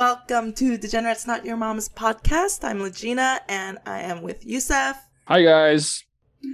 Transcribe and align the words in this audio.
Welcome 0.00 0.54
to 0.54 0.78
Degenerates 0.78 1.26
Not 1.26 1.44
Your 1.44 1.58
Mom's 1.58 1.90
podcast. 1.90 2.64
I'm 2.64 2.78
Legina 2.78 3.40
and 3.50 3.76
I 3.84 4.00
am 4.00 4.22
with 4.22 4.46
Youssef. 4.46 4.96
Hi 5.26 5.42
guys. 5.42 6.04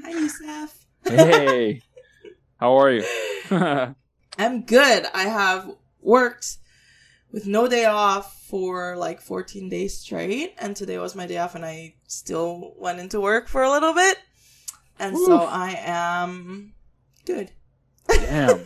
Hi, 0.02 0.10
Youssef. 0.10 0.84
Hey. 1.04 1.80
How 2.56 2.76
are 2.76 2.90
you? 2.90 3.04
I'm 4.36 4.62
good. 4.62 5.06
I 5.14 5.28
have 5.28 5.70
worked 6.00 6.56
with 7.30 7.46
no 7.46 7.68
day 7.68 7.84
off 7.84 8.42
for 8.48 8.96
like 8.96 9.20
14 9.20 9.68
days 9.68 9.96
straight, 9.96 10.54
and 10.58 10.74
today 10.74 10.98
was 10.98 11.14
my 11.14 11.28
day 11.28 11.38
off, 11.38 11.54
and 11.54 11.64
I 11.64 11.94
still 12.08 12.74
went 12.76 12.98
into 12.98 13.20
work 13.20 13.46
for 13.46 13.62
a 13.62 13.70
little 13.70 13.94
bit. 13.94 14.18
And 14.98 15.16
so 15.16 15.38
I 15.38 15.78
am 15.84 16.72
good. 17.24 17.52
Damn. 18.08 18.64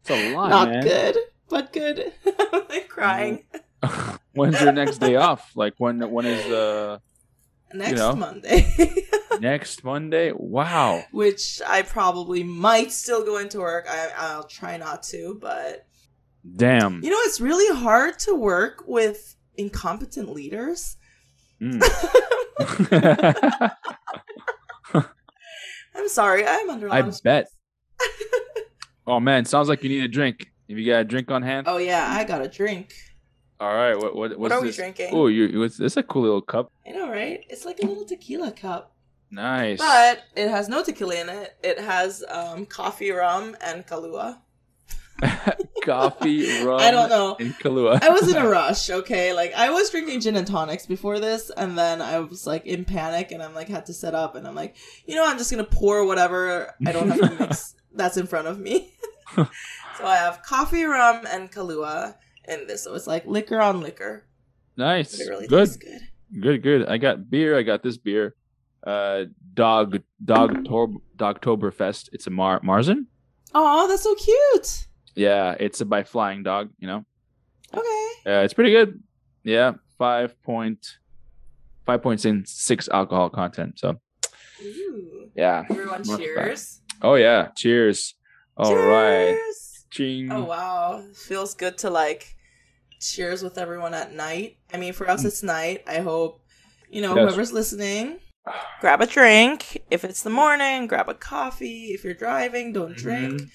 It's 0.00 0.10
a 0.10 0.34
lot, 0.34 0.50
Not 0.50 0.68
man. 0.70 0.82
good, 0.82 1.16
but 1.48 1.72
good. 1.72 2.12
I'm 2.26 2.62
like 2.68 2.88
crying. 2.88 3.44
When's 4.34 4.60
your 4.60 4.72
next 4.72 4.98
day 4.98 5.16
off? 5.16 5.52
Like 5.54 5.74
when 5.78 6.10
when 6.10 6.26
is 6.26 6.44
uh 6.46 6.98
Next 7.74 7.98
know. 7.98 8.14
Monday. 8.14 8.72
next 9.40 9.82
Monday? 9.82 10.32
Wow. 10.32 11.02
which 11.10 11.60
I 11.66 11.82
probably 11.82 12.44
might 12.44 12.92
still 12.92 13.24
go 13.24 13.38
into 13.38 13.58
work. 13.58 13.86
I, 13.88 14.10
I'll 14.16 14.46
try 14.46 14.76
not 14.76 15.02
to, 15.04 15.36
but 15.40 15.84
Damn. 16.56 17.02
you 17.02 17.10
know, 17.10 17.16
it's 17.22 17.40
really 17.40 17.76
hard 17.76 18.18
to 18.20 18.34
work 18.34 18.84
with 18.86 19.34
incompetent 19.56 20.30
leaders. 20.30 20.96
Mm. 21.60 21.82
I'm 25.96 26.08
sorry, 26.08 26.46
I'm 26.46 26.70
under 26.70 26.86
a 26.86 26.90
lot 26.90 27.04
I 27.04 27.12
bet. 27.22 27.48
Oh 29.06 29.20
man, 29.20 29.44
sounds 29.44 29.68
like 29.68 29.82
you 29.82 29.88
need 29.88 30.04
a 30.04 30.08
drink. 30.08 30.50
If 30.66 30.78
you 30.78 30.86
got 30.86 31.00
a 31.00 31.04
drink 31.04 31.30
on 31.30 31.42
hand. 31.42 31.66
Oh 31.68 31.76
yeah, 31.76 32.06
I 32.08 32.24
got 32.24 32.40
a 32.40 32.48
drink. 32.48 32.94
All 33.60 33.74
right. 33.74 33.96
What 33.96 34.14
what 34.16 34.38
What 34.38 34.52
are 34.52 34.60
we 34.60 34.72
drinking? 34.72 35.10
Oh, 35.12 35.26
you 35.28 35.62
it's 35.62 35.76
this 35.78 35.96
a 35.96 36.02
cool 36.02 36.22
little 36.22 36.42
cup. 36.42 36.70
I 36.86 36.90
know, 36.90 37.08
right? 37.10 37.44
It's 37.48 37.64
like 37.64 37.78
a 37.82 37.86
little 37.86 38.04
tequila 38.04 38.50
cup, 38.52 38.94
Nice. 39.30 39.78
but 39.78 40.24
it 40.36 40.48
has 40.48 40.68
no 40.68 40.82
tequila 40.82 41.14
in 41.16 41.28
it. 41.28 41.56
It 41.62 41.78
has 41.78 42.24
um, 42.28 42.66
coffee, 42.66 43.10
rum, 43.10 43.56
and 43.60 43.86
Kahlua. 43.86 44.38
Coffee, 45.84 46.62
rum, 46.64 46.80
I 46.80 46.90
don't 46.90 47.08
know. 47.08 47.36
and 47.38 47.54
Kahlua. 47.54 48.02
I 48.02 48.08
was 48.10 48.28
in 48.28 48.36
a 48.36 48.48
rush, 48.48 48.90
okay? 48.90 49.32
Like 49.32 49.52
I 49.54 49.70
was 49.70 49.90
drinking 49.90 50.20
gin 50.20 50.36
and 50.36 50.46
tonics 50.46 50.86
before 50.86 51.20
this, 51.20 51.50
and 51.56 51.78
then 51.78 52.02
I 52.02 52.18
was 52.20 52.46
like 52.46 52.66
in 52.66 52.84
panic, 52.84 53.30
and 53.30 53.42
I'm 53.42 53.54
like 53.54 53.68
had 53.68 53.86
to 53.86 53.94
set 53.94 54.14
up, 54.14 54.34
and 54.34 54.46
I'm 54.46 54.54
like, 54.54 54.76
you 55.06 55.14
know, 55.14 55.24
I'm 55.26 55.38
just 55.38 55.50
gonna 55.50 55.64
pour 55.64 56.04
whatever 56.04 56.74
I 56.86 56.92
don't 56.92 57.08
have 57.10 57.20
to 57.20 57.36
mix 57.38 57.74
that's 57.94 58.16
in 58.16 58.26
front 58.26 58.48
of 58.48 58.58
me. 58.58 58.92
so 59.36 59.46
I 60.04 60.16
have 60.16 60.42
coffee, 60.42 60.84
rum, 60.84 61.24
and 61.30 61.50
Kahlua 61.50 62.16
in 62.48 62.66
this. 62.66 62.82
So 62.84 62.94
it's 62.94 63.06
like 63.06 63.26
liquor 63.26 63.60
on 63.60 63.80
liquor. 63.80 64.24
nice. 64.76 65.12
But 65.12 65.20
it 65.26 65.30
really 65.30 65.46
good. 65.46 65.58
tastes 65.66 65.76
good. 65.76 66.00
Good, 66.40 66.62
good. 66.62 66.88
I 66.88 66.98
got 66.98 67.30
beer. 67.30 67.56
I 67.58 67.62
got 67.62 67.82
this 67.82 67.96
beer. 67.96 68.34
Uh, 68.86 69.24
dog, 69.54 70.02
dog, 70.24 70.64
tor- 70.64 71.00
Dogtoberfest. 71.16 72.10
It's 72.12 72.26
a 72.26 72.30
Mar 72.30 72.60
Marzen. 72.60 73.06
Oh, 73.54 73.86
that's 73.88 74.02
so 74.02 74.14
cute. 74.16 74.86
Yeah, 75.14 75.54
it's 75.60 75.80
a 75.80 75.84
by 75.84 76.02
Flying 76.02 76.42
Dog. 76.42 76.70
You 76.78 76.88
know, 76.88 77.04
Okay. 77.72 78.08
uh, 78.26 78.42
it's 78.44 78.52
pretty 78.52 78.72
good. 78.72 79.00
Yeah, 79.44 79.74
five 79.96 80.40
point, 80.42 80.98
five 81.86 82.02
point 82.02 82.20
six 82.48 82.88
alcohol 82.88 83.30
content. 83.30 83.78
So 83.78 84.00
Ooh. 84.62 85.30
yeah. 85.36 85.62
Everyone, 85.70 86.02
cheers. 86.04 86.80
Oh 87.00 87.14
yeah. 87.14 87.48
Cheers. 87.56 88.14
All 88.56 88.74
right. 88.74 89.34
Cheers. 89.36 89.86
Ching. 89.90 90.32
Oh 90.32 90.44
wow, 90.44 91.04
feels 91.14 91.54
good 91.54 91.78
to 91.78 91.90
like 91.90 92.33
cheers 93.12 93.42
with 93.42 93.58
everyone 93.58 93.94
at 93.94 94.12
night. 94.12 94.56
I 94.72 94.76
mean, 94.78 94.92
for 94.92 95.08
us 95.08 95.24
it's 95.24 95.42
night. 95.42 95.82
I 95.86 95.98
hope 96.00 96.40
you 96.90 97.02
know 97.02 97.14
Yes. 97.14 97.24
whoever's 97.28 97.52
listening, 97.52 98.18
grab 98.80 99.00
a 99.00 99.06
drink. 99.06 99.82
If 99.90 100.04
it's 100.04 100.22
the 100.22 100.30
morning, 100.30 100.86
grab 100.86 101.08
a 101.08 101.14
coffee. 101.14 101.86
If 101.94 102.04
you're 102.04 102.14
driving, 102.14 102.72
don't 102.72 102.96
drink. 102.96 103.40
Mhm. 103.40 103.50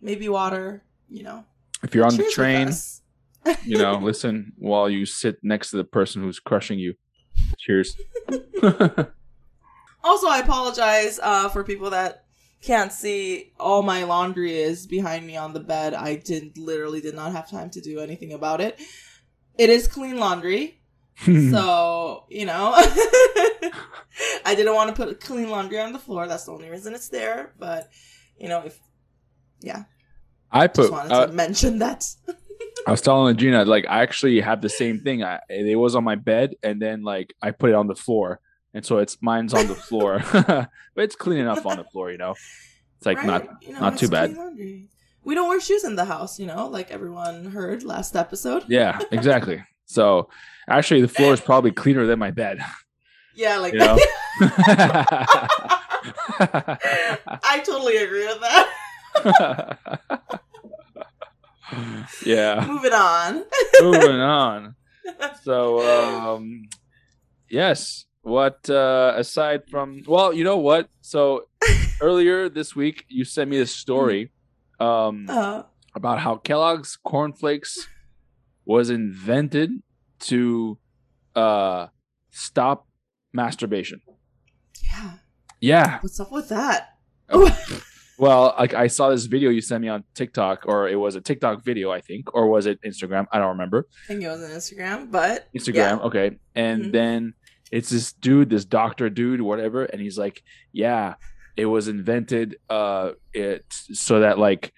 Maybe 0.00 0.28
water. 0.28 0.82
You 1.08 1.22
know, 1.22 1.44
If 1.82 1.94
you're 1.94 2.04
on 2.06 2.12
the 2.16 2.22
Cheers 2.24 3.02
with 3.44 3.44
train, 3.44 3.56
you 3.64 3.78
know, 3.78 3.98
listen 4.02 4.52
while 4.58 4.88
you 4.88 5.04
sit 5.06 5.36
next 5.42 5.70
to 5.70 5.76
the 5.76 5.84
person 5.84 6.22
who's 6.22 6.40
crushing 6.40 6.78
you. 6.78 6.94
Cheers. 7.58 7.96
Also, 10.06 10.28
I 10.28 10.40
apologize 10.40 11.18
uh, 11.22 11.48
for 11.48 11.64
people 11.64 11.88
that 11.90 12.23
can't 12.64 12.92
see. 12.92 13.52
All 13.60 13.82
my 13.82 14.04
laundry 14.04 14.56
is 14.56 14.86
behind 14.86 15.26
me 15.26 15.36
on 15.36 15.52
the 15.52 15.60
bed. 15.60 15.94
I 15.94 16.16
didn't, 16.16 16.56
literally 16.56 17.00
did 17.00 17.14
not 17.14 17.32
have 17.32 17.50
time 17.50 17.70
to 17.70 17.80
do 17.80 18.00
anything 18.00 18.32
about 18.32 18.60
it. 18.60 18.80
It 19.58 19.70
is 19.70 19.86
clean 19.86 20.18
laundry. 20.18 20.80
So, 21.24 22.24
you 22.28 22.44
know, 22.44 22.72
I 24.44 24.54
didn't 24.56 24.74
want 24.74 24.94
to 24.94 25.04
put 25.04 25.20
clean 25.20 25.48
laundry 25.48 25.78
on 25.78 25.92
the 25.92 25.98
floor. 25.98 26.26
That's 26.26 26.44
the 26.44 26.52
only 26.52 26.68
reason 26.68 26.92
it's 26.92 27.08
there. 27.08 27.52
But, 27.58 27.88
you 28.36 28.48
know, 28.48 28.62
if 28.64 28.78
yeah. 29.60 29.84
I 30.50 30.66
just 30.66 30.76
put. 30.76 30.90
wanted 30.90 31.12
uh, 31.12 31.26
to 31.26 31.32
mention 31.32 31.78
that. 31.78 32.04
I 32.86 32.90
was 32.90 33.00
telling 33.00 33.36
Gina, 33.36 33.64
like 33.64 33.86
I 33.88 34.02
actually 34.02 34.40
have 34.40 34.60
the 34.60 34.68
same 34.68 35.00
thing. 35.00 35.22
I 35.22 35.40
it 35.48 35.76
was 35.76 35.94
on 35.94 36.04
my 36.04 36.16
bed, 36.16 36.54
and 36.62 36.80
then 36.80 37.02
like 37.02 37.34
I 37.40 37.50
put 37.50 37.70
it 37.70 37.74
on 37.74 37.86
the 37.86 37.94
floor, 37.94 38.40
and 38.74 38.84
so 38.84 38.98
it's 38.98 39.16
mine's 39.22 39.54
on 39.54 39.66
the 39.68 39.74
floor, 39.74 40.22
but 40.32 40.68
it's 40.96 41.16
clean 41.16 41.38
enough 41.38 41.64
on 41.64 41.76
the 41.78 41.84
floor, 41.84 42.10
you 42.10 42.18
know. 42.18 42.32
It's 42.98 43.06
like 43.06 43.18
right? 43.18 43.26
not 43.26 43.62
You 43.62 43.72
know, 43.72 43.80
not 43.80 43.96
too 43.98 44.08
bad. 44.08 44.34
laundry. 44.36 44.88
We 45.24 45.34
don't 45.34 45.48
wear 45.48 45.60
shoes 45.60 45.84
in 45.84 45.96
the 45.96 46.04
house, 46.04 46.38
you 46.38 46.46
know, 46.46 46.66
like 46.66 46.90
everyone 46.90 47.46
heard 47.46 47.82
last 47.82 48.14
episode. 48.16 48.64
yeah, 48.68 49.00
exactly. 49.10 49.62
So 49.86 50.28
actually, 50.68 51.00
the 51.00 51.08
floor 51.08 51.32
is 51.32 51.40
probably 51.50 51.70
cleaner 51.72 52.04
than 52.06 52.18
my 52.18 52.30
bed. 52.30 52.58
Yeah, 53.34 53.56
like 53.58 53.72
You 53.72 53.78
know? 53.80 53.98
I 56.40 57.62
totally 57.64 57.96
agree 57.96 58.26
with 58.26 58.40
that. 58.40 59.78
yeah. 62.24 62.64
Moving 62.66 62.92
on. 62.92 63.44
Moving 63.80 64.20
on. 64.20 64.74
So 65.42 65.80
um 66.36 66.62
yes. 67.48 68.04
What 68.24 68.68
uh 68.70 69.12
aside 69.16 69.68
from 69.68 70.02
well, 70.08 70.32
you 70.32 70.44
know 70.44 70.56
what? 70.56 70.88
So 71.02 71.44
earlier 72.00 72.48
this 72.48 72.74
week 72.74 73.04
you 73.08 73.24
sent 73.24 73.50
me 73.50 73.58
this 73.58 73.74
story 73.74 74.32
um 74.80 75.26
Uh, 75.28 75.62
about 75.94 76.18
how 76.20 76.36
Kellogg's 76.36 76.96
cornflakes 76.96 77.86
was 78.64 78.88
invented 78.90 79.70
to 80.20 80.78
uh 81.36 81.88
stop 82.30 82.88
masturbation. 83.32 84.00
yeah. 84.82 85.10
Yeah. 85.60 85.98
What's 86.00 86.18
up 86.20 86.32
with 86.32 86.48
that? 86.48 86.96
Well, 88.16 88.54
like 88.56 88.74
I 88.74 88.86
saw 88.86 89.10
this 89.10 89.24
video 89.26 89.50
you 89.50 89.60
sent 89.60 89.82
me 89.82 89.88
on 89.88 90.04
TikTok 90.14 90.66
or 90.66 90.88
it 90.88 90.94
was 90.94 91.16
a 91.16 91.20
TikTok 91.20 91.64
video, 91.64 91.90
I 91.90 92.00
think, 92.00 92.32
or 92.32 92.46
was 92.46 92.64
it 92.64 92.78
Instagram? 92.86 93.26
I 93.32 93.38
don't 93.40 93.48
remember. 93.58 93.88
I 94.04 94.06
think 94.06 94.22
it 94.22 94.28
was 94.28 94.40
on 94.40 94.50
Instagram, 94.50 95.10
but 95.10 95.48
Instagram, 95.52 96.00
okay. 96.04 96.38
And 96.54 96.84
Mhm. 96.84 96.92
then 96.92 97.34
it's 97.76 97.90
this 97.90 98.12
dude, 98.12 98.50
this 98.50 98.64
doctor 98.64 99.06
dude, 99.10 99.40
whatever, 99.50 99.80
and 99.84 99.98
he's 100.04 100.18
like, 100.24 100.36
"Yeah, 100.72 101.14
it 101.56 101.66
was 101.66 101.84
invented 101.88 102.48
uh 102.70 103.06
it 103.32 103.64
so 103.70 104.20
that 104.20 104.36
like 104.38 104.72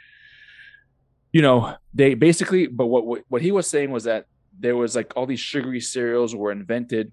you 1.32 1.42
know, 1.42 1.74
they 1.92 2.14
basically 2.14 2.66
but 2.66 2.86
what 2.86 3.04
what, 3.06 3.22
what 3.28 3.42
he 3.42 3.52
was 3.52 3.66
saying 3.66 3.90
was 3.90 4.04
that 4.04 4.26
there 4.58 4.76
was 4.76 4.96
like 4.96 5.12
all 5.16 5.26
these 5.26 5.40
sugary 5.40 5.80
cereals 5.80 6.34
were 6.34 6.50
invented 6.52 7.12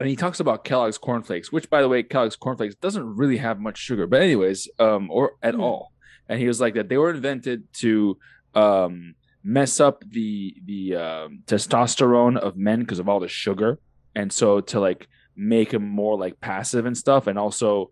and 0.00 0.08
he 0.08 0.16
talks 0.16 0.40
about 0.40 0.64
Kellogg's 0.64 0.98
cornflakes, 0.98 1.52
which 1.52 1.70
by 1.70 1.80
the 1.80 1.88
way, 1.88 2.02
Kellogg's 2.02 2.36
cornflakes 2.36 2.74
doesn't 2.74 3.16
really 3.16 3.38
have 3.38 3.60
much 3.60 3.78
sugar, 3.78 4.06
but 4.06 4.20
anyways, 4.20 4.68
um 4.78 5.10
or 5.10 5.32
at 5.42 5.54
Mhm. 5.54 5.62
all. 5.62 5.92
And 6.28 6.40
he 6.40 6.46
was 6.46 6.60
like 6.60 6.74
that 6.74 6.88
they 6.88 6.98
were 6.98 7.10
invented 7.10 7.72
to 7.84 8.18
um 8.54 9.14
mess 9.44 9.80
up 9.80 10.04
the 10.08 10.54
the 10.70 10.82
um, 10.96 11.42
testosterone 11.46 12.36
of 12.36 12.56
men 12.56 12.80
because 12.80 12.98
of 12.98 13.08
all 13.08 13.20
the 13.20 13.28
sugar, 13.28 13.78
and 14.14 14.32
so 14.32 14.60
to 14.60 14.80
like 14.80 15.08
make 15.36 15.72
him 15.72 15.88
more 15.88 16.18
like 16.18 16.40
passive 16.40 16.86
and 16.86 16.96
stuff. 16.96 17.26
And 17.26 17.38
also, 17.38 17.90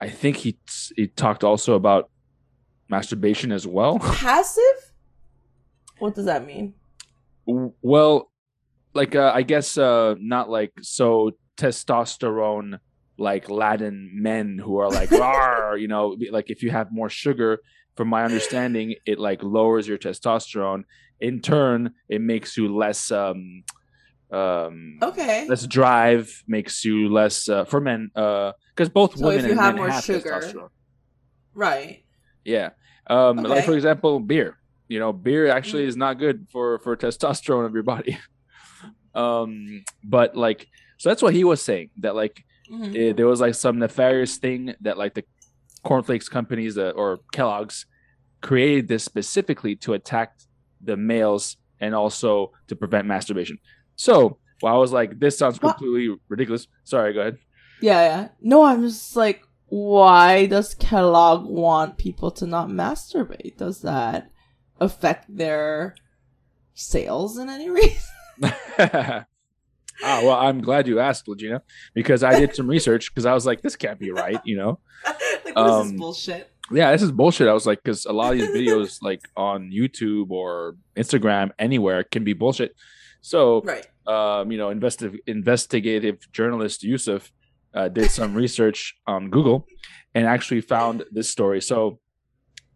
I 0.00 0.08
think 0.08 0.36
he 0.36 0.58
he 0.96 1.08
talked 1.08 1.44
also 1.44 1.74
about 1.74 2.10
masturbation 2.88 3.52
as 3.52 3.66
well. 3.66 3.98
passive? 3.98 4.92
What 5.98 6.14
does 6.14 6.24
that 6.24 6.46
mean? 6.46 6.74
Well, 7.46 8.30
like 8.94 9.14
uh, 9.14 9.32
I 9.34 9.42
guess 9.42 9.76
uh, 9.76 10.14
not 10.18 10.48
like 10.48 10.72
so 10.80 11.32
testosterone 11.56 12.78
like 13.18 13.50
Latin 13.50 14.10
men 14.14 14.58
who 14.58 14.78
are 14.78 14.90
like 14.90 15.10
you 15.78 15.88
know, 15.88 16.16
like 16.30 16.50
if 16.50 16.62
you 16.62 16.70
have 16.70 16.92
more 16.92 17.08
sugar. 17.08 17.60
From 17.96 18.08
my 18.08 18.24
understanding, 18.24 18.94
it 19.04 19.18
like 19.18 19.42
lowers 19.42 19.86
your 19.86 19.98
testosterone. 19.98 20.84
In 21.20 21.42
turn, 21.42 21.90
it 22.08 22.22
makes 22.22 22.56
you 22.56 22.74
less 22.74 23.10
um 23.10 23.64
um 24.32 24.98
Okay. 25.02 25.46
less 25.48 25.66
drive 25.66 26.30
makes 26.46 26.84
you 26.84 27.08
less 27.08 27.48
uh, 27.48 27.64
for 27.64 27.80
men 27.80 28.10
uh 28.14 28.52
because 28.74 28.88
both 28.88 29.16
So 29.16 29.26
women 29.26 29.40
if 29.40 29.44
you 29.46 29.50
and 29.52 29.60
have 29.60 29.74
men 29.74 29.82
more 29.82 29.90
have 29.90 30.04
sugar. 30.04 30.30
testosterone. 30.30 30.68
Right. 31.54 32.04
Yeah. 32.44 32.70
Um, 33.08 33.38
like 33.38 33.64
for 33.64 33.74
example, 33.74 34.20
beer. 34.20 34.56
You 34.88 34.98
know, 34.98 35.12
beer 35.12 35.48
actually 35.48 35.84
is 35.84 35.96
not 35.96 36.18
good 36.18 36.46
for 36.52 36.78
for 36.80 36.96
testosterone 36.96 37.66
of 37.66 37.74
your 37.74 37.82
body. 37.82 38.18
Um, 39.12 39.82
but 40.04 40.36
like, 40.36 40.68
so 40.98 41.08
that's 41.08 41.20
what 41.22 41.34
he 41.34 41.42
was 41.42 41.60
saying 41.60 41.90
that 41.98 42.14
like 42.14 42.44
Mhm. 42.70 42.94
eh, 42.96 43.12
there 43.12 43.26
was 43.26 43.40
like 43.40 43.56
some 43.56 43.78
nefarious 43.80 44.36
thing 44.38 44.74
that 44.82 44.96
like 44.96 45.14
the 45.14 45.24
cornflakes 45.82 46.28
companies 46.28 46.78
uh, 46.78 46.92
or 46.94 47.18
Kellogg's 47.32 47.86
created 48.40 48.86
this 48.86 49.02
specifically 49.04 49.74
to 49.76 49.94
attack 49.94 50.34
the 50.80 50.96
males 50.96 51.56
and 51.80 51.92
also 51.94 52.52
to 52.68 52.76
prevent 52.76 53.08
masturbation. 53.08 53.58
So, 54.00 54.38
while 54.60 54.74
I 54.74 54.78
was 54.78 54.92
like, 54.92 55.18
this 55.20 55.36
sounds 55.36 55.60
What? 55.60 55.76
completely 55.76 56.16
ridiculous. 56.30 56.66
Sorry, 56.84 57.12
go 57.12 57.20
ahead. 57.20 57.36
Yeah, 57.82 58.02
yeah. 58.02 58.28
No, 58.40 58.62
I'm 58.64 58.80
just 58.80 59.14
like, 59.14 59.42
why 59.66 60.46
does 60.46 60.74
Kellogg 60.74 61.44
want 61.46 61.98
people 61.98 62.30
to 62.30 62.46
not 62.46 62.68
masturbate? 62.70 63.58
Does 63.58 63.82
that 63.82 64.30
affect 64.80 65.26
their 65.36 65.96
sales 66.72 67.36
in 67.36 67.50
any 67.50 67.68
reason? 67.80 68.00
ah, 68.78 69.26
well, 70.02 70.30
I'm 70.32 70.62
glad 70.62 70.88
you 70.88 70.98
asked, 70.98 71.26
Legina, 71.26 71.60
because 71.92 72.22
I 72.24 72.40
did 72.40 72.54
some 72.54 72.68
research 72.68 73.10
because 73.14 73.26
I 73.26 73.34
was 73.34 73.44
like, 73.44 73.60
this 73.60 73.76
can't 73.76 73.98
be 73.98 74.10
right, 74.12 74.40
you 74.44 74.56
know? 74.56 74.80
like, 75.44 75.56
Um, 75.56 75.82
this 75.82 75.92
is 75.92 75.98
bullshit? 76.00 76.50
Yeah, 76.72 76.92
this 76.92 77.02
is 77.02 77.12
bullshit. 77.12 77.48
I 77.48 77.52
was 77.52 77.66
like, 77.66 77.82
because 77.82 78.06
a 78.06 78.12
lot 78.14 78.32
of 78.32 78.38
these 78.38 78.48
videos, 78.48 79.02
like 79.02 79.20
on 79.36 79.70
YouTube 79.70 80.30
or 80.30 80.76
Instagram, 80.96 81.50
anywhere, 81.58 82.02
can 82.04 82.24
be 82.24 82.32
bullshit. 82.32 82.74
So, 83.20 83.62
Right. 83.62 83.86
um, 84.06 84.50
you 84.52 84.58
know, 84.58 84.68
investi- 84.68 85.18
investigative 85.26 86.18
journalist 86.32 86.82
Youssef 86.82 87.30
uh, 87.74 87.88
did 87.88 88.10
some 88.10 88.34
research 88.34 88.94
on 89.06 89.30
Google 89.30 89.66
and 90.14 90.26
actually 90.26 90.60
found 90.60 91.04
this 91.12 91.28
story. 91.28 91.60
So, 91.60 92.00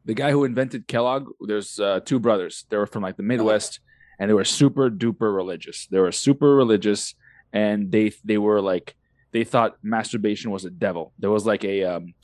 the 0.05 0.15
guy 0.15 0.31
who 0.33 0.45
invented 0.45 0.87
Kellogg, 0.87 1.29
there's 1.47 1.81
uh, 1.81 2.01
two 2.05 2.19
brothers. 2.21 2.67
They 2.69 2.77
were 2.77 2.87
from 2.87 3.03
like 3.03 3.17
the 3.17 3.23
Midwest, 3.23 3.81
and 4.19 4.29
they 4.29 4.35
were 4.35 4.45
super 4.45 4.91
duper 4.91 5.35
religious. 5.35 5.87
They 5.91 5.99
were 5.99 6.13
super 6.13 6.55
religious, 6.55 7.15
and 7.53 7.91
they 7.91 8.13
they 8.23 8.37
were 8.37 8.61
like 8.61 8.95
they 9.33 9.45
thought 9.45 9.77
masturbation 9.83 10.51
was 10.51 10.65
a 10.67 10.71
devil. 10.71 11.13
There 11.19 11.31
was 11.31 11.47
like 11.47 11.65
a 11.65 11.85
um, 11.85 12.15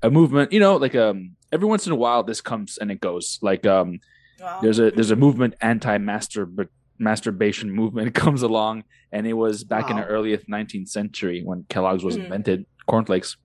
a 0.00 0.10
movement, 0.10 0.52
you 0.52 0.60
know, 0.60 0.76
like 0.76 0.94
um 0.94 1.34
every 1.50 1.66
once 1.66 1.86
in 1.86 1.92
a 1.92 1.96
while 1.96 2.22
this 2.22 2.40
comes 2.40 2.78
and 2.78 2.90
it 2.90 3.00
goes. 3.00 3.38
Like 3.42 3.66
um 3.66 3.98
Wow. 4.40 4.60
there's 4.62 4.78
a 4.78 4.92
there's 4.92 5.10
a 5.10 5.16
movement 5.16 5.54
anti 5.60 5.98
masturb 5.98 6.68
masturbation 6.98 7.70
movement 7.70 8.14
comes 8.22 8.42
along 8.42 8.84
and 9.12 9.26
it 9.26 9.34
was 9.34 9.64
back 9.64 9.90
in 9.90 9.96
the 9.96 10.02
Wow. 10.02 10.08
earliest 10.08 10.48
19th 10.48 10.88
century 10.88 11.42
when 11.44 11.64
Kellogg's 11.68 12.04
was 12.04 12.16
Mhm. 12.16 12.24
invented 12.24 12.66
cornflakes 12.86 13.36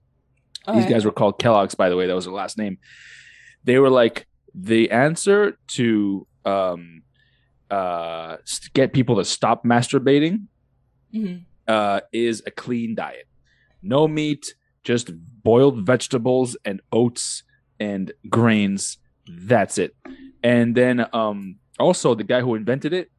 these 0.74 0.86
guys 0.86 1.04
were 1.04 1.12
called 1.12 1.38
Kellogg's 1.38 1.74
by 1.74 1.88
the 1.90 1.96
way 1.96 2.06
that 2.06 2.14
was 2.14 2.24
their 2.24 2.32
last 2.34 2.56
name 2.56 2.78
they 3.64 3.78
were 3.78 3.90
like 3.90 4.26
the 4.54 4.90
answer 4.90 5.58
to 5.68 6.26
um 6.44 7.02
uh 7.70 8.36
get 8.72 8.92
people 8.92 9.16
to 9.16 9.24
stop 9.24 9.64
masturbating 9.64 10.46
Mhm. 11.14 11.44
uh 11.68 12.00
is 12.12 12.42
a 12.46 12.50
clean 12.50 12.94
diet 12.94 13.26
no 13.82 14.08
meat 14.08 14.54
just 14.84 15.10
boiled 15.42 15.84
vegetables 15.86 16.56
and 16.64 16.80
oats 16.92 17.42
and 17.78 18.12
grains 18.28 18.98
that's 19.28 19.76
it 19.78 19.94
and 20.42 20.74
then 20.74 21.06
um 21.12 21.56
also 21.78 22.14
the 22.14 22.24
guy 22.24 22.40
who 22.40 22.54
invented 22.54 22.92
it 22.92 23.10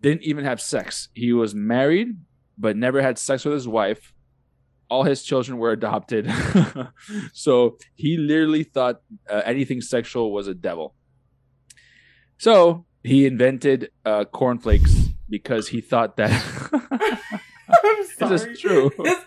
didn't 0.00 0.22
even 0.22 0.44
have 0.44 0.60
sex 0.60 1.08
he 1.14 1.32
was 1.32 1.54
married 1.54 2.16
but 2.58 2.76
never 2.76 3.00
had 3.02 3.18
sex 3.18 3.44
with 3.44 3.54
his 3.54 3.68
wife 3.68 4.12
all 4.88 5.04
his 5.04 5.22
children 5.22 5.58
were 5.58 5.70
adopted 5.70 6.30
so 7.32 7.76
he 7.94 8.16
literally 8.16 8.64
thought 8.64 9.02
uh, 9.28 9.42
anything 9.44 9.80
sexual 9.80 10.32
was 10.32 10.48
a 10.48 10.54
devil 10.54 10.94
so 12.38 12.84
he 13.02 13.26
invented 13.26 13.90
uh, 14.04 14.24
cornflakes 14.24 14.94
because 15.28 15.68
he 15.68 15.80
thought 15.80 16.16
that 16.16 16.30
I'm 16.72 17.18
this 17.98 18.14
sorry. 18.42 18.52
is 18.52 18.60
true 18.60 18.90
This- 19.02 19.24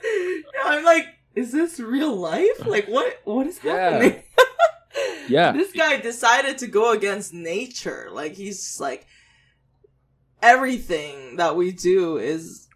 I'm 0.65 0.83
like, 0.85 1.07
is 1.35 1.51
this 1.51 1.77
real 1.79 2.15
life? 2.15 2.65
Like, 2.65 2.87
what? 2.87 3.19
What 3.25 3.47
is 3.47 3.59
Yeah. 3.63 3.73
happening? 3.89 4.23
Yeah. 5.27 5.51
This 5.51 5.73
guy 5.73 5.97
decided 5.99 6.59
to 6.59 6.67
go 6.67 6.91
against 6.93 7.33
nature. 7.33 8.07
Like, 8.11 8.33
he's 8.33 8.79
like, 8.79 9.05
everything 10.43 11.37
that 11.37 11.55
we 11.55 11.71
do 11.71 12.17
is 12.17 12.67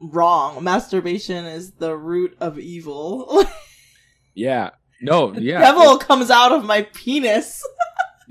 wrong. 0.00 0.64
Masturbation 0.64 1.44
is 1.44 1.72
the 1.72 1.96
root 1.96 2.36
of 2.40 2.58
evil. 2.58 3.44
yeah 4.34 4.70
no 5.02 5.32
the 5.32 5.42
yeah 5.42 5.58
devil 5.60 5.98
comes 5.98 6.30
out 6.30 6.52
of 6.52 6.64
my 6.64 6.82
penis. 6.94 7.62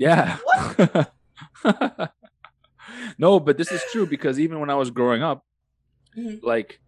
Yeah. 0.00 0.38
no, 3.18 3.38
but 3.38 3.58
this 3.58 3.70
is 3.70 3.82
true 3.92 4.06
because 4.06 4.40
even 4.40 4.58
when 4.58 4.70
I 4.70 4.74
was 4.74 4.90
growing 4.90 5.22
up, 5.22 5.44
Mhm. 6.16 6.42
like 6.42 6.80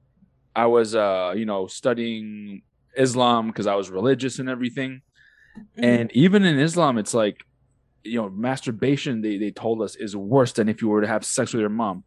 I 0.57 0.65
was 0.65 0.95
uh, 0.95 1.35
you 1.37 1.45
know, 1.45 1.67
studying 1.67 2.63
Islam 2.97 3.49
because 3.49 3.67
I 3.67 3.75
was 3.75 3.91
religious 3.91 4.39
and 4.39 4.49
everything. 4.49 5.03
Mm-hmm. 5.59 5.85
And 5.85 6.13
even 6.13 6.45
in 6.45 6.59
Islam, 6.59 6.97
it's 6.97 7.13
like, 7.13 7.45
you 8.05 8.21
know, 8.21 8.29
masturbation 8.31 9.21
they, 9.21 9.39
they 9.39 9.51
told 9.51 9.83
us 9.83 9.97
is 9.97 10.17
worse 10.17 10.53
than 10.53 10.69
if 10.69 10.83
you 10.83 10.89
were 10.89 11.01
to 11.01 11.07
have 11.07 11.25
sex 11.25 11.53
with 11.53 11.61
your 11.61 11.71
mom. 11.71 12.05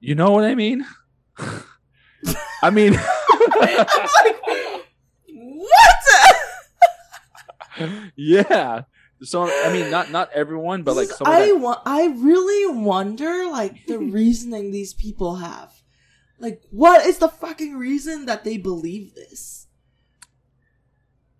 You 0.00 0.14
know 0.14 0.30
what 0.32 0.44
I 0.44 0.54
mean? 0.54 0.84
I 2.62 2.70
mean 2.70 2.94
I'm 2.94 3.56
like, 3.60 3.88
what? 5.26 5.96
yeah. 8.16 8.82
So 9.22 9.48
I 9.48 9.72
mean 9.72 9.90
not 9.90 10.10
not 10.10 10.30
everyone, 10.32 10.82
but 10.82 10.96
like 10.96 11.08
someone 11.08 11.36
I 11.36 11.46
that, 11.46 11.56
wa- 11.56 11.82
I 11.84 12.06
really 12.06 12.76
wonder 12.76 13.46
like 13.50 13.86
the 13.86 13.98
reasoning 13.98 14.70
these 14.72 14.94
people 14.94 15.36
have. 15.36 15.72
Like, 16.38 16.60
what 16.70 17.06
is 17.06 17.18
the 17.18 17.28
fucking 17.28 17.74
reason 17.74 18.26
that 18.26 18.42
they 18.42 18.56
believe 18.56 19.14
this? 19.14 19.68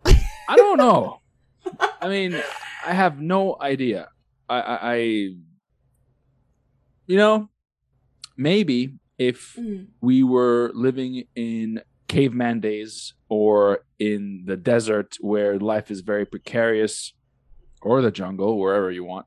I 0.05 0.57
don't 0.57 0.79
know. 0.79 1.22
I 1.81 2.09
mean, 2.09 2.43
I 2.85 2.93
have 2.93 3.21
no 3.21 3.57
idea. 3.61 4.09
I, 4.49 4.61
I, 4.61 4.93
I 4.93 4.97
you 7.07 7.17
know, 7.17 7.49
maybe 8.37 8.99
if 9.19 9.57
Mm. 9.57 9.89
we 10.01 10.23
were 10.23 10.71
living 10.75 11.25
in 11.35 11.81
caveman 12.09 12.61
days 12.61 13.15
or 13.29 13.81
in 13.99 14.45
the 14.47 14.57
desert 14.57 15.17
where 15.21 15.59
life 15.59 15.91
is 15.91 16.01
very 16.01 16.25
precarious 16.27 17.15
or 17.83 18.03
the 18.03 18.11
jungle, 18.11 18.59
wherever 18.59 18.91
you 18.91 19.05
want, 19.05 19.27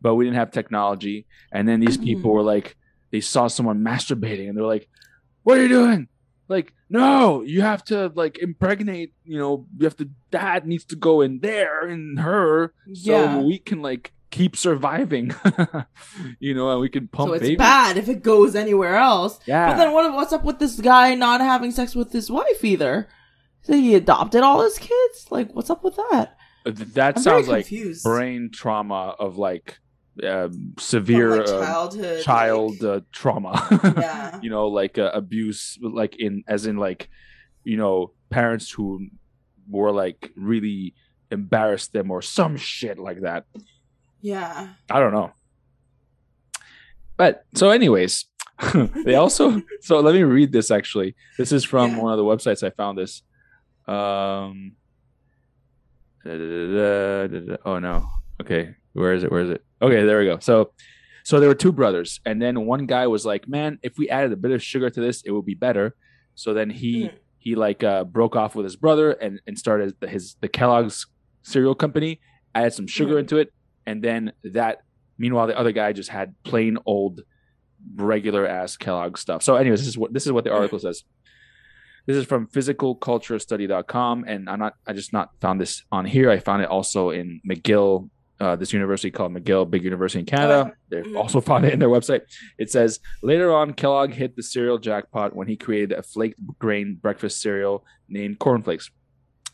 but 0.00 0.14
we 0.14 0.24
didn't 0.24 0.36
have 0.36 0.50
technology. 0.50 1.26
And 1.52 1.68
then 1.68 1.80
these 1.80 1.96
people 1.98 2.30
Mhm. 2.30 2.34
were 2.34 2.42
like, 2.42 2.76
they 3.10 3.20
saw 3.20 3.48
someone 3.48 3.80
masturbating 3.80 4.48
and 4.48 4.56
they're 4.56 4.64
like, 4.66 4.88
what 5.42 5.58
are 5.58 5.62
you 5.62 5.68
doing? 5.68 6.08
Like, 6.48 6.74
no, 6.90 7.42
you 7.42 7.62
have 7.62 7.84
to 7.86 8.12
like 8.14 8.38
impregnate, 8.38 9.14
you 9.24 9.38
know, 9.38 9.66
you 9.78 9.84
have 9.84 9.96
to, 9.98 10.10
dad 10.30 10.66
needs 10.66 10.84
to 10.86 10.96
go 10.96 11.20
in 11.20 11.38
there 11.40 11.86
in 11.88 12.16
her 12.18 12.74
so 12.92 13.10
Yeah. 13.12 13.38
we 13.40 13.58
can 13.58 13.80
like 13.80 14.12
keep 14.30 14.56
surviving, 14.56 15.34
you 16.40 16.54
know, 16.54 16.70
and 16.70 16.80
we 16.80 16.88
can 16.88 17.08
pump 17.08 17.28
so 17.28 17.34
it's 17.34 17.42
babies. 17.42 17.58
bad 17.58 17.96
if 17.96 18.08
it 18.08 18.22
goes 18.22 18.54
anywhere 18.54 18.96
else. 18.96 19.38
Yeah. 19.46 19.70
But 19.70 19.76
then 19.78 19.92
what, 19.92 20.12
what's 20.12 20.32
up 20.32 20.44
with 20.44 20.58
this 20.58 20.80
guy 20.80 21.14
not 21.14 21.40
having 21.40 21.70
sex 21.70 21.94
with 21.94 22.12
his 22.12 22.30
wife 22.30 22.64
either? 22.64 23.08
So 23.62 23.74
he 23.74 23.94
adopted 23.94 24.42
all 24.42 24.62
his 24.62 24.78
kids? 24.78 25.26
Like, 25.30 25.52
what's 25.54 25.70
up 25.70 25.84
with 25.84 25.96
that? 25.96 26.36
That 26.64 27.16
I'm 27.16 27.22
sounds 27.22 27.48
like 27.48 27.68
brain 28.02 28.50
trauma 28.52 29.14
of 29.18 29.36
like 29.36 29.78
From, 30.22 30.74
severe 30.78 31.38
like, 31.38 31.48
uh, 31.48 31.64
childhood. 31.66 32.22
child 32.22 32.82
like- 32.82 32.96
uh, 32.96 33.00
trauma 33.12 33.68
yeah. 33.96 34.38
you 34.42 34.50
know 34.50 34.68
like 34.68 34.98
uh, 34.98 35.10
abuse 35.14 35.78
like 35.80 36.16
in 36.16 36.44
as 36.46 36.66
in 36.66 36.76
like 36.76 37.08
you 37.64 37.76
know 37.78 38.12
parents 38.28 38.70
who 38.70 39.06
were 39.70 39.90
like 39.90 40.30
really 40.36 40.94
embarrassed 41.30 41.92
them 41.94 42.10
or 42.10 42.20
some 42.20 42.56
shit 42.58 42.98
like 42.98 43.22
that 43.22 43.46
Yeah. 44.20 44.68
i 44.90 45.00
don't 45.00 45.12
know 45.14 45.32
but 47.16 47.44
so 47.54 47.70
anyways 47.70 48.26
they 49.06 49.14
also 49.14 49.62
so 49.80 50.00
let 50.00 50.14
me 50.14 50.24
read 50.24 50.52
this 50.52 50.70
actually 50.70 51.14
this 51.38 51.52
is 51.52 51.64
from 51.64 51.92
Yeah. 51.92 52.02
one 52.02 52.12
of 52.12 52.18
the 52.18 52.24
websites 52.24 52.62
i 52.62 52.68
found 52.70 52.98
this 52.98 53.22
um 53.88 54.72
da-da-da-da-da-da. 56.24 57.56
oh 57.64 57.78
no 57.78 58.06
okay 58.40 58.74
where 58.92 59.12
is 59.14 59.24
it? 59.24 59.30
Where 59.32 59.42
is 59.42 59.50
it? 59.50 59.64
Okay 59.80 60.04
there 60.04 60.18
we 60.18 60.24
go. 60.26 60.38
So 60.40 60.72
so 61.24 61.38
there 61.40 61.48
were 61.48 61.54
two 61.54 61.72
brothers 61.72 62.20
and 62.26 62.40
then 62.42 62.66
one 62.66 62.86
guy 62.86 63.06
was 63.06 63.24
like 63.24 63.46
man 63.48 63.78
if 63.82 63.96
we 63.98 64.08
added 64.08 64.32
a 64.32 64.36
bit 64.36 64.50
of 64.50 64.62
sugar 64.62 64.90
to 64.90 65.00
this 65.00 65.22
it 65.22 65.30
would 65.32 65.46
be 65.46 65.54
better. 65.54 65.94
So 66.34 66.52
then 66.54 66.70
he 66.70 67.04
Mhm. 67.04 67.12
he 67.38 67.54
like 67.54 67.82
uh 67.84 68.04
broke 68.04 68.36
off 68.36 68.54
with 68.54 68.64
his 68.64 68.76
brother 68.76 69.12
and 69.12 69.40
and 69.46 69.58
started 69.58 69.94
the, 70.00 70.08
his 70.08 70.36
the 70.40 70.48
kellogg's 70.48 71.06
cereal 71.42 71.74
company 71.74 72.20
added 72.54 72.72
some 72.72 72.86
sugar 72.86 73.14
Mhm. 73.16 73.20
into 73.20 73.36
it 73.38 73.52
and 73.86 74.02
then 74.02 74.32
that 74.44 74.82
meanwhile 75.18 75.46
the 75.46 75.58
other 75.58 75.72
guy 75.72 75.92
just 75.92 76.10
had 76.10 76.34
plain 76.44 76.76
old 76.86 77.20
regular 77.96 78.46
ass 78.46 78.76
kellogg 78.76 79.16
stuff. 79.18 79.42
So 79.42 79.56
anyways 79.56 79.80
this 79.80 79.88
is 79.88 79.98
what 79.98 80.12
this 80.12 80.26
is 80.26 80.32
what 80.32 80.44
the 80.44 80.52
article 80.52 80.78
says. 80.78 81.02
This 82.06 82.16
is 82.16 82.24
from 82.26 82.48
physicalculturestudy.com 82.48 84.24
and 84.26 84.48
i'm 84.50 84.58
not 84.58 84.74
i 84.86 84.92
just 84.92 85.12
not 85.12 85.30
found 85.40 85.60
this 85.60 85.82
on 85.92 86.04
here. 86.04 86.30
I 86.30 86.38
found 86.38 86.62
it 86.62 86.68
also 86.68 87.10
in 87.10 87.40
mcgill 87.48 88.10
uh, 88.42 88.56
this 88.56 88.72
university 88.72 89.10
called 89.12 89.32
McGill, 89.32 89.70
big 89.70 89.84
university 89.84 90.18
in 90.18 90.26
Canada. 90.26 90.72
Oh, 90.72 90.76
They've 90.88 91.04
mhm. 91.04 91.16
also 91.16 91.40
found 91.48 91.64
it 91.64 91.72
in 91.72 91.78
their 91.78 91.88
website. 91.88 92.22
It 92.58 92.72
says 92.72 92.98
later 93.22 93.54
on, 93.54 93.72
Kellogg 93.72 94.12
hit 94.12 94.34
the 94.34 94.42
cereal 94.42 94.78
jackpot 94.78 95.36
when 95.36 95.46
he 95.46 95.56
created 95.56 95.92
a 95.92 96.02
flaked 96.02 96.40
grain 96.58 96.98
breakfast 97.00 97.40
cereal 97.40 97.84
named 98.08 98.40
Cornflakes. 98.40 98.90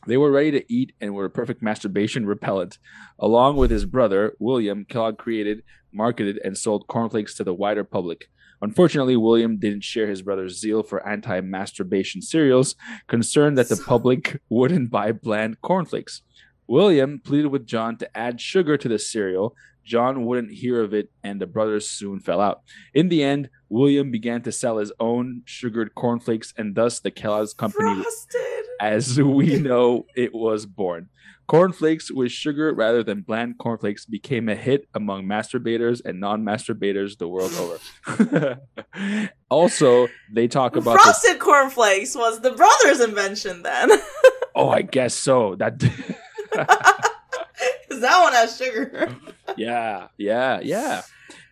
They 0.07 0.17
were 0.17 0.31
ready 0.31 0.53
to 0.53 0.73
eat 0.73 0.95
and 1.03 1.15
were 1.15 1.27
a 1.27 1.31
perfect 1.31 1.61
masturbation 1.61 2.25
repellent. 2.25 2.79
Along 3.19 3.57
with 3.57 3.71
his 3.71 3.85
brother, 3.85 4.35
William, 4.39 4.87
Kellogg 4.87 5.19
created, 5.19 5.65
marketed, 5.93 6.41
and 6.43 6.57
sold 6.57 6.87
cornflakes 6.87 7.35
to 7.35 7.45
the 7.45 7.53
wider 7.53 7.85
public. 7.85 8.31
Unfortunately, 8.63 9.17
William 9.17 9.59
didn't 9.59 9.85
share 9.85 10.09
his 10.09 10.23
brother's 10.23 10.59
zeal 10.59 10.83
for 10.83 11.07
anti 11.07 11.41
masturbation 11.43 12.23
cereals, 12.23 12.75
concerned 13.07 13.59
that 13.59 13.69
the 13.69 13.77
public 13.77 14.41
wouldn't 14.49 14.91
buy 14.91 15.13
bland 15.13 15.61
cornflakes. 15.61 16.23
William 16.69 17.19
pleaded 17.19 17.49
with 17.49 17.67
John 17.67 17.97
to 17.97 18.17
add 18.17 18.41
sugar 18.41 18.77
to 18.77 18.89
the 18.89 18.99
cereal. 18.99 19.57
John 19.85 20.27
wouldn't 20.27 20.53
hear 20.53 20.83
of 20.83 20.93
it, 20.93 21.11
and 21.25 21.41
the 21.41 21.47
brothers 21.47 21.89
soon 21.89 22.21
fell 22.21 22.43
out. 22.43 22.61
In 22.93 23.09
the 23.09 23.23
end, 23.25 23.49
William 23.71 24.11
began 24.11 24.43
to 24.43 24.53
sell 24.53 24.77
his 24.77 24.93
own 25.01 25.43
sugared 25.47 25.95
cornflakes, 25.95 26.53
and 26.59 26.75
thus 26.75 27.01
the 27.01 27.11
Kellogg's 27.11 27.55
company 27.55 28.03
Frosted. 28.03 28.65
as 28.81 29.19
we 29.21 29.59
know 29.59 30.05
it 30.15 30.35
was 30.35 30.67
born. 30.67 31.09
Cornflakes 31.47 32.11
with 32.13 32.31
sugar 32.31 32.75
rather 32.75 33.03
than 33.03 33.23
bland 33.23 33.57
cornflakes 33.57 34.05
became 34.05 34.51
a 34.51 34.55
hit 34.55 34.87
among 34.93 35.25
masturbators 35.25 36.05
and 36.05 36.21
non-masturbators 36.21 37.17
the 37.17 37.27
world 37.27 37.51
over. 37.55 38.61
also, 39.49 40.09
they 40.31 40.47
talk 40.47 40.77
about 40.77 41.01
frosted 41.01 41.39
Frosted 41.39 41.39
cornflakes 41.41 42.15
was 42.15 42.43
the 42.43 42.51
brother's 42.51 43.01
invention 43.01 43.63
then. 43.63 43.91
Oh, 44.55 44.71
I 44.71 44.83
guess 44.83 45.15
so. 45.15 45.55
That 45.55 45.79
Because 47.89 48.03
that 48.03 48.23
one 48.23 48.33
has 48.33 48.57
sugar. 48.57 49.17
yeah, 49.57 50.09
yeah, 50.17 50.61
yeah. 50.61 51.03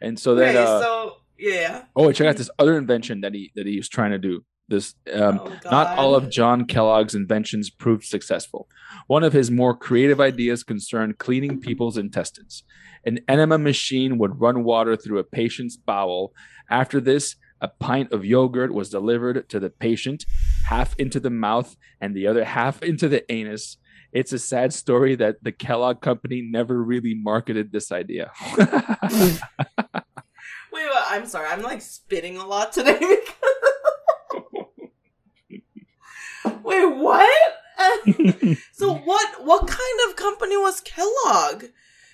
And 0.01 0.19
so 0.19 0.35
then 0.35 0.57
uh, 0.57 0.81
so 0.81 1.17
yeah. 1.39 1.85
oh, 1.97 2.13
check 2.13 2.27
out 2.27 2.37
this 2.37 2.51
other 2.59 2.77
invention 2.79 3.23
that 3.23 3.35
he 3.35 3.53
that 3.57 3.67
he 3.67 3.77
was 3.77 3.89
trying 3.89 4.13
to 4.13 4.19
do. 4.19 4.45
This 4.69 4.95
um 5.13 5.41
Oh, 5.43 5.59
Not 5.71 5.99
all 5.99 6.15
of 6.15 6.31
John 6.31 6.67
Kellogg's 6.67 7.15
inventions 7.15 7.71
proved 7.71 8.05
successful. 8.05 8.69
One 9.07 9.25
of 9.25 9.33
his 9.33 9.51
more 9.51 9.77
creative 9.77 10.21
ideas 10.21 10.63
concerned 10.63 11.19
cleaning 11.19 11.61
people's 11.61 11.97
intestines. 11.97 12.63
An 13.05 13.21
enema 13.29 13.59
machine 13.59 14.19
would 14.19 14.41
run 14.41 14.65
water 14.65 14.97
through 14.97 15.19
a 15.19 15.25
patient's 15.25 15.77
bowel. 15.77 16.33
After 16.69 17.01
this, 17.01 17.37
a 17.61 17.69
pint 17.69 18.13
of 18.13 18.25
yogurt 18.25 18.75
was 18.75 18.91
delivered 18.91 19.49
to 19.49 19.61
the 19.61 19.71
patient, 19.71 20.27
half 20.67 20.95
into 20.99 21.21
the 21.21 21.31
mouth 21.31 21.77
and 22.01 22.15
the 22.15 22.27
other 22.27 22.45
half 22.45 22.83
into 22.83 23.09
the 23.09 23.31
anus. 23.33 23.79
It's 24.17 24.33
a 24.33 24.39
sad 24.39 24.73
story 24.73 25.15
that 25.17 25.45
the 25.45 25.53
Kellogg 25.53 26.01
company 26.01 26.41
never 26.41 26.83
really 26.83 27.15
marketed 27.15 27.71
this 27.71 27.93
idea. 27.93 28.33
Wait, 28.57 28.65
wait, 30.85 31.05
I'm 31.09 31.27
sorry. 31.27 31.49
I'm 31.49 31.63
like 31.63 31.83
spitting 31.83 32.37
a 32.37 32.47
lot 32.47 32.73
today. 32.73 32.99
wait, 36.63 36.65
what? 36.65 37.55
so 38.73 38.95
what? 38.95 39.45
What 39.45 39.67
kind 39.67 40.01
of 40.09 40.17
company 40.17 40.57
was 40.57 40.81
Kellogg? 40.81 41.65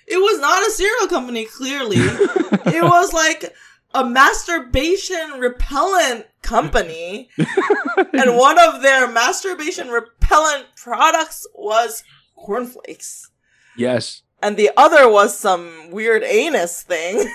It 0.07 0.17
was 0.17 0.39
not 0.39 0.65
a 0.65 0.71
cereal 0.71 1.07
company. 1.07 1.45
Clearly, 1.45 1.97
it 1.97 2.83
was 2.83 3.13
like 3.13 3.53
a 3.93 4.03
masturbation 4.03 5.39
repellent 5.39 6.25
company, 6.41 7.29
and 8.13 8.35
one 8.35 8.59
of 8.59 8.81
their 8.81 9.09
masturbation 9.09 9.89
repellent 9.89 10.65
products 10.75 11.47
was 11.53 12.03
cornflakes, 12.35 13.29
yes. 13.77 14.23
and 14.41 14.57
the 14.57 14.71
other 14.75 15.09
was 15.09 15.37
some 15.37 15.91
weird 15.91 16.23
anus 16.23 16.83
thing. 16.83 17.17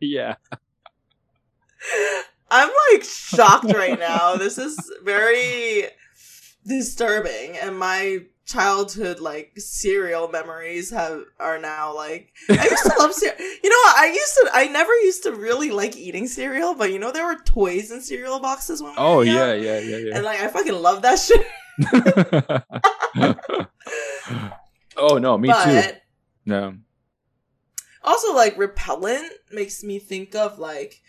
yeah. 0.00 0.34
I'm 2.50 2.70
like 2.92 3.04
shocked 3.04 3.72
right 3.72 3.98
now. 3.98 4.34
This 4.34 4.58
is 4.58 4.76
very 5.04 5.84
disturbing, 6.66 7.56
and 7.56 7.78
my 7.78 8.24
childhood 8.50 9.20
like 9.20 9.52
cereal 9.56 10.28
memories 10.28 10.90
have 10.90 11.22
are 11.38 11.58
now 11.58 11.94
like 11.94 12.32
I 12.48 12.66
used 12.68 12.84
to 12.84 12.94
love 12.98 13.14
cereal. 13.14 13.36
You 13.62 13.70
know 13.70 13.76
what? 13.76 13.96
I 13.98 14.06
used 14.06 14.34
to. 14.34 14.50
I 14.52 14.68
never 14.68 14.92
used 15.00 15.22
to 15.24 15.34
really 15.34 15.70
like 15.70 15.96
eating 15.96 16.26
cereal, 16.26 16.74
but 16.74 16.92
you 16.92 16.98
know 16.98 17.12
there 17.12 17.26
were 17.26 17.36
toys 17.44 17.90
in 17.90 18.00
cereal 18.00 18.40
boxes 18.40 18.82
when 18.82 18.92
we 18.92 18.96
Oh 18.98 19.20
yeah, 19.20 19.52
yeah, 19.52 19.78
yeah, 19.78 19.96
yeah. 19.98 20.16
and 20.16 20.24
like 20.24 20.40
I 20.40 20.48
fucking 20.48 20.74
love 20.74 21.02
that 21.02 21.18
shit. 21.18 21.46
oh 24.96 25.18
no, 25.18 25.38
me 25.38 25.48
but 25.48 25.64
too. 25.64 25.96
No. 26.46 26.74
also 28.02 28.34
like 28.34 28.58
repellent 28.58 29.30
makes 29.52 29.84
me 29.84 29.98
think 29.98 30.34
of 30.34 30.58
like 30.58 31.00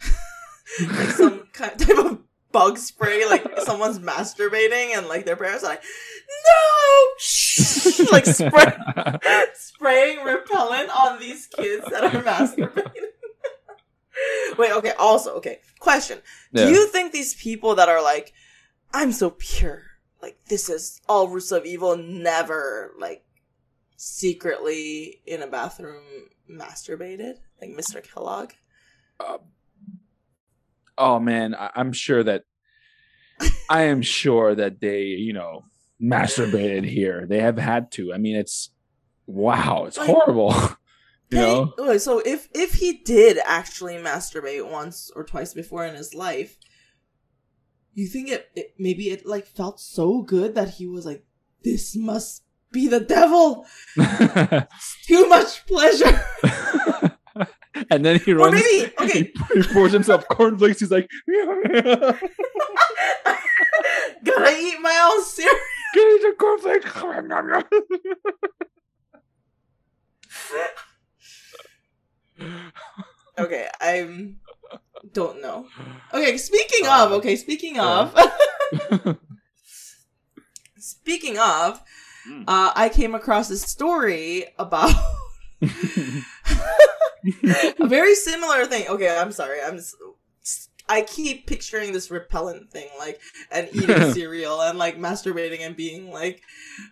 like 0.80 1.08
some 1.08 1.48
kind 1.52 1.72
of 1.72 1.78
type 1.86 1.98
of 1.98 2.18
bug 2.52 2.78
spray 2.78 3.26
like 3.28 3.44
someone's 3.60 3.98
masturbating 3.98 4.96
and 4.96 5.08
like 5.08 5.26
their 5.26 5.36
parents 5.36 5.64
are 5.64 5.70
like 5.70 5.82
no 6.28 7.06
Shh! 7.18 8.00
like 8.12 8.26
spray 8.26 8.76
spraying 9.54 10.24
repellent 10.24 10.90
on 10.96 11.18
these 11.18 11.46
kids 11.46 11.84
that 11.90 12.04
are 12.04 12.22
masturbating 12.22 12.92
wait 14.58 14.72
okay 14.72 14.92
also 14.98 15.34
okay 15.34 15.60
question 15.78 16.18
Yeah. 16.52 16.66
do 16.66 16.70
you 16.72 16.86
think 16.88 17.12
these 17.12 17.34
people 17.34 17.74
that 17.76 17.88
are 17.88 18.02
like 18.02 18.32
i'm 18.94 19.12
so 19.12 19.30
pure 19.30 19.82
like 20.22 20.38
this 20.48 20.68
is 20.68 21.00
all 21.08 21.28
roots 21.28 21.52
of 21.52 21.64
evil 21.66 21.96
never 21.96 22.92
like 22.98 23.24
secretly 23.96 25.20
in 25.26 25.42
a 25.42 25.46
bathroom 25.46 26.04
masturbated 26.50 27.34
like 27.60 27.70
mr 27.70 28.02
kellogg 28.02 28.52
uh, 29.20 29.38
oh 30.98 31.18
man, 31.18 31.54
I- 31.54 31.70
I'm 31.74 31.92
sure 31.92 32.22
that 32.22 32.44
I 33.70 33.82
am 33.84 34.02
sure 34.02 34.54
that 34.54 34.78
they, 34.80 35.04
you 35.04 35.32
know, 35.32 35.64
masturbated 36.02 36.84
here. 36.88 37.26
They 37.26 37.40
have 37.40 37.58
had 37.58 37.90
to. 37.92 38.12
I 38.12 38.18
mean, 38.18 38.36
it's 38.36 38.70
wow, 39.26 39.84
it's 39.86 39.98
Like- 39.98 40.08
horrible. 40.08 40.54
you 41.30 41.38
know? 41.38 41.74
okay, 41.78 41.98
so 41.98 42.20
if 42.24 42.48
if 42.54 42.74
he 42.74 42.98
did 43.04 43.38
actually 43.44 43.94
masturbate 43.96 44.70
once 44.70 45.10
or 45.16 45.24
twice 45.24 45.54
before 45.54 45.84
in 45.84 45.94
his 45.94 46.14
life, 46.14 46.56
you 47.94 48.06
think 48.06 48.28
it, 48.28 48.48
it 48.54 48.74
maybe 48.78 49.10
it 49.10 49.26
like 49.26 49.46
felt 49.46 49.80
so 49.80 50.22
good 50.22 50.54
that 50.54 50.70
he 50.74 50.86
was 50.86 51.04
like, 51.06 51.24
"This 51.64 51.96
must 51.96 52.42
be 52.70 52.86
the 52.88 53.00
devil. 53.00 53.66
Too 55.06 55.26
much 55.28 55.66
pleasure." 55.66 56.20
and 57.90 58.04
then 58.04 58.18
he 58.20 58.32
runs. 58.32 58.54
or 58.54 58.56
maybe 58.56 58.92
okay, 59.00 59.32
He 59.54 59.62
pours 59.72 59.92
himself 59.92 60.26
cornflakes. 60.28 60.80
He's 60.80 60.90
like, 60.90 61.08
gotta 64.24 64.56
eat 64.58 64.80
my 64.80 65.10
own 65.12 65.24
cereal. 65.24 65.54
"Give 65.96 66.06
me 66.06 66.18
the 66.28 66.34
cornflakes." 66.38 66.92
Okay, 73.38 73.68
I 73.80 74.28
don't 75.12 75.42
know. 75.42 75.66
Okay, 76.14 76.38
speaking 76.38 76.86
Uh, 76.86 77.04
of, 77.06 77.12
okay, 77.12 77.36
speaking 77.36 77.78
of, 77.78 78.16
speaking 80.78 81.38
of, 81.38 81.82
Mm. 82.26 82.42
uh, 82.48 82.72
I 82.74 82.88
came 82.88 83.14
across 83.14 83.50
a 83.50 83.56
story 83.56 84.46
about 84.58 84.90
a 85.62 85.68
very 87.86 88.16
similar 88.16 88.66
thing. 88.66 88.88
Okay, 88.88 89.16
I'm 89.16 89.30
sorry. 89.30 89.60
I'm. 89.62 89.78
I 90.88 91.02
keep 91.02 91.46
picturing 91.46 91.92
this 91.92 92.10
repellent 92.10 92.70
thing, 92.70 92.88
like 92.98 93.20
and 93.50 93.68
eating 93.72 94.12
cereal 94.12 94.60
and 94.62 94.78
like 94.78 94.98
masturbating 94.98 95.60
and 95.60 95.74
being 95.76 96.10
like, 96.12 96.42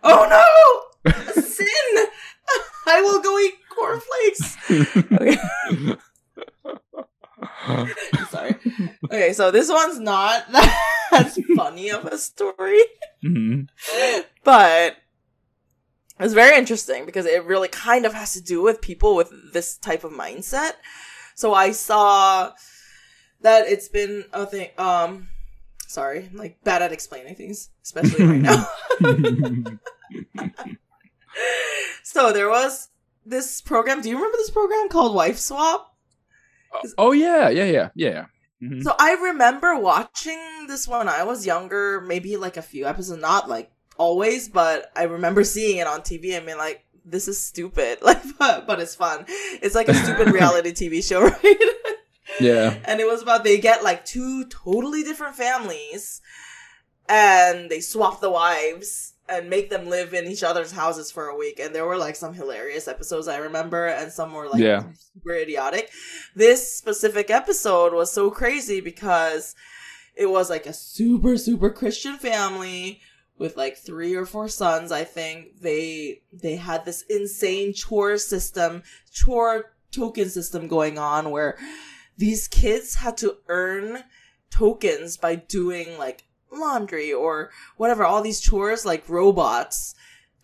"Oh 0.02 0.26
no, 0.28 1.12
sin! 1.32 1.66
I 2.86 3.00
will 3.02 3.20
go 3.20 3.38
eat 3.38 3.54
cornflakes." 3.70 4.56
Okay. 5.12 5.96
Sorry. 8.30 8.54
Okay, 9.06 9.32
so 9.32 9.50
this 9.50 9.68
one's 9.70 9.98
not 9.98 10.44
as 11.12 11.38
funny 11.56 11.90
of 11.90 12.04
a 12.06 12.18
story, 12.18 12.80
Mhm. 13.24 13.68
but 14.42 14.96
it's 16.20 16.34
very 16.34 16.56
interesting 16.56 17.06
because 17.06 17.26
it 17.26 17.44
really 17.44 17.68
kind 17.68 18.06
of 18.06 18.12
has 18.14 18.32
to 18.34 18.40
do 18.42 18.62
with 18.62 18.80
people 18.80 19.14
with 19.16 19.52
this 19.52 19.76
type 19.76 20.04
of 20.04 20.12
mindset. 20.12 20.72
So 21.34 21.52
I 21.54 21.72
saw 21.72 22.52
that 23.44 23.68
it's 23.68 23.88
been 23.88 24.24
a 24.32 24.44
thing. 24.46 24.70
Um, 24.76 25.28
sorry, 25.86 26.28
I'm 26.30 26.36
like 26.36 26.58
bad 26.64 26.82
at 26.82 26.92
explaining 26.92 27.36
things, 27.36 27.70
especially 27.84 28.24
right 28.24 28.40
now. 28.40 28.66
so 32.02 32.32
there 32.32 32.48
was 32.48 32.88
this 33.24 33.60
program. 33.60 34.00
Do 34.00 34.08
you 34.08 34.16
remember 34.16 34.36
this 34.38 34.50
program 34.50 34.88
called 34.88 35.14
Wife 35.14 35.38
Swap? 35.38 35.92
oh 36.98 37.12
yeah, 37.12 37.48
yeah, 37.50 37.64
yeah, 37.64 37.88
yeah. 37.94 38.26
Mhm. 38.62 38.82
So 38.82 38.94
I 38.98 39.12
remember 39.12 39.78
watching 39.78 40.66
this 40.66 40.88
when 40.88 41.08
I 41.08 41.22
was 41.22 41.46
younger, 41.46 42.00
maybe 42.00 42.36
like 42.36 42.56
a 42.56 42.62
few 42.62 42.86
episodes, 42.86 43.20
not 43.20 43.48
like 43.48 43.70
always, 43.96 44.48
but 44.48 44.90
I 44.96 45.04
remember 45.04 45.44
seeing 45.44 45.76
it 45.76 45.86
on 45.86 46.00
TV 46.00 46.32
and 46.36 46.46
being 46.46 46.58
like, 46.58 46.84
this 47.04 47.28
is 47.28 47.40
stupid. 47.40 47.98
Like, 48.02 48.22
but, 48.38 48.66
but 48.66 48.80
it's 48.80 48.94
fun. 48.94 49.26
It's 49.62 49.74
like 49.74 49.88
a 49.88 49.94
stupid 49.94 50.28
reality 50.32 50.72
TV 50.72 51.06
show, 51.06 51.22
right? 51.22 51.56
Yeah. 52.40 52.76
and 52.84 53.00
it 53.00 53.06
was 53.06 53.22
about 53.22 53.44
they 53.44 53.58
get 53.58 53.82
like 53.84 54.04
two 54.04 54.46
totally 54.46 55.02
different 55.02 55.36
families 55.36 56.20
and 57.08 57.70
they 57.70 57.80
swap 57.80 58.20
the 58.20 58.30
wives 58.30 59.12
and 59.28 59.48
make 59.48 59.70
them 59.70 59.86
live 59.88 60.12
in 60.12 60.26
each 60.26 60.42
other's 60.42 60.72
houses 60.72 61.10
for 61.10 61.28
a 61.28 61.36
week. 61.36 61.58
And 61.58 61.74
there 61.74 61.86
were 61.86 61.96
like 61.96 62.16
some 62.16 62.34
hilarious 62.34 62.88
episodes 62.88 63.26
I 63.26 63.38
remember, 63.38 63.86
and 63.86 64.12
some 64.12 64.32
were 64.32 64.48
like 64.48 64.60
Yeah. 64.60 64.84
super 65.14 65.32
idiotic. 65.34 65.90
This 66.34 66.74
specific 66.74 67.30
episode 67.30 67.94
was 67.94 68.12
so 68.12 68.30
crazy 68.30 68.80
because 68.80 69.54
it 70.14 70.26
was 70.26 70.50
like 70.50 70.66
a 70.66 70.72
super, 70.74 71.36
super 71.38 71.70
Christian 71.70 72.18
family 72.18 73.00
with 73.38 73.56
like 73.56 73.76
three 73.78 74.14
or 74.14 74.26
four 74.26 74.48
sons, 74.48 74.92
I 74.92 75.04
think. 75.04 75.60
They 75.60 76.20
they 76.32 76.56
had 76.56 76.84
this 76.84 77.02
insane 77.08 77.72
chore 77.72 78.18
system, 78.18 78.82
chore 79.10 79.72
token 79.90 80.28
system 80.28 80.68
going 80.68 80.98
on 80.98 81.30
where 81.30 81.56
these 82.16 82.48
kids 82.48 82.96
had 82.96 83.16
to 83.18 83.38
earn 83.48 84.04
tokens 84.50 85.16
by 85.16 85.34
doing 85.34 85.98
like 85.98 86.24
laundry 86.52 87.12
or 87.12 87.50
whatever, 87.76 88.04
all 88.04 88.22
these 88.22 88.40
chores 88.40 88.84
like 88.86 89.08
robots, 89.08 89.94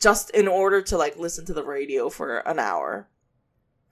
just 0.01 0.31
in 0.31 0.49
order 0.49 0.83
to 0.83 0.97
like 0.99 1.17
listen 1.17 1.45
to 1.47 1.55
the 1.55 1.65
radio 1.65 2.09
for 2.09 2.39
an 2.39 2.59
hour. 2.59 3.09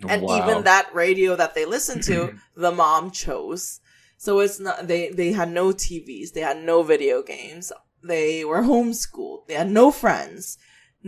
And 0.09 0.23
Wow. 0.23 0.39
even 0.39 0.65
that 0.65 0.93
radio 0.95 1.37
that 1.37 1.55
they 1.55 1.65
listened 1.65 2.03
to, 2.05 2.33
the 2.57 2.71
mom 2.73 3.11
chose. 3.11 3.81
So 4.17 4.41
it's 4.41 4.59
not 4.59 4.89
they 4.89 5.11
they 5.11 5.33
had 5.33 5.51
no 5.51 5.69
TVs, 5.69 6.33
they 6.33 6.41
had 6.41 6.57
no 6.63 6.83
video 6.83 7.23
games, 7.23 7.73
they 8.03 8.45
were 8.45 8.63
homeschooled, 8.63 9.47
they 9.47 9.55
had 9.55 9.71
no 9.71 9.93
friends, 9.93 10.59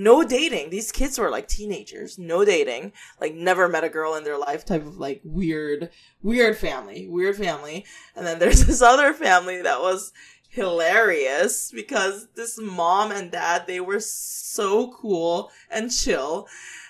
no 0.01 0.25
dating. 0.25 0.71
These 0.71 0.93
kids 0.93 1.19
were 1.19 1.31
like 1.31 1.47
teenagers, 1.47 2.19
no 2.19 2.45
dating, 2.45 2.93
like 3.21 3.35
never 3.35 3.69
met 3.69 3.85
a 3.85 3.89
girl 3.89 4.15
in 4.15 4.25
their 4.25 4.39
life 4.39 4.65
type 4.65 4.87
of 4.87 4.97
like 4.97 5.21
weird 5.25 5.91
weird 6.23 6.57
family, 6.57 7.07
weird 7.07 7.37
family. 7.37 7.85
And 8.17 8.27
then 8.27 8.39
there's 8.39 8.65
this 8.67 8.81
other 8.83 9.13
family 9.13 9.61
that 9.63 9.81
was 9.81 10.13
hilarious 10.49 11.71
because 11.71 12.29
this 12.35 12.59
mom 12.59 13.13
and 13.13 13.31
dad, 13.31 13.67
they 13.67 13.81
were 13.81 14.01
so 14.01 14.91
cool 14.93 15.51
and 15.71 15.93
chill. 15.93 16.49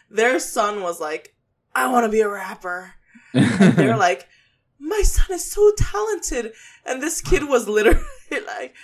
Their 0.09 0.39
son 0.39 0.81
was 0.81 1.01
like, 1.01 1.35
I 1.75 1.91
want 1.91 2.05
to 2.05 2.11
be 2.11 2.21
a 2.21 2.29
rapper. 2.29 2.95
And 3.35 3.75
they're 3.75 3.97
like, 4.09 4.29
my 4.79 5.03
son 5.03 5.35
is 5.35 5.51
so 5.51 5.73
talented. 5.77 6.53
And 6.87 7.03
this 7.03 7.21
kid 7.21 7.49
was 7.49 7.69
literally 7.69 8.05
like, 8.47 8.75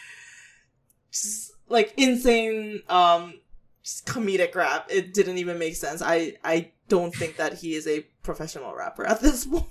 just 1.13 1.53
like 1.69 1.95
insane, 1.97 2.83
um, 2.89 3.35
comedic 4.07 4.55
rap. 4.55 4.87
It 4.91 5.15
didn't 5.15 5.39
even 5.39 5.59
make 5.59 5.77
sense. 5.77 6.03
I, 6.03 6.35
I 6.45 6.73
don't 6.89 7.15
think 7.15 7.37
that 7.37 7.55
he 7.55 7.75
is 7.75 7.87
a 7.87 8.01
professional 8.23 8.75
rapper 8.75 9.07
at 9.07 9.21
this 9.21 9.47
point. 9.51 9.65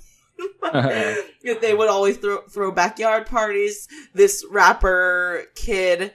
they 1.62 1.74
would 1.74 1.90
always 1.90 2.18
throw 2.18 2.42
throw 2.42 2.72
backyard 2.72 3.26
parties. 3.28 3.88
This 4.14 4.46
rapper 4.50 5.46
kid 5.56 6.12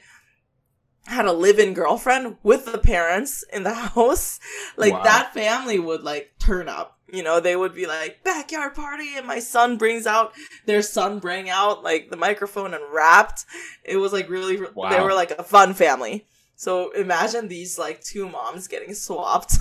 had 1.07 1.25
a 1.27 1.33
live-in 1.33 1.75
girlfriend 1.75 2.37
with 2.43 2.67
the 2.67 2.79
parents 2.79 3.45
in 3.53 3.63
the 3.63 3.75
house. 3.95 4.39
Like 4.77 4.93
Wow. 4.93 5.03
that 5.05 5.35
family 5.35 5.79
would 5.79 6.03
like 6.03 6.33
turn 6.39 6.69
up. 6.69 6.99
You 7.13 7.23
know, 7.25 7.41
they 7.41 7.57
would 7.57 7.75
be 7.75 7.87
like 7.87 8.23
backyard 8.23 8.75
party, 8.75 9.17
and 9.17 9.27
my 9.27 9.41
son 9.41 9.77
brings 9.79 10.07
out 10.07 10.33
their 10.67 10.83
son 10.83 11.19
bring 11.19 11.51
out 11.51 11.83
like 11.83 12.09
the 12.11 12.17
microphone 12.17 12.73
and 12.75 12.85
rapped. 12.93 13.45
It 13.85 13.97
was 13.97 14.13
like 14.13 14.29
really 14.29 14.57
they 14.57 15.01
were 15.01 15.15
like 15.15 15.33
a 15.33 15.43
fun 15.43 15.75
family. 15.75 16.27
So 16.61 16.91
imagine 16.91 17.49
these 17.49 17.79
like 17.79 18.03
two 18.03 18.29
moms 18.29 18.69
getting 18.69 18.93
swapped. 18.93 19.57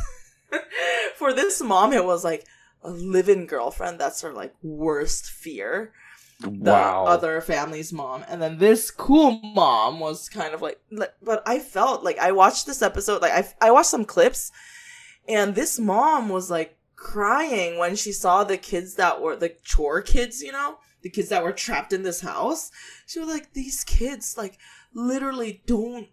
For 1.16 1.32
this 1.32 1.62
mom, 1.62 1.94
it 1.94 2.04
was 2.04 2.26
like 2.26 2.46
a 2.84 2.90
live-in 2.90 3.46
girlfriend. 3.46 3.98
That's 3.98 4.20
her 4.20 4.34
like 4.34 4.54
worst 4.62 5.30
fear 5.30 5.94
the 6.42 6.50
wow. 6.72 7.06
other 7.06 7.42
family's 7.42 7.92
mom 7.92 8.24
and 8.30 8.42
then 8.42 8.60
this 8.60 8.92
cool 8.92 9.42
mom 9.42 10.00
was 10.00 10.30
kind 10.30 10.54
of 10.54 10.62
like 10.62 10.80
like- 10.90 11.14
but 11.22 11.44
i 11.46 11.60
felt 11.60 12.02
like 12.02 12.18
i 12.18 12.32
watched 12.32 12.66
this 12.66 12.82
episode 12.82 13.22
like 13.22 13.34
i, 13.34 13.68
I 13.68 13.72
watched 13.72 13.90
some 13.90 14.06
clips 14.06 14.50
and 15.28 15.54
this 15.54 15.78
mom 15.78 16.30
was 16.30 16.50
like 16.50 16.78
crying 16.96 17.78
when 17.78 17.98
she 17.98 18.14
saw 18.14 18.46
the 18.46 18.56
kids 18.56 18.96
that 18.96 19.22
were 19.22 19.36
the 19.36 19.54
chore 19.66 20.02
kids 20.02 20.42
you 20.42 20.54
know 20.54 20.78
the 21.02 21.10
kids 21.10 21.28
that 21.28 21.44
were 21.44 21.52
trapped 21.52 21.92
in 21.92 22.04
this 22.04 22.22
house 22.22 22.72
she 23.06 23.20
was 23.20 23.28
like 23.28 23.52
these 23.52 23.84
kids 23.84 24.38
like 24.38 24.58
literally 24.94 25.62
don't 25.66 26.08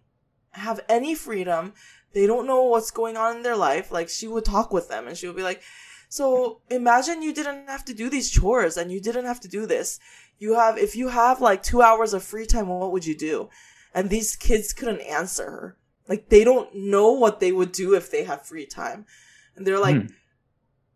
have 0.57 0.79
any 0.89 1.15
freedom 1.15 1.73
they 2.13 2.25
don't 2.25 2.47
know 2.47 2.63
what's 2.63 2.91
going 2.91 3.17
on 3.17 3.37
in 3.37 3.43
their 3.43 3.55
life 3.55 3.91
like 3.91 4.09
she 4.09 4.27
would 4.27 4.45
talk 4.45 4.71
with 4.71 4.89
them 4.89 5.07
and 5.07 5.17
she 5.17 5.27
would 5.27 5.35
be 5.35 5.43
like 5.43 5.61
so 6.09 6.61
imagine 6.69 7.21
you 7.21 7.33
didn't 7.33 7.67
have 7.67 7.83
to 7.85 7.93
do 7.93 8.09
these 8.09 8.29
chores 8.29 8.77
and 8.77 8.91
you 8.91 9.01
didn't 9.01 9.25
have 9.25 9.41
to 9.41 9.47
do 9.47 9.65
this. 9.65 9.99
You 10.39 10.53
have, 10.55 10.77
if 10.77 10.95
you 10.95 11.09
have 11.09 11.41
like 11.41 11.63
two 11.63 11.81
hours 11.81 12.13
of 12.13 12.23
free 12.23 12.45
time, 12.45 12.67
what 12.67 12.91
would 12.91 13.05
you 13.05 13.17
do? 13.17 13.49
And 13.93 14.09
these 14.09 14.35
kids 14.35 14.73
couldn't 14.73 15.01
answer 15.01 15.43
her. 15.43 15.77
Like 16.07 16.29
they 16.29 16.43
don't 16.43 16.73
know 16.73 17.11
what 17.11 17.39
they 17.39 17.51
would 17.51 17.71
do 17.71 17.93
if 17.93 18.09
they 18.09 18.23
have 18.23 18.45
free 18.45 18.65
time. 18.65 19.05
And 19.55 19.65
they're 19.65 19.79
like, 19.79 20.01
Hmm. 20.01 20.07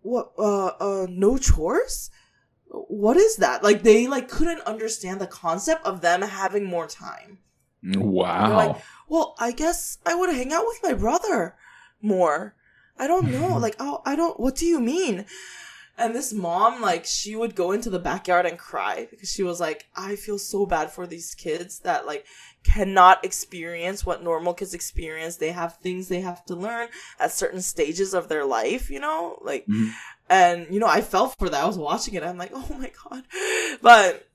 what, 0.02 0.32
uh, 0.38 0.68
uh, 0.80 1.08
no 1.10 1.38
chores? 1.38 2.10
What 2.68 3.18
is 3.18 3.38
that? 3.38 3.64
Like 3.64 3.84
they 3.84 4.08
like 4.08 4.30
couldn't 4.30 4.62
understand 4.62 5.20
the 5.20 5.28
concept 5.28 5.86
of 5.86 6.00
them 6.00 6.22
having 6.22 6.64
more 6.64 6.88
time. 6.88 7.40
Wow. 7.84 8.56
like, 8.56 8.76
Well, 9.08 9.36
I 9.40 9.52
guess 9.52 9.98
I 10.06 10.16
would 10.16 10.30
hang 10.30 10.54
out 10.54 10.66
with 10.66 10.80
my 10.84 10.94
brother 10.94 11.56
more. 12.02 12.56
I 12.98 13.08
don't 13.08 13.32
know. 13.32 13.58
Like, 13.58 13.76
oh, 13.80 14.02
I 14.06 14.16
don't, 14.16 14.40
what 14.40 14.56
do 14.56 14.66
you 14.66 14.80
mean? 14.80 15.26
And 15.98 16.16
this 16.16 16.34
mom, 16.34 16.82
like, 16.82 17.06
she 17.06 17.36
would 17.36 17.56
go 17.56 17.72
into 17.72 17.90
the 17.90 18.00
backyard 18.00 18.46
and 18.46 18.58
cry 18.58 19.08
because 19.12 19.32
she 19.32 19.44
was 19.44 19.60
like, 19.60 19.88
I 19.96 20.16
feel 20.16 20.40
so 20.40 20.66
bad 20.66 20.92
for 20.92 21.06
these 21.06 21.36
kids 21.36 21.80
that, 21.80 22.06
like, 22.08 22.26
cannot 22.64 23.26
experience 23.26 24.06
what 24.06 24.24
normal 24.24 24.54
kids 24.54 24.74
experience. 24.74 25.36
They 25.36 25.52
have 25.52 25.78
things 25.78 26.08
they 26.08 26.22
have 26.22 26.46
to 26.46 26.56
learn 26.56 26.88
at 27.20 27.32
certain 27.32 27.62
stages 27.62 28.14
of 28.14 28.30
their 28.30 28.46
life, 28.46 28.90
you 28.90 29.00
know? 29.00 29.38
Like, 29.42 29.66
Mhm. 29.68 29.92
and, 30.30 30.68
you 30.72 30.80
know, 30.80 30.88
I 30.88 31.02
felt 31.02 31.36
for 31.38 31.50
that. 31.50 31.64
I 31.64 31.68
was 31.68 31.78
watching 31.78 32.14
it. 32.14 32.24
I'm 32.24 32.38
like, 32.38 32.52
oh 32.54 32.76
my 32.80 32.92
God. 33.04 33.24
But, 33.82 34.28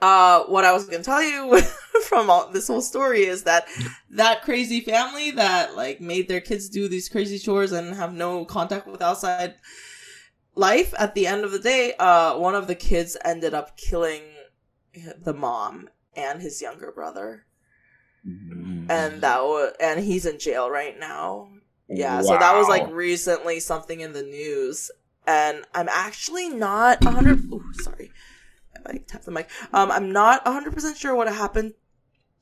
uh, 0.00 0.44
what 0.44 0.64
I 0.64 0.72
was 0.72 0.86
going 0.86 0.98
to 0.98 1.04
tell 1.04 1.22
you 1.22 1.60
from 2.08 2.30
all, 2.30 2.50
this 2.50 2.68
whole 2.68 2.80
story 2.80 3.22
is 3.22 3.44
that 3.44 3.66
that 4.10 4.42
crazy 4.42 4.80
family 4.80 5.32
that 5.32 5.76
like 5.76 6.00
made 6.00 6.28
their 6.28 6.40
kids 6.40 6.68
do 6.68 6.88
these 6.88 7.08
crazy 7.08 7.38
chores 7.38 7.72
and 7.72 7.94
have 7.94 8.14
no 8.14 8.44
contact 8.44 8.86
with 8.86 9.02
outside 9.02 9.56
life 10.54 10.94
at 10.98 11.14
the 11.14 11.26
end 11.26 11.44
of 11.44 11.52
the 11.52 11.58
day 11.58 11.94
uh 12.00 12.36
one 12.36 12.54
of 12.54 12.66
the 12.66 12.74
kids 12.74 13.16
ended 13.24 13.54
up 13.54 13.76
killing 13.76 14.22
the 15.24 15.32
mom 15.32 15.88
and 16.16 16.42
his 16.42 16.60
younger 16.60 16.92
brother. 16.92 17.44
Mm. 18.26 18.90
and 18.90 19.20
that 19.22 19.42
was 19.42 19.72
and 19.80 20.00
he's 20.00 20.26
in 20.26 20.38
jail 20.38 20.70
right 20.70 20.98
now. 20.98 21.48
Yeah 21.88 22.20
so 22.20 22.36
that 22.36 22.56
was 22.56 22.68
like 22.68 22.88
recently 22.90 23.58
something 23.60 24.00
in 24.00 24.12
the 24.12 24.22
news. 24.22 24.90
And 25.26 25.64
i'm 25.74 25.88
actually 25.90 26.48
not 26.48 27.04
100 27.04 27.52
ooh, 27.52 27.62
sorry 27.82 28.12
i 28.88 28.92
like 28.92 29.06
tap 29.06 29.22
the 29.22 29.30
mic. 29.30 29.48
Um 29.72 29.90
i'm 29.90 30.10
not 30.12 30.44
100% 30.44 30.96
sure 30.96 31.14
what 31.14 31.28
happened 31.28 31.74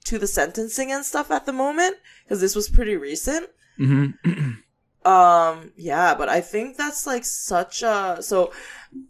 to 0.05 0.19
the 0.19 0.27
sentencing 0.27 0.93
and 0.93 1.05
stuff 1.05 1.31
at 1.31 1.47
the 1.47 1.53
moment 1.53 1.97
because 2.25 2.41
this 2.41 2.55
was 2.55 2.69
pretty 2.69 2.97
recent. 2.97 3.49
Mhm. 3.79 4.15
um 5.05 5.71
yeah 5.77 6.15
but 6.17 6.29
i 6.29 6.41
think 6.41 6.77
that's 6.77 7.07
like 7.07 7.25
such 7.25 7.81
a 7.85 8.19
so 8.21 8.53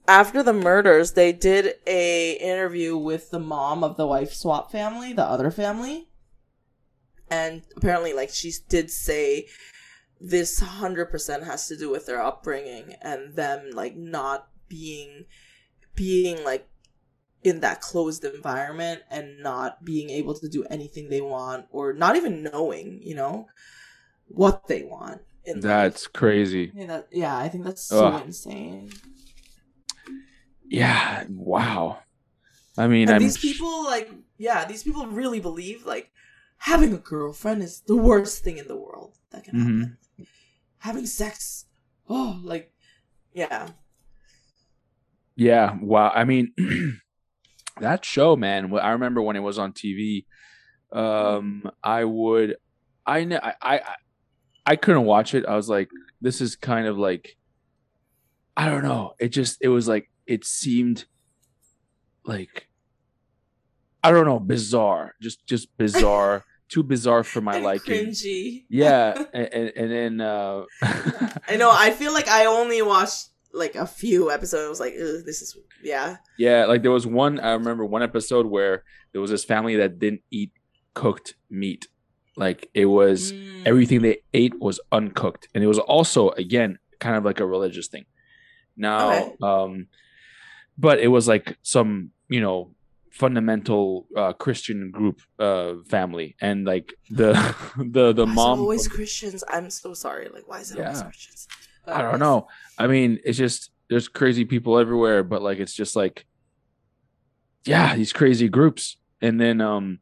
after 0.06 0.42
the 0.42 0.52
murders 0.52 1.12
they 1.12 1.32
did 1.32 1.74
a 1.86 2.32
interview 2.32 2.96
with 2.98 3.30
the 3.30 3.38
mom 3.38 3.82
of 3.82 3.96
the 3.96 4.06
wife 4.06 4.32
swap 4.34 4.70
family 4.70 5.12
the 5.14 5.24
other 5.24 5.50
family. 5.50 6.08
And 7.30 7.62
apparently 7.76 8.12
like 8.12 8.30
she 8.30 8.52
did 8.68 8.90
say 8.90 9.46
this 10.20 10.60
100% 10.60 11.44
has 11.44 11.66
to 11.68 11.76
do 11.76 11.90
with 11.90 12.06
their 12.06 12.22
upbringing 12.22 12.94
and 13.02 13.34
them 13.34 13.70
like 13.72 13.96
not 13.96 14.48
being 14.68 15.24
being 15.94 16.44
like 16.44 16.68
in 17.46 17.60
that 17.60 17.80
closed 17.80 18.24
environment 18.24 19.02
and 19.10 19.40
not 19.42 19.84
being 19.84 20.10
able 20.10 20.34
to 20.34 20.48
do 20.48 20.64
anything 20.64 21.08
they 21.08 21.20
want 21.20 21.66
or 21.70 21.92
not 21.92 22.16
even 22.16 22.42
knowing 22.42 23.00
you 23.02 23.14
know 23.14 23.46
what 24.28 24.66
they 24.68 24.82
want 24.82 25.22
in 25.44 25.56
life. 25.56 25.62
That's 25.62 26.06
crazy. 26.08 26.72
Yeah, 26.74 26.86
that, 26.86 27.08
yeah, 27.12 27.36
I 27.38 27.48
think 27.48 27.64
that's 27.64 27.82
so 27.82 27.98
Ugh. 28.08 28.22
insane. 28.26 28.90
Yeah. 30.68 31.24
Wow. 31.30 31.98
I 32.76 32.88
mean, 32.88 33.06
these 33.18 33.38
people, 33.38 33.84
like, 33.84 34.10
yeah, 34.38 34.64
these 34.66 34.82
people 34.82 35.06
really 35.06 35.40
believe 35.40 35.86
like 35.86 36.10
having 36.58 36.92
a 36.92 36.98
girlfriend 36.98 37.62
is 37.62 37.80
the 37.80 37.96
worst 37.96 38.42
thing 38.44 38.58
in 38.58 38.68
the 38.68 38.76
world 38.76 39.14
that 39.30 39.44
can 39.44 39.54
Mhm. 39.54 39.80
happen. 39.80 39.96
Having 40.78 41.06
sex, 41.06 41.66
oh, 42.08 42.40
like, 42.42 42.72
yeah, 43.32 43.68
Yeah, 45.36 45.76
wow. 45.80 46.10
I 46.14 46.24
mean, 46.24 46.52
that 47.80 48.04
show, 48.04 48.36
man. 48.36 48.72
I 48.78 48.90
remember 48.90 49.22
when 49.22 49.36
it 49.36 49.40
was 49.40 49.58
on 49.58 49.72
TV. 49.72 50.24
Um, 50.92 51.68
I 51.82 52.04
would, 52.04 52.56
I, 53.04 53.18
I, 53.20 53.52
I, 53.60 53.80
I 54.64 54.76
couldn't 54.76 55.04
watch 55.04 55.34
it. 55.34 55.44
I 55.46 55.56
was 55.56 55.68
like, 55.68 55.88
this 56.20 56.40
is 56.40 56.56
kind 56.56 56.86
of 56.86 56.98
like, 56.98 57.36
I 58.56 58.68
don't 58.68 58.82
know. 58.82 59.14
It 59.18 59.28
just, 59.28 59.58
it 59.60 59.68
was 59.68 59.86
like, 59.86 60.10
it 60.26 60.44
seemed 60.44 61.04
like, 62.24 62.68
I 64.02 64.10
don't 64.10 64.26
know, 64.26 64.40
bizarre. 64.40 65.14
Just, 65.20 65.46
just 65.46 65.76
bizarre. 65.76 66.44
Too 66.68 66.82
bizarre 66.82 67.22
for 67.22 67.40
my 67.40 67.56
And 67.56 67.64
liking. 67.64 68.06
Cringy. 68.06 68.64
Yeah, 68.68 69.22
and, 69.32 69.48
and, 69.52 69.72
and 69.76 69.90
then 69.92 70.20
uh, 70.20 70.64
I 71.48 71.56
know. 71.56 71.70
I 71.72 71.92
feel 71.92 72.12
like 72.12 72.26
I 72.26 72.46
only 72.46 72.82
watched 72.82 73.28
like 73.56 73.74
a 73.74 73.86
few 73.86 74.30
episodes. 74.30 74.66
I 74.66 74.68
was 74.68 74.80
Like 74.80 74.94
Ugh, 74.94 75.24
this 75.24 75.42
is 75.42 75.56
yeah. 75.82 76.16
yeah, 76.38 76.66
like 76.66 76.82
there 76.82 76.90
was 76.92 77.06
one. 77.06 77.40
I 77.40 77.52
remember 77.52 77.84
one 77.84 78.02
episode 78.02 78.46
where 78.46 78.84
there 79.12 79.20
was 79.20 79.30
this 79.30 79.44
family 79.44 79.76
that 79.76 79.98
didn't 79.98 80.22
eat 80.30 80.52
cooked 80.94 81.34
meat. 81.50 81.88
Like 82.36 82.68
it 82.74 82.86
was 82.86 83.32
Mm. 83.32 83.66
everything 83.66 84.02
they 84.02 84.18
ate 84.34 84.60
was 84.60 84.78
uncooked 84.92 85.48
and 85.54 85.64
it 85.64 85.66
was 85.66 85.78
also 85.78 86.30
again 86.44 86.78
kind 87.00 87.16
of 87.16 87.24
like 87.24 87.40
a 87.40 87.46
religious 87.46 87.88
thing 87.88 88.04
now 88.76 89.10
Okay. 89.10 89.34
um 89.42 89.86
but 90.78 90.98
it 91.00 91.08
was 91.08 91.26
like 91.26 91.56
some 91.62 92.10
you 92.28 92.40
know 92.40 92.70
fundamental 93.10 94.06
uh 94.16 94.32
christian 94.34 94.90
group 94.90 95.20
uh 95.38 95.72
family 95.88 96.36
and 96.40 96.66
like 96.66 96.92
the 97.10 97.32
the 97.78 98.12
the 98.12 98.26
Why 98.26 98.32
mom 98.34 98.60
always 98.60 98.86
Christians. 98.86 99.42
I'm 99.48 99.70
so 99.70 99.94
sorry. 99.94 100.28
Like 100.28 100.46
why 100.46 100.60
is 100.60 100.70
it 100.72 100.78
always 100.78 101.02
Christians? 101.02 101.48
I 101.86 102.02
don't 102.02 102.18
know. 102.20 102.48
I 102.78 102.86
mean 102.86 103.18
it's 103.24 103.38
just 103.38 103.70
there's 103.88 104.08
crazy 104.08 104.44
people 104.44 104.78
everywhere 104.78 105.22
but 105.22 105.42
like 105.42 105.58
it's 105.58 105.74
just 105.74 105.94
like 105.96 106.26
yeah 107.64 107.94
these 107.96 108.12
crazy 108.12 108.48
groups. 108.48 108.96
And 109.22 109.40
then 109.40 109.60
um 109.60 110.00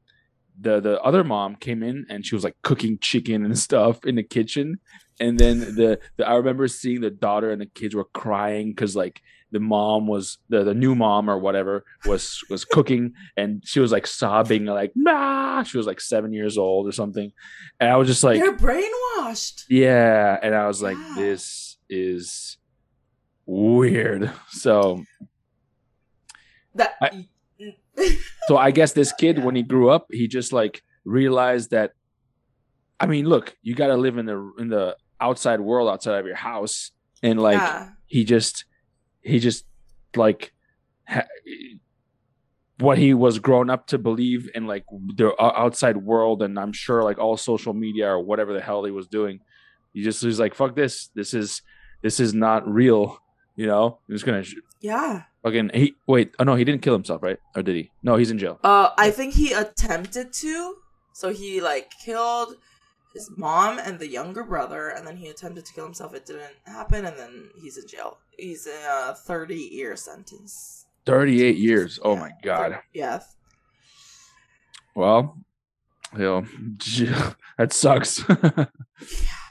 the 0.60 0.80
the 0.80 1.00
other 1.02 1.24
mom 1.24 1.56
came 1.56 1.82
in 1.82 2.06
and 2.08 2.24
she 2.24 2.34
was 2.34 2.44
like 2.44 2.56
cooking 2.62 2.98
chicken 3.00 3.44
and 3.44 3.58
stuff 3.68 4.04
in 4.04 4.14
the 4.16 4.22
kitchen. 4.22 4.78
And 5.20 5.38
then 5.38 5.60
the, 5.60 6.00
the 6.16 6.26
i 6.26 6.34
remember 6.34 6.66
seeing 6.68 7.00
the 7.00 7.10
daughter 7.10 7.50
and 7.50 7.60
the 7.60 7.66
kids 7.66 7.94
were 7.94 8.04
crying 8.12 8.70
because 8.70 8.96
like 8.96 9.20
the 9.52 9.60
mom 9.60 10.08
was 10.08 10.38
the, 10.48 10.64
the 10.64 10.74
new 10.74 10.96
mom 10.96 11.30
or 11.30 11.38
whatever 11.38 11.84
was 12.06 12.40
was 12.50 12.64
cooking 12.64 13.12
and 13.36 13.62
she 13.64 13.78
was 13.78 13.92
like 13.92 14.04
sobbing 14.08 14.64
like 14.64 14.90
nah 14.96 15.62
she 15.62 15.76
was 15.76 15.86
like 15.86 16.00
seven 16.00 16.32
years 16.32 16.58
old 16.58 16.88
or 16.88 16.92
something. 16.92 17.30
And 17.78 17.88
i 17.90 17.96
was 17.96 18.08
just 18.08 18.24
like 18.24 18.38
You're 18.38 18.56
brainwashed. 18.56 19.64
yeah. 19.68 20.38
And 20.42 20.54
i 20.56 20.66
was 20.66 20.82
like 20.82 20.96
Yeah. 20.98 21.14
this 21.16 21.63
is 21.88 22.58
weird. 23.46 24.30
So 24.50 25.04
That 26.74 26.94
I- 27.00 27.28
so 28.48 28.56
i 28.56 28.72
guess 28.72 28.92
this 28.92 29.12
kid 29.20 29.44
when 29.44 29.54
he 29.54 29.62
grew 29.62 29.88
up 29.88 30.08
he 30.10 30.26
just 30.26 30.52
like 30.52 30.82
realized 31.04 31.70
that 31.70 31.92
i 32.98 33.06
mean 33.06 33.24
look 33.24 33.54
you 33.62 33.72
got 33.76 33.86
to 33.86 33.96
live 33.96 34.18
in 34.18 34.26
the 34.26 34.52
in 34.58 34.68
the 34.68 34.96
outside 35.20 35.60
world 35.60 35.88
outside 35.88 36.18
of 36.18 36.26
your 36.26 36.36
house. 36.36 36.90
And 37.22 37.40
like 37.40 37.56
yeah. 37.56 37.90
he 38.06 38.24
just 38.24 38.66
he 39.22 39.38
just 39.38 39.64
like 40.14 40.52
ha- 41.08 41.26
what 42.78 42.98
he 42.98 43.14
was 43.14 43.38
grown 43.38 43.70
up 43.70 43.86
to 43.88 43.98
believe 43.98 44.50
in 44.54 44.66
like 44.66 44.84
the 45.16 45.32
uh, 45.34 45.52
outside 45.56 45.96
world 45.96 46.42
and 46.42 46.58
i'm 46.58 46.72
sure 46.72 47.02
like 47.02 47.18
all 47.18 47.36
social 47.36 47.72
media 47.72 48.08
or 48.08 48.20
whatever 48.20 48.52
the 48.52 48.60
hell 48.60 48.84
he 48.84 48.90
was 48.90 49.06
doing 49.06 49.40
he 49.94 50.02
just 50.02 50.22
was 50.22 50.38
like 50.38 50.54
fuck 50.54 50.76
this 50.76 51.08
this 51.14 51.32
is 51.32 51.62
this 52.02 52.20
is 52.20 52.34
not 52.34 52.68
real 52.70 53.18
you 53.56 53.66
know 53.66 53.98
i'm 54.08 54.14
just 54.14 54.26
gonna 54.26 54.44
Yeah. 54.80 55.22
fucking 55.42 55.70
he 55.72 55.94
wait 56.06 56.34
oh 56.38 56.44
no 56.44 56.54
he 56.56 56.64
didn't 56.64 56.82
kill 56.82 56.92
himself 56.94 57.22
right 57.22 57.38
or 57.56 57.62
did 57.62 57.76
he 57.76 57.90
no 58.02 58.16
he's 58.16 58.30
in 58.30 58.38
jail 58.38 58.58
Uh, 58.62 58.90
I 58.98 59.10
think 59.10 59.32
he 59.34 59.52
attempted 59.52 60.32
to. 60.44 60.76
So 61.14 61.32
he 61.32 61.60
like 61.60 61.90
killed 62.04 62.56
his 63.14 63.30
mom 63.36 63.78
and 63.78 64.00
the 64.00 64.08
younger 64.08 64.42
brother, 64.42 64.88
and 64.88 65.06
then 65.06 65.16
he 65.16 65.28
attempted 65.28 65.64
to 65.66 65.72
kill 65.72 65.84
himself. 65.84 66.12
It 66.12 66.26
didn't 66.26 66.56
happen, 66.66 67.04
and 67.06 67.16
then 67.16 67.50
he's 67.62 67.78
in 67.78 67.86
jail. 67.86 68.18
He's 68.36 68.66
in 68.66 68.82
a 68.90 69.14
thirty-year 69.14 69.94
sentence. 69.94 70.86
38 71.06 71.56
years 71.56 72.00
oh 72.02 72.14
Yeah, 72.14 72.20
my 72.20 72.30
god 72.42 72.78
yeah. 72.94 73.20
well 74.96 75.36
you 76.16 76.18
know, 76.18 76.46
that 77.58 77.72
sucks 77.72 78.24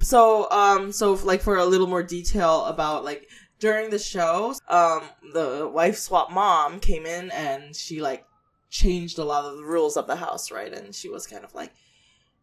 So, 0.00 0.50
um, 0.50 0.92
so 0.92 1.14
like 1.14 1.40
for 1.40 1.56
a 1.56 1.64
little 1.64 1.86
more 1.86 2.02
detail 2.02 2.64
about 2.66 3.04
like 3.04 3.28
during 3.58 3.90
the 3.90 3.98
show, 3.98 4.54
um, 4.68 5.02
the 5.32 5.70
wife 5.72 5.96
swap 5.96 6.30
mom 6.30 6.80
came 6.80 7.06
in 7.06 7.30
and 7.30 7.74
she 7.74 8.00
like 8.00 8.26
changed 8.70 9.18
a 9.18 9.24
lot 9.24 9.44
of 9.44 9.56
the 9.56 9.64
rules 9.64 9.96
of 9.96 10.06
the 10.06 10.16
house, 10.16 10.50
right? 10.50 10.72
And 10.72 10.94
she 10.94 11.08
was 11.08 11.26
kind 11.26 11.44
of 11.44 11.54
like, 11.54 11.72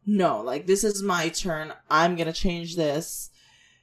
no, 0.05 0.41
like 0.41 0.65
this 0.65 0.83
is 0.83 1.03
my 1.03 1.29
turn. 1.29 1.73
I'm 1.89 2.15
gonna 2.15 2.33
change 2.33 2.75
this, 2.75 3.29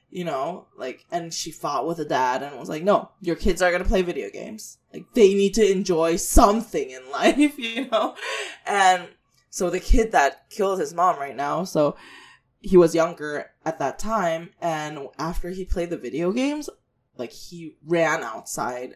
you 0.09 0.25
know, 0.25 0.67
like, 0.75 1.05
and 1.11 1.33
she 1.33 1.51
fought 1.51 1.87
with 1.87 1.97
the 1.97 2.05
dad 2.05 2.43
and 2.43 2.59
was 2.59 2.69
like, 2.69 2.83
no, 2.83 3.11
your 3.21 3.35
kids 3.35 3.61
are 3.61 3.71
gonna 3.71 3.85
play 3.85 4.01
video 4.01 4.29
games. 4.29 4.79
Like 4.93 5.05
they 5.13 5.33
need 5.33 5.53
to 5.53 5.71
enjoy 5.71 6.15
something 6.15 6.89
in 6.89 7.09
life, 7.11 7.57
you 7.57 7.87
know, 7.89 8.15
and 8.65 9.07
so 9.51 9.69
the 9.69 9.79
kid 9.79 10.11
that 10.11 10.49
killed 10.49 10.79
his 10.79 10.93
mom 10.93 11.19
right 11.19 11.35
now, 11.35 11.63
so 11.63 11.95
he 12.61 12.77
was 12.77 12.95
younger 12.95 13.51
at 13.65 13.79
that 13.79 13.99
time 13.99 14.49
and 14.61 15.07
after 15.17 15.49
he 15.49 15.63
played 15.63 15.89
the 15.89 15.97
video 15.97 16.31
games 16.31 16.69
like 17.17 17.31
he 17.31 17.77
ran 17.85 18.23
outside 18.23 18.95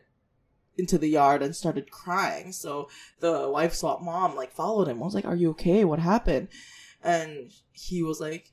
into 0.78 0.98
the 0.98 1.08
yard 1.08 1.42
and 1.44 1.56
started 1.56 1.92
crying. 1.92 2.52
So 2.52 2.90
the 3.20 3.50
wife 3.50 3.74
swap 3.74 4.02
mom 4.02 4.36
like 4.36 4.52
followed 4.52 4.88
him. 4.88 5.02
I 5.02 5.06
was 5.06 5.16
like 5.16 5.26
are 5.26 5.36
you 5.36 5.52
okay? 5.52 5.86
What 5.86 6.00
happened? 6.00 6.50
And 7.04 7.52
he 7.72 8.04
was 8.04 8.20
like 8.22 8.52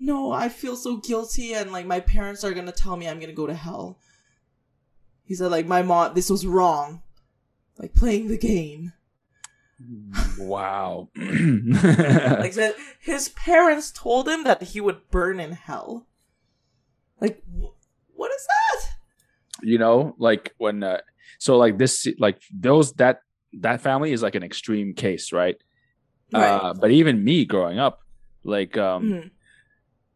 no 0.00 0.32
i 0.32 0.48
feel 0.48 0.74
so 0.74 0.96
guilty 0.96 1.54
and 1.54 1.70
like 1.70 1.86
my 1.86 2.00
parents 2.00 2.42
are 2.42 2.52
gonna 2.52 2.72
tell 2.72 2.96
me 2.96 3.06
i'm 3.06 3.20
gonna 3.20 3.32
go 3.32 3.46
to 3.46 3.54
hell. 3.54 3.98
He 5.24 5.34
said 5.34 5.50
like 5.50 5.66
my 5.66 5.82
mom 5.82 6.14
this 6.14 6.28
was 6.28 6.46
wrong 6.46 7.02
like 7.78 7.94
playing 7.94 8.28
the 8.28 8.38
game 8.38 8.92
wow 10.38 11.08
like 11.16 12.54
that 12.54 12.74
his 13.00 13.28
parents 13.30 13.90
told 13.90 14.28
him 14.28 14.44
that 14.44 14.62
he 14.62 14.80
would 14.80 15.08
burn 15.10 15.40
in 15.40 15.52
hell 15.52 16.06
like 17.20 17.42
wh- 17.46 17.74
what 18.18 18.30
is 18.32 18.46
that 18.46 18.88
you 19.62 19.78
know 19.78 20.14
like 20.18 20.54
when 20.58 20.82
uh, 20.82 21.00
so 21.38 21.56
like 21.56 21.78
this 21.78 22.06
like 22.18 22.40
those 22.52 22.92
that 22.94 23.20
that 23.60 23.80
family 23.80 24.12
is 24.12 24.22
like 24.22 24.34
an 24.34 24.42
extreme 24.42 24.94
case 24.94 25.32
right, 25.32 25.56
uh 26.34 26.72
but 26.80 26.90
even 26.90 27.22
me 27.22 27.44
growing 27.44 27.78
up 27.78 28.00
like 28.44 28.76
um 28.78 29.02
Mhm. 29.04 29.30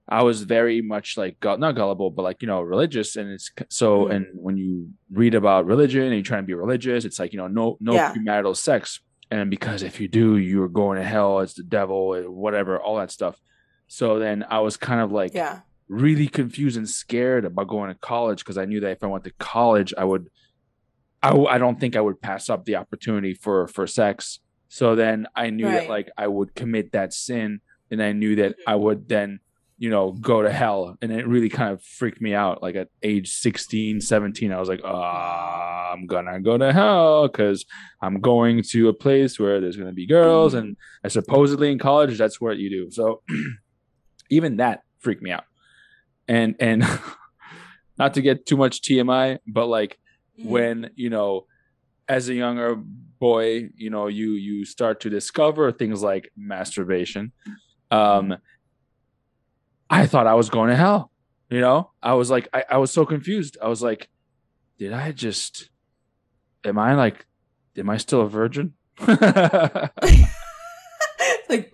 i 0.09 0.23
was 0.23 0.43
very 0.45 0.81
much 0.81 1.17
like 1.17 1.37
not 1.45 1.73
gullible 1.75 2.11
but 2.11 2.23
like 2.23 2.41
you 2.43 2.49
know 2.49 2.61
religious 2.63 3.17
and 3.17 3.31
it's 3.31 3.51
so 3.69 4.07
Mhm. 4.07 4.15
and 4.15 4.27
when 4.35 4.57
you 4.57 4.89
read 5.13 5.35
about 5.35 5.67
religion 5.67 6.03
and 6.05 6.15
you're 6.15 6.23
trying 6.23 6.43
to 6.43 6.47
be 6.47 6.55
religious 6.55 7.05
it's 7.05 7.19
like 7.19 7.33
you 7.33 7.39
know 7.39 7.49
no 7.49 7.77
no 7.81 7.95
Yeah. 7.95 8.13
premarital 8.15 8.57
sex 8.57 9.01
and 9.31 9.51
because 9.51 9.83
if 9.83 10.01
you 10.01 10.09
do 10.09 10.37
you're 10.37 10.69
going 10.69 10.97
to 10.99 11.05
hell 11.05 11.41
it's 11.41 11.55
the 11.55 11.63
devil 11.63 12.15
whatever 12.31 12.79
all 12.81 12.97
that 12.97 13.11
stuff 13.11 13.41
so 13.89 14.19
then 14.19 14.45
i 14.51 14.59
was 14.61 14.77
kind 14.77 15.01
of 15.01 15.11
like 15.13 15.35
yeah 15.35 15.61
really 15.89 16.27
confused 16.27 16.77
and 16.77 16.89
scared 16.89 17.45
about 17.45 17.69
going 17.69 17.89
to 17.89 17.99
college 18.01 18.41
because 18.41 18.59
I 18.59 18.65
knew 18.65 18.81
that 18.81 18.91
if 18.91 19.05
I 19.05 19.07
went 19.07 19.23
to 19.23 19.31
college, 19.39 19.95
I 19.97 20.03
would, 20.03 20.29
I, 21.23 21.29
w- 21.31 21.47
I 21.47 21.59
don't 21.59 21.79
think 21.79 21.95
I 21.95 22.01
would 22.01 22.21
pass 22.21 22.51
up 22.51 22.65
the 22.65 22.75
opportunity 22.75 23.35
for 23.35 23.69
for 23.69 23.87
sex. 23.87 24.41
So 24.67 24.97
then 24.97 25.29
I 25.37 25.51
knew 25.51 25.67
that 25.71 25.89
like 25.89 26.09
I 26.19 26.27
would 26.27 26.57
commit 26.57 26.91
that 26.91 27.13
sin, 27.13 27.61
and 27.89 28.03
I 28.03 28.11
knew 28.11 28.35
that 28.35 28.53
Mhm. 28.59 28.63
I 28.67 28.75
would 28.75 29.09
then, 29.09 29.39
you 29.79 29.91
know, 29.91 30.13
go 30.13 30.41
to 30.43 30.51
hell, 30.51 30.97
and 31.03 31.13
it 31.13 31.27
really 31.27 31.49
kind 31.51 31.73
of 31.73 31.83
freaked 31.83 32.21
me 32.21 32.33
out. 32.35 32.63
Like 32.63 32.77
at 32.77 32.89
age 33.03 33.29
16, 33.31 34.01
17, 34.01 34.51
I 34.53 34.59
was 34.59 34.69
like, 34.69 34.81
ah, 34.85 35.93
I'm 35.93 36.07
gonna 36.07 36.41
go 36.41 36.57
to 36.57 36.73
hell 36.73 37.29
because 37.29 37.65
I'm 38.01 38.21
going 38.21 38.63
to 38.71 38.89
a 38.89 38.95
place 38.95 39.39
where 39.39 39.61
there's 39.61 39.77
gonna 39.77 39.93
be 39.93 40.07
girls, 40.07 40.55
and, 40.55 40.77
supposedly 41.09 41.71
in 41.71 41.79
college 41.79 42.17
that's 42.19 42.41
what 42.41 42.57
you 42.59 42.69
do. 42.71 42.91
So 42.91 43.23
even 44.31 44.57
that 44.57 44.81
freaked 44.99 45.23
me 45.23 45.31
out 45.31 45.45
and 46.27 46.57
and 46.59 46.83
not 47.99 48.15
to 48.15 48.23
get 48.23 48.47
too 48.47 48.57
much 48.57 48.83
TMI, 48.83 49.39
but 49.47 49.67
like 49.67 49.99
Mhm. 50.39 50.45
when 50.51 50.91
you 50.97 51.09
know, 51.11 51.47
as 52.09 52.29
a 52.29 52.35
younger 52.35 52.77
boy, 52.77 53.71
you 53.77 53.89
know, 53.91 54.07
you 54.09 54.33
you 54.33 54.65
start 54.65 55.01
to 55.01 55.11
discover 55.11 55.73
things 55.73 56.03
like 56.03 56.31
masturbation. 56.37 57.33
Um, 57.91 58.37
I 59.89 60.07
thought 60.07 60.27
I 60.27 60.35
was 60.35 60.51
going 60.51 60.71
to 60.71 60.77
hell. 60.77 61.11
You 61.49 61.61
know, 61.61 61.93
I 62.03 62.15
was 62.15 62.29
like, 62.31 62.49
I, 62.53 62.65
I 62.71 62.77
was 62.79 62.91
so 62.91 63.07
confused. 63.07 63.57
I 63.63 63.69
was 63.69 63.83
like, 63.83 64.09
did 64.79 64.93
I 64.93 65.13
just? 65.13 65.71
Am 66.65 66.79
I 66.79 66.95
like? 66.95 67.25
Am 67.77 67.89
I 67.89 67.97
still 67.99 68.23
a 68.23 68.29
virgin? 68.29 68.75
like 71.49 71.73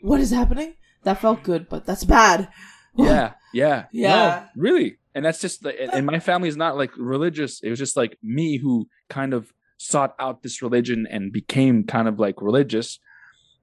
what 0.00 0.20
is 0.20 0.30
happening 0.30 0.74
that 1.04 1.20
felt 1.20 1.42
good 1.42 1.68
but 1.68 1.86
that's 1.86 2.04
bad 2.04 2.48
yeah 2.96 3.32
yeah 3.52 3.84
Yeah. 3.92 4.10
no, 4.56 4.62
really 4.62 4.98
and 5.14 5.24
that's 5.24 5.40
just 5.40 5.64
and 5.64 6.06
my 6.06 6.18
family 6.18 6.48
is 6.48 6.56
not 6.56 6.76
like 6.76 6.90
religious 6.96 7.60
it 7.62 7.70
was 7.70 7.78
just 7.78 7.96
like 7.96 8.18
me 8.22 8.58
who 8.58 8.88
kind 9.08 9.32
of 9.32 9.52
sought 9.78 10.14
out 10.18 10.42
this 10.42 10.60
religion 10.62 11.06
and 11.10 11.32
became 11.32 11.84
kind 11.84 12.08
of 12.08 12.18
like 12.18 12.40
religious 12.42 12.98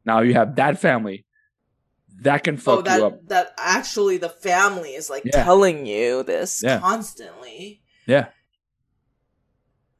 now 0.05 0.21
you 0.21 0.33
have 0.33 0.55
that 0.55 0.79
family 0.79 1.25
that 2.21 2.43
can 2.43 2.57
fuck 2.57 2.79
oh, 2.79 2.81
that 2.83 2.99
you 2.99 3.05
up. 3.07 3.27
that 3.27 3.53
actually 3.57 4.17
the 4.17 4.29
family 4.29 4.91
is 4.93 5.09
like 5.09 5.23
Yeah. 5.25 5.43
telling 5.43 5.85
you 5.85 6.23
this 6.23 6.61
Yeah. 6.63 6.79
constantly. 6.79 7.81
Yeah. 8.05 8.27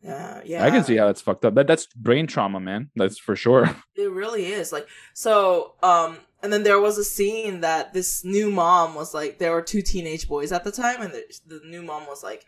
Yeah, 0.02 0.42
yeah. 0.44 0.66
I 0.66 0.70
can 0.70 0.84
see 0.84 0.98
how 0.98 1.06
that's 1.08 1.22
fucked 1.22 1.46
up. 1.46 1.56
That 1.56 1.66
that's 1.68 1.88
brain 1.88 2.28
trauma, 2.28 2.60
man. 2.60 2.90
That's 2.96 3.18
for 3.18 3.36
sure. 3.36 3.70
It 3.96 4.12
really 4.12 4.48
is. 4.48 4.72
Like 4.74 4.88
so 5.14 5.76
um 5.82 6.18
and 6.42 6.52
then 6.52 6.64
there 6.64 6.80
was 6.82 6.98
a 6.98 7.06
scene 7.06 7.62
that 7.62 7.94
this 7.94 8.24
new 8.26 8.52
mom 8.52 8.96
was 8.96 9.14
like 9.14 9.40
there 9.40 9.52
were 9.54 9.62
two 9.62 9.82
teenage 9.82 10.28
boys 10.28 10.52
at 10.52 10.66
the 10.66 10.72
time 10.72 11.02
and 11.02 11.14
the, 11.14 11.24
the 11.48 11.62
new 11.66 11.82
mom 11.82 12.06
was 12.06 12.22
like 12.24 12.46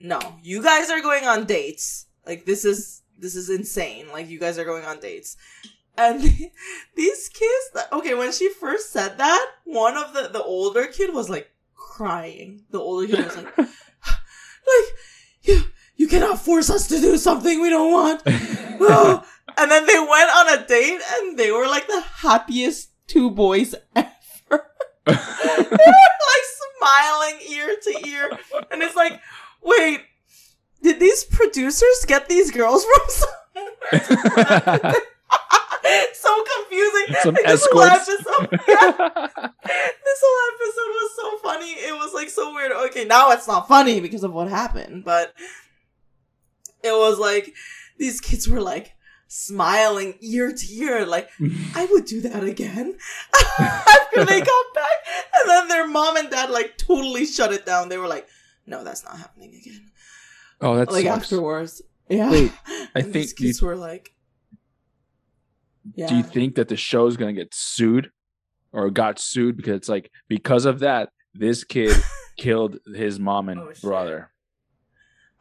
no, 0.00 0.20
you 0.44 0.62
guys 0.62 0.90
are 0.90 1.00
going 1.00 1.24
on 1.24 1.44
dates. 1.44 2.06
Like 2.24 2.44
this 2.46 2.64
is 2.64 3.02
this 3.18 3.34
is 3.34 3.50
insane. 3.50 4.06
Like 4.12 4.28
you 4.28 4.38
guys 4.38 4.56
are 4.58 4.64
going 4.64 4.84
on 4.84 5.00
dates. 5.00 5.36
And 5.98 6.22
these 6.94 7.28
kids 7.28 7.84
okay, 7.92 8.14
when 8.14 8.32
she 8.32 8.48
first 8.48 8.92
said 8.92 9.18
that, 9.18 9.50
one 9.64 9.96
of 9.96 10.14
the 10.14 10.28
the 10.32 10.42
older 10.42 10.86
kid 10.86 11.12
was 11.12 11.28
like 11.28 11.50
crying. 11.74 12.62
The 12.70 12.78
older 12.78 13.06
kid 13.06 13.24
was 13.24 13.36
like 13.36 13.58
like 13.58 14.88
you 15.42 15.64
you 15.96 16.06
cannot 16.06 16.40
force 16.40 16.70
us 16.70 16.86
to 16.88 17.00
do 17.00 17.18
something 17.18 17.60
we 17.60 17.70
don't 17.70 17.92
want. 17.92 18.22
Oh. 18.80 19.24
and 19.58 19.70
then 19.72 19.86
they 19.86 19.98
went 19.98 20.30
on 20.30 20.56
a 20.56 20.64
date 20.64 21.00
and 21.14 21.36
they 21.36 21.50
were 21.50 21.66
like 21.66 21.88
the 21.88 22.00
happiest 22.00 22.90
two 23.08 23.28
boys 23.28 23.74
ever. 23.96 24.08
they 25.04 25.12
were 25.12 25.78
like 26.24 26.46
smiling 26.78 27.40
ear 27.50 27.74
to 27.82 28.08
ear. 28.08 28.30
And 28.70 28.84
it's 28.84 28.94
like, 28.94 29.20
wait, 29.60 30.02
did 30.80 31.00
these 31.00 31.24
producers 31.24 32.04
get 32.06 32.28
these 32.28 32.52
girls 32.52 32.84
from 32.84 33.02
somewhere? 33.08 34.94
so 36.14 36.44
confusing. 36.56 37.16
Some 37.22 37.34
Like, 37.34 37.46
this 37.46 37.66
whole 37.70 37.82
episode- 37.82 38.60
yeah, 38.68 38.92
this 40.04 40.20
whole 40.24 40.40
episode 40.54 40.92
was 40.98 41.10
so 41.16 41.38
funny. 41.38 41.70
It 41.72 41.94
was 41.94 42.12
like 42.14 42.28
so 42.30 42.52
weird. 42.54 42.72
Okay, 42.72 43.04
now 43.04 43.30
it's 43.30 43.46
not 43.48 43.68
funny 43.68 44.00
because 44.00 44.24
of 44.24 44.32
what 44.32 44.48
happened, 44.48 45.04
but 45.04 45.34
it 46.82 46.92
was 46.92 47.18
like 47.18 47.54
these 47.98 48.20
kids 48.20 48.48
were 48.48 48.60
like 48.60 48.92
smiling 49.26 50.14
ear 50.20 50.52
to 50.52 50.74
ear, 50.74 51.04
like 51.06 51.28
I 51.74 51.86
would 51.90 52.04
do 52.06 52.20
that 52.22 52.44
again 52.44 52.96
after 53.58 54.24
they 54.24 54.40
got 54.40 54.64
back, 54.74 54.96
and 55.34 55.50
then 55.50 55.68
their 55.68 55.86
mom 55.86 56.16
and 56.16 56.30
dad 56.30 56.50
like 56.50 56.76
totally 56.78 57.26
shut 57.26 57.52
it 57.52 57.66
down. 57.66 57.88
They 57.88 57.98
were 57.98 58.08
like, 58.08 58.26
"No, 58.66 58.84
that's 58.84 59.04
not 59.04 59.18
happening 59.18 59.54
again." 59.54 59.90
oh, 60.60 60.76
that's 60.76 60.92
like 60.92 61.06
afterwards, 61.06 61.82
yeah. 62.08 62.30
Wait, 62.30 62.52
I 62.66 62.88
And 62.96 63.12
these 63.12 63.30
think 63.32 63.40
you- 63.40 63.46
kids 63.48 63.62
were 63.62 63.76
like, 63.76 64.12
"Yeah." 65.94 66.06
Do 66.08 66.16
you 66.16 66.22
think 66.22 66.54
that 66.56 66.68
the 66.68 66.76
show's 66.76 67.16
gonna 67.16 67.32
get 67.32 67.54
sued 67.54 68.10
or 68.72 68.90
got 68.90 69.18
sued 69.18 69.56
because 69.56 69.76
it's 69.76 69.88
like 69.88 70.10
because 70.28 70.64
of 70.64 70.80
that 70.80 71.10
this 71.34 71.64
kid 71.64 71.96
killed 72.36 72.78
his 72.94 73.18
mom 73.18 73.48
and 73.48 73.60
Oh, 73.60 73.72
brother? 73.82 74.30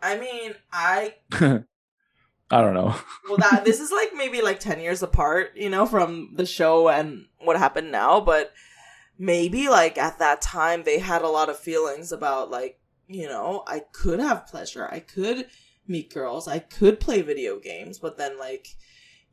I 0.02 0.18
mean, 0.18 0.54
I 0.72 1.16
I 2.50 2.62
don't 2.62 2.74
know. 2.76 2.96
well 3.28 3.38
that 3.38 3.62
this 3.66 3.80
is 3.80 3.92
like 3.92 4.12
maybe 4.16 4.42
like 4.42 4.60
10 4.60 4.80
years 4.80 5.04
apart 5.04 5.52
you 5.56 5.70
know 5.70 5.86
from 5.86 6.32
the 6.36 6.46
show 6.46 6.88
and 6.88 7.26
what 7.40 7.58
happened 7.58 7.92
now 7.92 8.22
but 8.22 8.54
maybe 9.20 9.68
like 9.70 9.98
at 9.98 10.20
that 10.20 10.42
time 10.42 10.84
they 10.84 11.00
had 11.00 11.24
a 11.24 11.28
lot 11.28 11.50
of 11.50 11.58
feelings 11.60 12.12
about 12.12 12.50
like 12.52 12.80
you 13.08 13.28
know 13.28 13.64
i 13.68 13.80
could 13.92 14.20
have 14.20 14.48
pleasure 14.48 14.88
i 14.92 15.00
could 15.00 15.48
meet 15.88 16.14
girls 16.14 16.48
i 16.48 16.60
could 16.60 17.00
play 17.00 17.22
video 17.22 17.60
games 17.60 17.98
but 18.00 18.18
then 18.18 18.38
like 18.40 18.68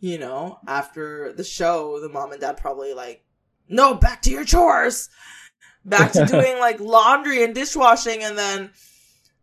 you 0.05 0.19
know 0.19 0.59
after 0.69 1.33
the 1.33 1.43
show 1.45 1.99
the 2.01 2.09
mom 2.11 2.31
and 2.33 2.41
dad 2.41 2.59
probably 2.59 2.93
like 2.93 3.25
no 3.71 3.95
back 3.95 4.21
to 4.21 4.31
your 4.31 4.45
chores 4.45 5.09
back 5.85 6.13
to 6.13 6.27
doing 6.35 6.59
like 6.59 6.79
laundry 6.79 7.43
and 7.43 7.55
dishwashing 7.55 8.23
and 8.23 8.37
then 8.37 8.71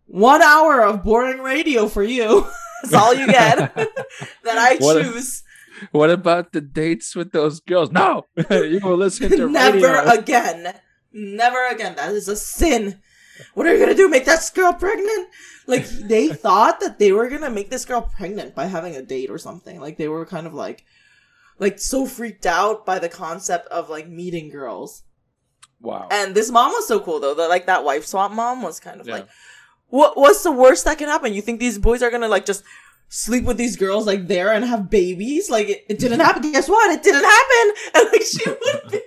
one 0.06 0.41
hour 0.43 0.82
of 0.84 1.04
boring 1.04 1.39
radio 1.41 1.88
for 1.88 2.04
you 2.04 2.45
that's 2.84 2.93
all 2.93 3.13
you 3.13 3.26
get 3.26 3.58
that 3.76 4.58
I 4.58 4.76
What 4.80 4.97
a- 4.97 5.04
choose. 5.04 5.43
What 5.91 6.12
about 6.12 6.52
the 6.52 6.62
dates 6.62 7.15
with 7.15 7.32
those 7.32 7.60
girls? 7.60 7.89
No, 7.91 8.28
you 8.52 8.80
will 8.84 8.97
listen 8.97 9.32
to 9.32 9.50
Never 9.50 9.78
radio. 9.78 10.12
again. 10.12 10.76
Never 11.12 11.65
again. 11.69 11.95
That 11.95 12.12
is 12.13 12.28
a 12.28 12.36
sin. 12.36 13.02
What 13.54 13.66
are 13.68 13.74
you 13.74 13.80
gonna 13.80 13.96
do? 13.96 14.10
Make 14.10 14.26
that 14.26 14.50
girl 14.54 14.74
pregnant? 14.74 15.30
Like 15.68 15.86
they 15.88 16.28
thought 16.46 16.80
that 16.80 17.00
they 17.00 17.12
were 17.12 17.30
gonna 17.30 17.50
make 17.50 17.70
this 17.70 17.86
girl 17.86 18.02
pregnant 18.02 18.56
by 18.56 18.66
having 18.66 18.96
a 18.96 19.02
date 19.02 19.30
or 19.30 19.38
something. 19.38 19.80
Like 19.80 19.98
they 19.98 20.08
were 20.08 20.26
kind 20.26 20.48
of 20.48 20.54
like, 20.54 20.84
like 21.60 21.80
so 21.80 22.06
freaked 22.06 22.46
out 22.46 22.86
by 22.86 23.00
the 23.00 23.10
concept 23.10 23.68
of 23.68 23.90
like 23.90 24.08
meeting 24.08 24.50
girls. 24.50 25.04
wow. 25.80 26.08
And 26.12 26.34
this 26.36 26.50
mom 26.52 26.72
was 26.72 26.88
so 26.88 27.00
cool 27.00 27.20
though. 27.20 27.36
That 27.36 27.50
like 27.50 27.66
that 27.68 27.84
wife 27.84 28.06
swap 28.06 28.32
mom 28.32 28.62
was 28.62 28.80
kind 28.80 29.00
of 29.02 29.08
Yeah. 29.08 29.14
like, 29.16 29.28
what 29.90 30.18
what's 30.18 30.44
the 30.44 30.52
worst 30.52 30.86
that 30.86 30.98
can 30.98 31.08
happen? 31.10 31.34
You 31.34 31.42
think 31.42 31.60
these 31.60 31.78
boys 31.78 32.02
are 32.02 32.12
gonna 32.12 32.28
like 32.30 32.46
just 32.46 32.64
sleep 33.10 33.44
with 33.44 33.58
these 33.58 33.76
girls 33.76 34.08
like 34.08 34.28
there 34.28 34.52
and 34.54 34.64
have 34.66 34.90
babies? 34.90 35.50
Like 35.50 35.70
it, 35.70 35.86
it 35.90 36.00
didn't 36.00 36.22
happen. 36.22 36.52
Guess 36.52 36.70
what? 36.70 36.90
It 36.92 37.04
didn't 37.04 37.24
happen. 37.26 37.66
And 37.96 38.12
like 38.12 38.24
she 38.24 38.50
would 38.50 38.92
be, 38.92 39.02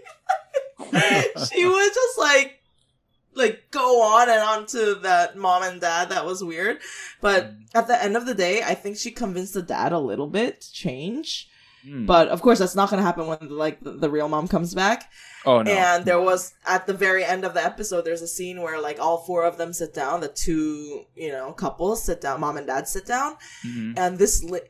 like 0.92 1.48
she 1.52 1.64
was 1.66 1.90
just 1.94 2.18
like 2.18 2.60
like 3.34 3.64
go 3.70 4.02
on 4.02 4.28
and 4.28 4.40
on 4.40 4.66
to 4.66 4.94
that 5.02 5.36
mom 5.36 5.62
and 5.62 5.80
dad 5.80 6.08
that 6.10 6.24
was 6.24 6.42
weird 6.44 6.78
but 7.20 7.44
Mm. 7.44 7.56
at 7.74 7.86
the 7.88 8.02
end 8.02 8.16
of 8.16 8.26
the 8.26 8.34
day 8.34 8.62
i 8.62 8.74
think 8.74 8.96
she 8.96 9.10
convinced 9.10 9.54
the 9.54 9.62
dad 9.62 9.92
a 9.92 9.98
little 9.98 10.26
bit 10.28 10.60
to 10.62 10.72
change 10.72 11.48
Hmm. 11.86 12.06
but 12.06 12.28
of 12.28 12.40
course 12.40 12.60
that's 12.60 12.74
not 12.74 12.88
gonna 12.88 13.02
happen 13.02 13.26
when 13.26 13.38
like 13.50 13.78
the, 13.80 13.92
the 13.92 14.08
real 14.08 14.26
mom 14.26 14.48
comes 14.48 14.74
back 14.74 15.10
oh 15.44 15.60
no. 15.60 15.70
and 15.70 16.06
there 16.06 16.18
was 16.20 16.54
at 16.66 16.86
the 16.86 16.94
very 16.94 17.22
end 17.22 17.44
of 17.44 17.52
the 17.52 17.62
episode, 17.62 18.06
there's 18.06 18.22
a 18.22 18.26
scene 18.26 18.62
where 18.62 18.80
like 18.80 18.98
all 18.98 19.18
four 19.18 19.44
of 19.44 19.58
them 19.58 19.74
sit 19.74 19.92
down, 19.92 20.20
the 20.22 20.28
two 20.28 21.04
you 21.14 21.28
know 21.30 21.52
couples 21.52 22.02
sit 22.02 22.22
down, 22.22 22.40
mom 22.40 22.56
and 22.56 22.66
dad 22.68 22.88
sit 22.88 23.04
down, 23.04 23.36
Mhm. 23.66 23.98
and 23.98 24.16
this 24.18 24.42
li- 24.42 24.60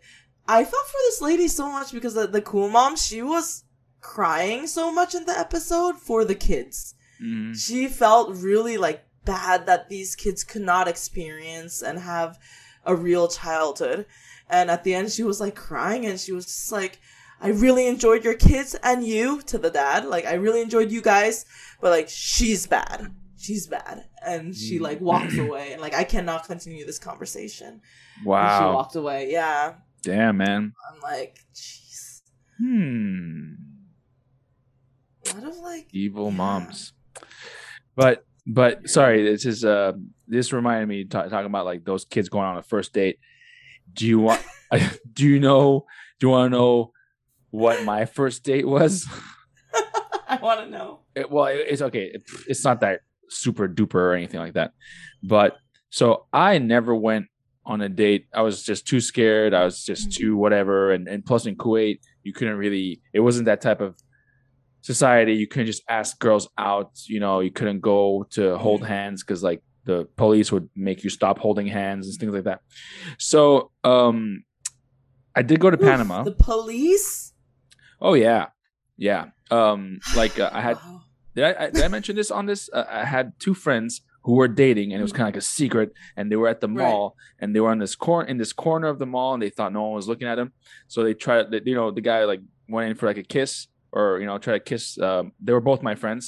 I 0.49 0.65
felt 0.65 0.87
for 0.89 0.99
this 1.07 1.21
lady 1.21 1.47
so 1.47 1.71
much 1.71 1.93
because 1.93 2.15
the, 2.15 2.27
the 2.27 2.43
cool 2.43 2.69
mom 2.69 2.97
she 2.97 3.23
was 3.23 3.63
crying 4.01 4.67
so 4.67 4.91
much 4.93 5.15
in 5.15 5.25
the 5.25 5.39
episode 5.39 5.97
for 5.99 6.25
the 6.25 6.35
kids. 6.35 6.94
Mhm. 7.23 7.57
She 7.59 7.89
felt 7.89 8.35
really 8.37 8.77
like 8.77 9.05
bad 9.25 9.67
that 9.67 9.89
these 9.89 10.15
kids 10.15 10.45
could 10.45 10.63
not 10.63 10.89
experience 10.89 11.83
and 11.83 11.99
have 11.99 12.39
a 12.85 12.95
real 12.95 13.29
childhood. 13.29 14.07
And 14.51 14.71
at 14.71 14.85
the 14.85 14.95
end, 14.95 15.11
she 15.11 15.23
was 15.23 15.41
like 15.41 15.55
crying 15.55 16.05
and 16.07 16.21
she 16.21 16.33
was 16.33 16.45
just 16.47 16.71
like, 16.73 17.01
I 17.41 17.49
really 17.49 17.87
enjoyed 17.87 18.25
your 18.25 18.35
kids 18.35 18.75
and 18.83 19.05
you 19.07 19.41
to 19.43 19.59
the 19.59 19.71
dad. 19.71 20.07
Like, 20.07 20.27
I 20.27 20.35
really 20.35 20.61
enjoyed 20.61 20.91
you 20.93 21.01
guys, 21.03 21.47
but 21.81 21.91
like, 21.91 22.09
she's 22.09 22.67
bad. 22.67 23.11
She's 23.39 23.67
bad. 23.67 24.05
And 24.25 24.55
she 24.55 24.79
like 24.79 25.01
walks 25.01 25.37
away 25.37 25.73
and 25.73 25.81
like, 25.81 25.95
I 25.95 26.05
cannot 26.05 26.47
continue 26.47 26.85
this 26.87 26.99
conversation. 26.99 27.81
And 28.17 28.25
she 28.25 28.27
walked 28.27 28.97
away. 28.97 29.31
Yeah. 29.31 29.75
Damn, 30.03 30.37
man. 30.39 30.73
I'm 30.93 31.01
like, 31.01 31.39
jeez. 31.55 32.21
Hmm. 32.59 33.55
A 35.31 35.35
lot 35.35 35.45
of 35.49 35.57
like, 35.59 35.89
Evil 35.93 36.31
Yeah. 36.31 36.37
moms. 36.37 36.93
But 37.97 38.25
but 38.47 38.89
sorry, 38.89 39.25
this 39.25 39.47
is 39.47 39.65
uh 39.65 39.93
this 40.27 40.53
reminded 40.53 40.89
me 40.89 41.05
ta- 41.05 41.29
talking 41.29 41.47
about 41.47 41.65
like 41.65 41.85
those 41.85 42.05
kids 42.05 42.29
going 42.29 42.47
on 42.47 42.57
a 42.59 42.63
first 42.63 42.93
date. 42.93 43.19
Do 43.93 44.07
you 44.07 44.19
want? 44.21 44.43
do 45.13 45.27
you 45.27 45.39
know? 45.41 45.87
Do 46.19 46.27
you 46.27 46.31
want 46.31 46.53
to 46.53 46.59
know 46.59 46.93
what 47.51 47.85
my 47.85 48.05
first 48.07 48.43
date 48.45 48.67
was? 48.67 49.07
I 50.29 50.39
want 50.43 50.61
to 50.61 50.71
know. 50.71 51.01
It- 51.15 51.31
well, 51.31 51.47
it- 51.47 51.67
it's 51.69 51.83
okay. 51.83 52.11
It- 52.15 52.23
it's 52.49 52.65
not 52.65 52.81
that 52.81 53.01
super 53.29 53.69
duper 53.69 53.95
or 53.97 54.15
anything 54.15 54.41
like 54.41 54.55
that. 54.55 54.73
But 55.23 55.57
so 55.91 56.27
I 56.33 56.59
never 56.59 56.95
went 56.95 57.27
on 57.67 57.81
a 57.81 57.89
date. 57.89 58.27
I 58.35 58.43
was 58.43 58.63
just 58.63 58.87
too 58.87 59.01
scared. 59.01 59.55
I 59.55 59.65
was 59.65 59.85
just 59.85 60.09
Mhm. 60.11 60.15
too 60.17 60.37
whatever. 60.37 60.93
And 60.93 61.09
and 61.09 61.25
plus 61.25 61.47
in 61.47 61.57
Kuwait, 61.57 62.01
you 62.23 62.33
couldn't 62.33 62.57
really. 62.57 63.01
It 63.13 63.21
wasn't 63.21 63.47
that 63.47 63.61
type 63.61 63.81
of 63.81 63.97
society. 64.93 65.33
You 65.35 65.47
couldn't 65.49 65.67
just 65.75 65.83
ask 65.89 66.19
girls 66.19 66.47
out. 66.59 66.91
You 67.07 67.21
know, 67.25 67.41
you 67.41 67.51
couldn't 67.59 67.81
go 67.81 68.27
to 68.37 68.57
hold 68.59 68.83
Mhm. 68.83 68.87
hands 68.97 69.23
because 69.25 69.43
like 69.43 69.63
the 69.85 69.99
police 70.17 70.53
would 70.53 70.69
make 70.89 71.05
you 71.05 71.11
stop 71.11 71.39
holding 71.39 71.67
hands 71.67 72.07
and 72.09 72.17
things 72.21 72.33
like 72.33 72.45
that. 72.45 72.61
So 73.19 73.71
um, 73.83 74.45
I 75.35 75.43
did 75.43 75.59
go 75.61 75.71
to 75.71 75.77
Oof, 75.77 75.83
Panama. 75.91 76.23
The 76.23 76.33
police? 76.33 77.33
oh 78.01 78.15
yeah, 78.15 78.47
yeah. 78.97 79.27
Um, 79.51 79.99
like 80.17 80.39
uh, 80.39 80.51
I 80.53 80.61
had 80.61 80.77
Wow. 80.77 81.01
did 81.35 81.45
I, 81.45 81.65
I 81.65 81.71
did 81.71 81.83
I 81.83 81.89
mention 81.89 82.15
this 82.17 82.31
on 82.31 82.47
this? 82.47 82.69
Uh, 82.73 82.85
I 82.89 83.05
had 83.05 83.33
two 83.39 83.55
friends 83.55 84.03
who 84.25 84.35
were 84.41 84.49
dating, 84.49 84.93
and 84.93 85.01
it 85.01 85.03
was 85.03 85.13
kind 85.13 85.29
of 85.29 85.35
like 85.35 85.43
a 85.45 85.49
secret. 85.61 85.93
And 86.17 86.31
they 86.31 86.37
were 86.37 86.49
at 86.49 86.61
the 86.61 86.67
Mm-hmm. 86.69 86.79
Right. 86.79 86.93
mall, 86.93 87.17
and 87.41 87.55
they 87.55 87.61
were 87.61 87.73
in 87.73 87.79
this 87.79 87.95
corner 87.97 88.27
in 88.29 88.37
this 88.39 88.53
corner 88.53 88.89
of 88.89 88.99
the 88.99 89.07
mall, 89.07 89.35
and 89.35 89.43
they 89.43 89.51
thought 89.51 89.73
no 89.73 89.83
one 89.83 89.95
was 89.95 90.09
looking 90.09 90.29
at 90.29 90.37
them. 90.37 90.53
So 90.89 91.03
they 91.05 91.15
tried, 91.15 91.47
you 91.67 91.75
know, 91.75 91.91
the 91.91 92.01
guy 92.01 92.25
like 92.25 92.41
went 92.69 92.89
in 92.91 92.97
for 92.97 93.07
like 93.07 93.19
a 93.19 93.23
kiss, 93.37 93.69
or 93.97 94.19
you 94.21 94.27
know, 94.27 94.37
try 94.39 94.55
to 94.59 94.61
kiss. 94.71 94.99
Um, 94.99 95.33
they 95.45 95.53
were 95.57 95.61
both 95.71 95.83
my 95.91 95.95
friends, 95.95 96.25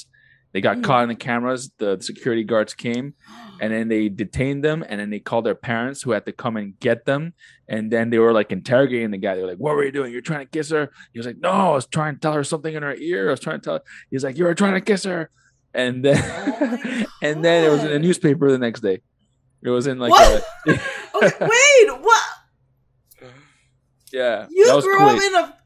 They 0.53 0.61
got 0.61 0.77
Mm. 0.77 0.83
caught 0.87 1.03
in 1.03 1.09
the 1.09 1.15
cameras. 1.29 1.61
The 1.83 1.91
security 2.01 2.43
guards 2.43 2.73
came 2.73 3.07
and 3.61 3.69
then 3.73 3.85
they 3.93 4.07
detained 4.23 4.61
them 4.67 4.79
and 4.89 4.95
then 4.99 5.09
they 5.13 5.19
called 5.29 5.45
their 5.45 5.59
parents 5.71 6.01
who 6.03 6.11
had 6.15 6.25
to 6.25 6.31
come 6.43 6.55
and 6.61 6.79
get 6.87 6.99
them 7.05 7.33
and 7.73 7.91
then 7.93 8.05
they 8.11 8.19
were 8.25 8.31
like 8.39 8.51
interrogating 8.57 9.11
the 9.11 9.17
guy 9.25 9.33
they 9.35 9.41
were 9.43 9.51
like 9.53 9.63
what 9.65 9.75
were 9.75 9.83
you 9.83 9.91
doing 9.99 10.09
you're 10.13 10.21
trying 10.31 10.45
to 10.47 10.51
kiss 10.57 10.69
her 10.71 10.83
he 11.11 11.17
was 11.19 11.25
like 11.29 11.39
no 11.47 11.51
i 11.51 11.71
was 11.79 11.87
trying 11.97 12.13
to 12.15 12.19
tell 12.23 12.33
her 12.39 12.43
something 12.43 12.73
in 12.77 12.83
her 12.83 12.95
ear 12.95 13.27
i 13.27 13.31
was 13.31 13.39
trying 13.45 13.59
to 13.59 13.65
tell 13.67 13.79
he 14.11 14.15
was 14.15 14.23
like 14.23 14.37
you 14.37 14.45
were 14.45 14.53
trying 14.63 14.75
to 14.79 14.85
kiss 14.91 15.03
her 15.11 15.21
and 15.73 16.05
then 16.05 16.17
Oh 16.23 17.05
and 17.27 17.35
then 17.45 17.59
it 17.65 17.69
was 17.75 17.83
in 17.83 17.91
the 17.95 17.99
newspaper 18.07 18.45
the 18.51 18.57
next 18.67 18.81
day 18.81 18.97
it 19.67 19.71
was 19.77 19.85
in 19.87 19.97
like 20.05 20.11
What? 20.15 20.43
a, 20.67 20.71
okay, 21.17 21.45
wait, 21.53 21.87
what? 22.07 22.23
yeah 24.13 24.45
You 24.49 24.65
grew 24.81 24.97
cool 24.97 25.09
up 25.09 25.21
in 25.21 25.35
a 25.35 25.57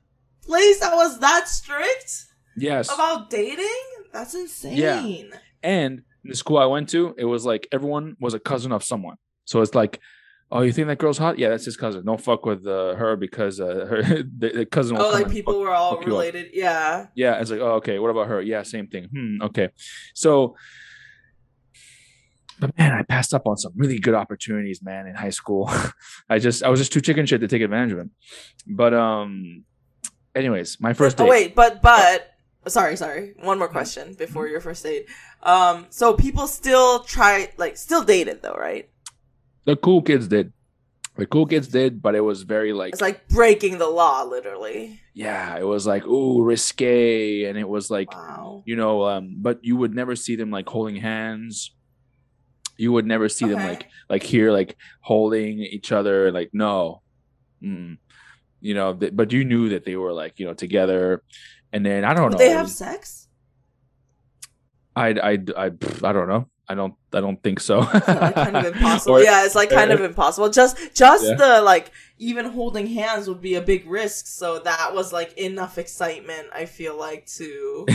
place 0.45 0.79
that 0.79 0.93
was 0.95 1.19
that 1.19 1.47
strict 1.47 2.25
yes 2.57 2.93
about 2.93 3.29
dating? 3.29 3.67
That's 4.13 4.33
insane. 4.35 4.77
Yeah. 4.77 5.37
And 5.63 6.01
the 6.23 6.35
school 6.35 6.57
I 6.57 6.65
went 6.65 6.89
to, 6.89 7.15
it 7.17 7.25
was 7.25 7.45
like 7.45 7.67
everyone 7.71 8.15
was 8.19 8.33
a 8.33 8.39
cousin 8.39 8.71
of 8.71 8.83
someone. 8.83 9.15
So 9.45 9.61
it's 9.61 9.73
like, 9.73 9.99
oh, 10.51 10.61
you 10.61 10.71
think 10.71 10.87
that 10.87 10.97
girl's 10.99 11.17
hot? 11.17 11.39
Yeah, 11.39 11.49
that's 11.49 11.65
his 11.65 11.77
cousin. 11.77 12.05
Don't 12.05 12.19
fuck 12.19 12.45
with 12.45 12.65
uh, 12.67 12.95
her 12.95 13.15
because 13.15 13.59
uh, 13.59 13.85
her 13.89 14.01
the, 14.23 14.51
the 14.53 14.65
cousin. 14.65 14.97
Oh, 14.99 15.09
like 15.11 15.31
people 15.31 15.53
fuck- 15.53 15.61
were 15.61 15.71
all 15.73 15.95
fuck 15.95 16.05
you 16.05 16.13
up. 16.13 16.19
related. 16.19 16.49
Yeah. 16.53 17.07
Yeah, 17.15 17.39
it's 17.39 17.49
like, 17.51 17.61
oh, 17.61 17.73
okay. 17.75 17.99
What 17.99 18.09
about 18.09 18.27
her? 18.27 18.41
Yeah, 18.41 18.63
same 18.63 18.87
thing. 18.87 19.05
Hmm. 19.05 19.41
Okay. 19.41 19.69
So, 20.13 20.55
but 22.59 22.77
man, 22.77 22.91
I 22.91 23.01
passed 23.03 23.33
up 23.33 23.47
on 23.47 23.57
some 23.57 23.71
really 23.75 23.97
good 23.97 24.13
opportunities, 24.13 24.81
man, 24.83 25.07
in 25.07 25.15
high 25.15 25.29
school. 25.29 25.71
I 26.29 26.37
just, 26.37 26.63
I 26.63 26.69
was 26.69 26.79
just 26.79 26.93
too 26.93 27.01
chicken 27.01 27.25
shit 27.25 27.41
to 27.41 27.47
take 27.47 27.61
advantage 27.61 27.93
of 27.93 27.97
them. 27.97 28.11
But 28.67 28.93
um, 28.93 29.63
anyways, 30.35 30.79
my 30.79 30.93
first 30.93 31.19
Oh 31.19 31.25
wait, 31.27 31.55
but 31.55 31.81
but 31.81 32.33
sorry, 32.67 32.95
sorry. 32.95 33.33
One 33.41 33.57
more 33.59 33.67
question 33.67 34.13
before 34.13 34.47
your 34.47 34.61
first 34.61 34.83
date. 34.83 35.07
Um, 35.43 35.87
so 35.89 36.13
people 36.13 36.47
still 36.47 37.03
try 37.03 37.51
like 37.57 37.77
still 37.77 38.03
dated 38.03 38.41
though, 38.41 38.53
right? 38.55 38.89
The 39.65 39.75
cool 39.75 40.01
kids 40.01 40.27
did. 40.27 40.53
The 41.17 41.25
cool 41.25 41.45
kids 41.45 41.67
did, 41.67 42.01
but 42.01 42.15
it 42.15 42.21
was 42.21 42.43
very 42.43 42.71
like 42.73 42.93
It's 42.93 43.01
like 43.01 43.27
breaking 43.27 43.77
the 43.77 43.87
law, 43.89 44.23
literally. 44.23 44.99
yeah, 45.13 45.57
it 45.57 45.65
was 45.67 45.85
like 45.85 46.05
ooh 46.07 46.41
risque, 46.43 47.43
and 47.45 47.57
it 47.57 47.67
was 47.67 47.91
like 47.91 48.11
Wow. 48.13 48.63
you 48.65 48.75
know, 48.75 49.03
um, 49.03 49.35
but 49.39 49.59
you 49.63 49.75
would 49.75 49.93
never 49.93 50.15
see 50.15 50.35
them 50.35 50.51
like 50.51 50.67
holding 50.69 50.95
hands. 50.95 51.75
You 52.77 52.91
would 52.93 53.05
never 53.05 53.29
see 53.29 53.45
them 53.45 53.59
like 53.59 53.87
like 54.09 54.23
here 54.23 54.51
like 54.51 54.77
holding 55.01 55.59
each 55.59 55.91
other. 55.91 56.31
Like 56.31 56.49
no, 56.53 57.01
Mm-mm. 57.61 57.97
You 58.61 58.73
know. 58.73 58.93
Th- 58.93 59.11
but 59.15 59.31
you 59.33 59.43
knew 59.43 59.69
that 59.69 59.83
they 59.85 59.95
were 59.97 60.13
like 60.13 60.39
you 60.39 60.45
know 60.45 60.53
together, 60.53 61.23
and 61.73 61.85
then 61.85 62.05
I 62.05 62.13
don't 62.13 62.29
Would 62.29 62.31
know. 62.33 62.37
they 62.37 62.49
have 62.51 62.69
sex? 62.69 63.27
I 64.95 65.09
I 65.09 65.31
I 65.57 65.65
I 66.03 66.11
don't 66.13 66.27
know. 66.27 66.47
I 66.67 66.75
don't 66.75 66.93
I 67.13 67.19
don't 67.19 67.41
think 67.43 67.59
so. 67.59 67.79
like 67.93 68.05
kind 68.35 68.55
of 68.55 68.65
impossible. 68.75 69.15
Or- 69.17 69.23
yeah, 69.23 69.43
it's 69.45 69.55
like 69.55 69.69
kind 69.69 69.91
uh, 69.91 69.95
of 69.95 70.01
impossible. 70.11 70.49
Just 70.49 70.77
just 70.93 71.25
Yeah. 71.25 71.35
the 71.35 71.61
like 71.61 71.91
even 72.17 72.45
holding 72.45 72.87
hands 72.87 73.27
would 73.27 73.41
be 73.41 73.55
a 73.55 73.61
big 73.61 73.85
risk. 73.89 74.27
So 74.27 74.59
that 74.59 74.93
was 74.93 75.11
like 75.11 75.33
enough 75.37 75.77
excitement. 75.77 76.47
I 76.53 76.65
feel 76.65 76.97
like 76.97 77.25
to. 77.37 77.85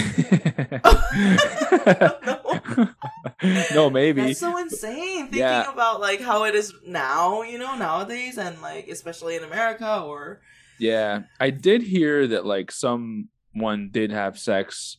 no, 3.74 3.90
maybe. 3.90 4.22
That's 4.22 4.40
so 4.40 4.56
insane. 4.58 5.24
Thinking 5.24 5.38
Yeah. 5.40 5.70
about 5.72 6.00
like 6.00 6.20
how 6.20 6.44
it 6.44 6.54
is 6.54 6.74
now, 6.86 7.42
you 7.42 7.58
know, 7.58 7.76
nowadays, 7.76 8.38
and 8.38 8.60
like 8.62 8.88
especially 8.88 9.36
in 9.36 9.44
America 9.44 10.00
or 10.02 10.40
Yeah, 10.78 11.22
I 11.40 11.50
did 11.50 11.82
hear 11.82 12.26
that 12.28 12.44
like 12.46 12.70
someone 12.70 13.90
did 13.90 14.10
have 14.10 14.38
sex, 14.38 14.98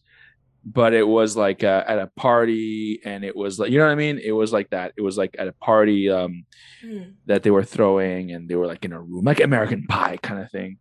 but 0.66 0.94
it 0.94 1.08
was 1.08 1.38
like 1.38 1.64
uh, 1.64 1.84
at 1.88 2.00
a 2.00 2.08
party, 2.16 3.00
and 3.06 3.24
it 3.24 3.36
was 3.36 3.60
like 3.60 3.72
you 3.72 3.78
know 3.80 3.86
what 3.86 3.92
I 3.92 3.96
mean. 3.96 4.20
It 4.20 4.32
was 4.32 4.52
like 4.54 4.70
that. 4.72 4.94
It 4.98 5.02
was 5.02 5.18
like 5.18 5.36
at 5.40 5.48
a 5.48 5.54
party 5.54 6.10
um, 6.10 6.46
Hmm. 6.84 7.04
that 7.26 7.44
they 7.44 7.52
were 7.52 7.64
throwing, 7.64 8.32
and 8.32 8.50
they 8.50 8.56
were 8.56 8.68
like 8.68 8.86
in 8.86 8.94
a 8.94 9.02
room, 9.02 9.26
like 9.26 9.40
American 9.40 9.86
Pie 9.88 10.18
kind 10.22 10.42
of 10.42 10.52
thing. 10.52 10.78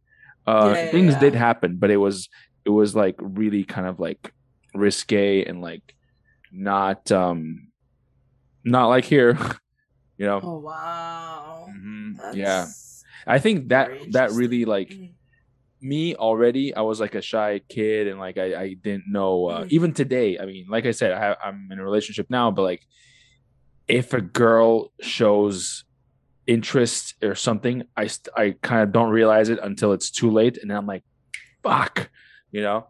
Uh, 0.47 0.77
Yeah, 0.77 0.91
things 0.91 1.13
yeah. 1.15 1.21
did 1.21 1.35
happen, 1.35 1.77
but 1.79 1.91
it 1.91 1.97
was 1.99 2.29
it 2.65 2.71
was 2.71 2.95
like 2.97 3.17
really 3.21 3.65
kind 3.65 3.87
of 3.87 4.01
like 4.01 4.33
risque 4.75 5.45
and 5.45 5.61
like 5.61 5.83
not 6.53 7.11
um 7.13 7.69
not 8.65 8.87
like 8.89 9.05
here, 9.05 9.39
you 10.19 10.27
know. 10.27 10.41
Oh 10.43 10.59
wow. 10.59 11.67
Mhm, 11.69 12.17
That's 12.17 12.37
Yeah, 12.37 12.67
I 13.27 13.39
think 13.39 13.69
that 13.69 13.91
that 14.13 14.31
really 14.33 14.65
like 14.65 14.91
Mm. 14.91 15.13
me 15.81 16.15
already 16.17 16.75
i 16.75 16.81
was 16.81 16.99
like 17.05 17.15
a 17.15 17.21
shy 17.21 17.61
kid 17.69 18.07
and 18.09 18.19
like 18.19 18.39
i, 18.39 18.49
I 18.65 18.67
didn't 18.87 19.05
know 19.17 19.47
uh, 19.53 19.63
Mm. 19.65 19.69
even 19.77 19.91
today 19.93 20.39
i 20.39 20.45
mean 20.47 20.65
like 20.75 20.87
i 20.87 20.91
said 20.91 21.11
I 21.13 21.37
i'm 21.45 21.69
in 21.73 21.79
a 21.79 21.85
relationship 21.85 22.27
now 22.31 22.51
but 22.51 22.63
like 22.63 22.83
if 23.87 24.15
a 24.15 24.23
girl 24.23 24.91
shows 25.01 25.85
interest 26.47 27.15
or 27.23 27.35
something 27.35 27.83
i 27.97 28.07
st- 28.07 28.33
i 28.37 28.55
kind 28.63 28.83
of 28.85 28.93
don't 28.93 29.11
realize 29.11 29.49
it 29.49 29.59
until 29.63 29.93
it's 29.93 30.11
too 30.11 30.31
late 30.31 30.57
and 30.59 30.71
then 30.71 30.77
i'm 30.79 30.87
like 30.87 31.05
fuck 31.63 32.09
you 32.53 32.63
know 32.63 32.87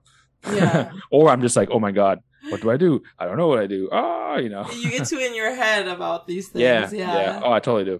Yeah. 0.46 0.92
or 1.11 1.29
i'm 1.31 1.40
just 1.40 1.57
like 1.57 1.70
oh 1.72 1.81
my 1.81 1.90
god 1.92 2.20
what 2.51 2.61
do 2.61 2.70
i 2.70 2.77
do 2.77 3.03
i 3.18 3.25
don't 3.27 3.37
know 3.37 3.49
what 3.49 3.59
i 3.59 3.66
do 3.66 3.88
ah 3.90 4.37
you 4.37 4.49
know 4.49 4.64
you 4.70 4.90
get 4.90 5.07
too 5.09 5.18
in 5.18 5.35
your 5.35 5.53
head 5.55 5.88
about 5.88 6.27
these 6.31 6.49
things. 6.53 6.62
yeah, 6.62 6.88
Yeah. 6.92 7.14
yeah. 7.22 7.40
Oh, 7.42 7.51
I 7.53 7.61
totally 7.61 7.85
do. 7.92 7.96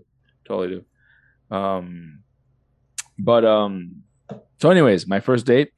Totally 0.47 0.69
do. 0.77 0.85
Um, 1.57 2.23
but 3.19 3.45
um, 3.45 4.03
so 4.61 4.71
anyways, 4.71 5.07
my 5.07 5.21
first 5.21 5.47
date. 5.47 5.71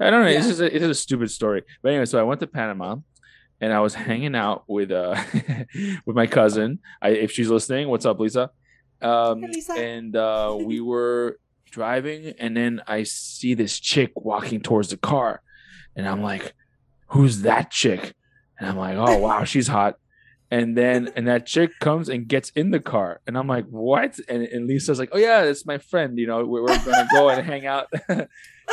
I 0.00 0.10
don't 0.10 0.22
know. 0.24 0.28
It's 0.28 0.44
Yeah. 0.44 0.48
just 0.50 0.60
a, 0.60 0.74
it's 0.76 0.84
a 0.84 0.94
stupid 0.94 1.30
story. 1.30 1.62
But 1.82 1.88
anyway, 1.90 2.04
so 2.04 2.18
I 2.18 2.22
went 2.22 2.40
to 2.40 2.46
Panama, 2.46 2.96
and 3.62 3.72
I 3.72 3.80
was 3.80 3.94
hanging 3.94 4.34
out 4.34 4.64
with 4.68 4.90
uh 4.90 5.16
with 6.06 6.14
my 6.16 6.26
cousin. 6.26 6.80
I, 7.00 7.10
if 7.10 7.32
she's 7.32 7.48
listening, 7.48 7.88
what's 7.88 8.04
up, 8.04 8.18
Lisa? 8.20 8.50
Um, 9.00 9.40
Hey, 9.42 9.48
Lisa. 9.52 9.72
and 9.72 10.14
uh, 10.14 10.56
we 10.60 10.80
were 10.92 11.38
driving, 11.70 12.34
and 12.38 12.56
then 12.56 12.82
I 12.86 13.04
see 13.04 13.54
this 13.54 13.78
chick 13.80 14.12
walking 14.16 14.60
towards 14.60 14.90
the 14.90 14.96
car, 14.98 15.40
and 15.96 16.06
I'm 16.06 16.22
like, 16.22 16.54
"Who's 17.08 17.42
that 17.42 17.70
chick?" 17.70 18.14
And 18.58 18.68
I'm 18.68 18.76
like, 18.76 18.96
"Oh 18.98 19.16
wow, 19.18 19.44
she's 19.44 19.68
hot." 19.68 19.96
And 20.50 20.76
then 20.76 21.10
and 21.16 21.26
that 21.26 21.44
chick 21.46 21.72
comes 21.80 22.08
and 22.08 22.28
gets 22.28 22.50
in 22.50 22.70
the 22.70 22.78
car, 22.78 23.20
and 23.26 23.36
I'm 23.36 23.48
like, 23.48 23.66
"What?" 23.66 24.20
And, 24.28 24.44
and 24.44 24.68
Lisa's 24.68 25.00
like, 25.00 25.08
"Oh 25.10 25.18
yeah, 25.18 25.42
it's 25.42 25.66
my 25.66 25.78
friend. 25.78 26.16
You 26.18 26.28
know, 26.28 26.44
we're, 26.44 26.62
we're 26.62 26.78
gonna 26.84 27.08
go 27.12 27.28
and 27.30 27.44
hang 27.44 27.66
out." 27.66 27.88
and 28.08 28.28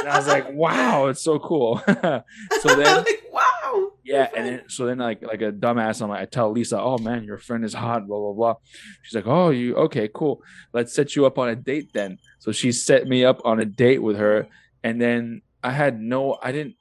I 0.07 0.17
was 0.17 0.27
like, 0.27 0.51
"Wow, 0.51 1.07
it's 1.07 1.23
so 1.23 1.39
cool." 1.39 1.81
so 1.87 2.23
then 2.63 2.97
like, 2.97 3.23
wow. 3.31 3.91
yeah, 4.03 4.29
and 4.35 4.45
then 4.45 4.61
so 4.69 4.85
then 4.85 4.99
like 4.99 5.23
like 5.23 5.41
a 5.41 5.51
dumbass, 5.51 6.01
I'm 6.03 6.09
like, 6.09 6.21
I 6.21 6.25
tell 6.25 6.51
Lisa, 6.51 6.79
oh 6.79 6.99
man, 6.99 7.23
your 7.23 7.39
friend 7.39 7.65
is 7.65 7.73
hot, 7.73 8.05
blah 8.05 8.19
blah 8.19 8.33
blah. 8.33 8.55
She's 9.01 9.15
like, 9.15 9.27
oh 9.27 9.49
you 9.49 9.75
okay, 9.75 10.07
cool. 10.13 10.43
Let's 10.73 10.93
set 10.93 11.15
you 11.15 11.25
up 11.25 11.39
on 11.39 11.49
a 11.49 11.55
date 11.55 11.89
then. 11.93 12.19
So 12.37 12.51
she 12.51 12.71
set 12.71 13.07
me 13.07 13.25
up 13.25 13.41
on 13.45 13.59
a 13.59 13.65
date 13.65 14.03
with 14.03 14.17
her, 14.17 14.47
and 14.83 15.01
then 15.01 15.41
I 15.63 15.71
had 15.71 15.99
no, 15.99 16.37
I 16.41 16.51
didn't, 16.51 16.75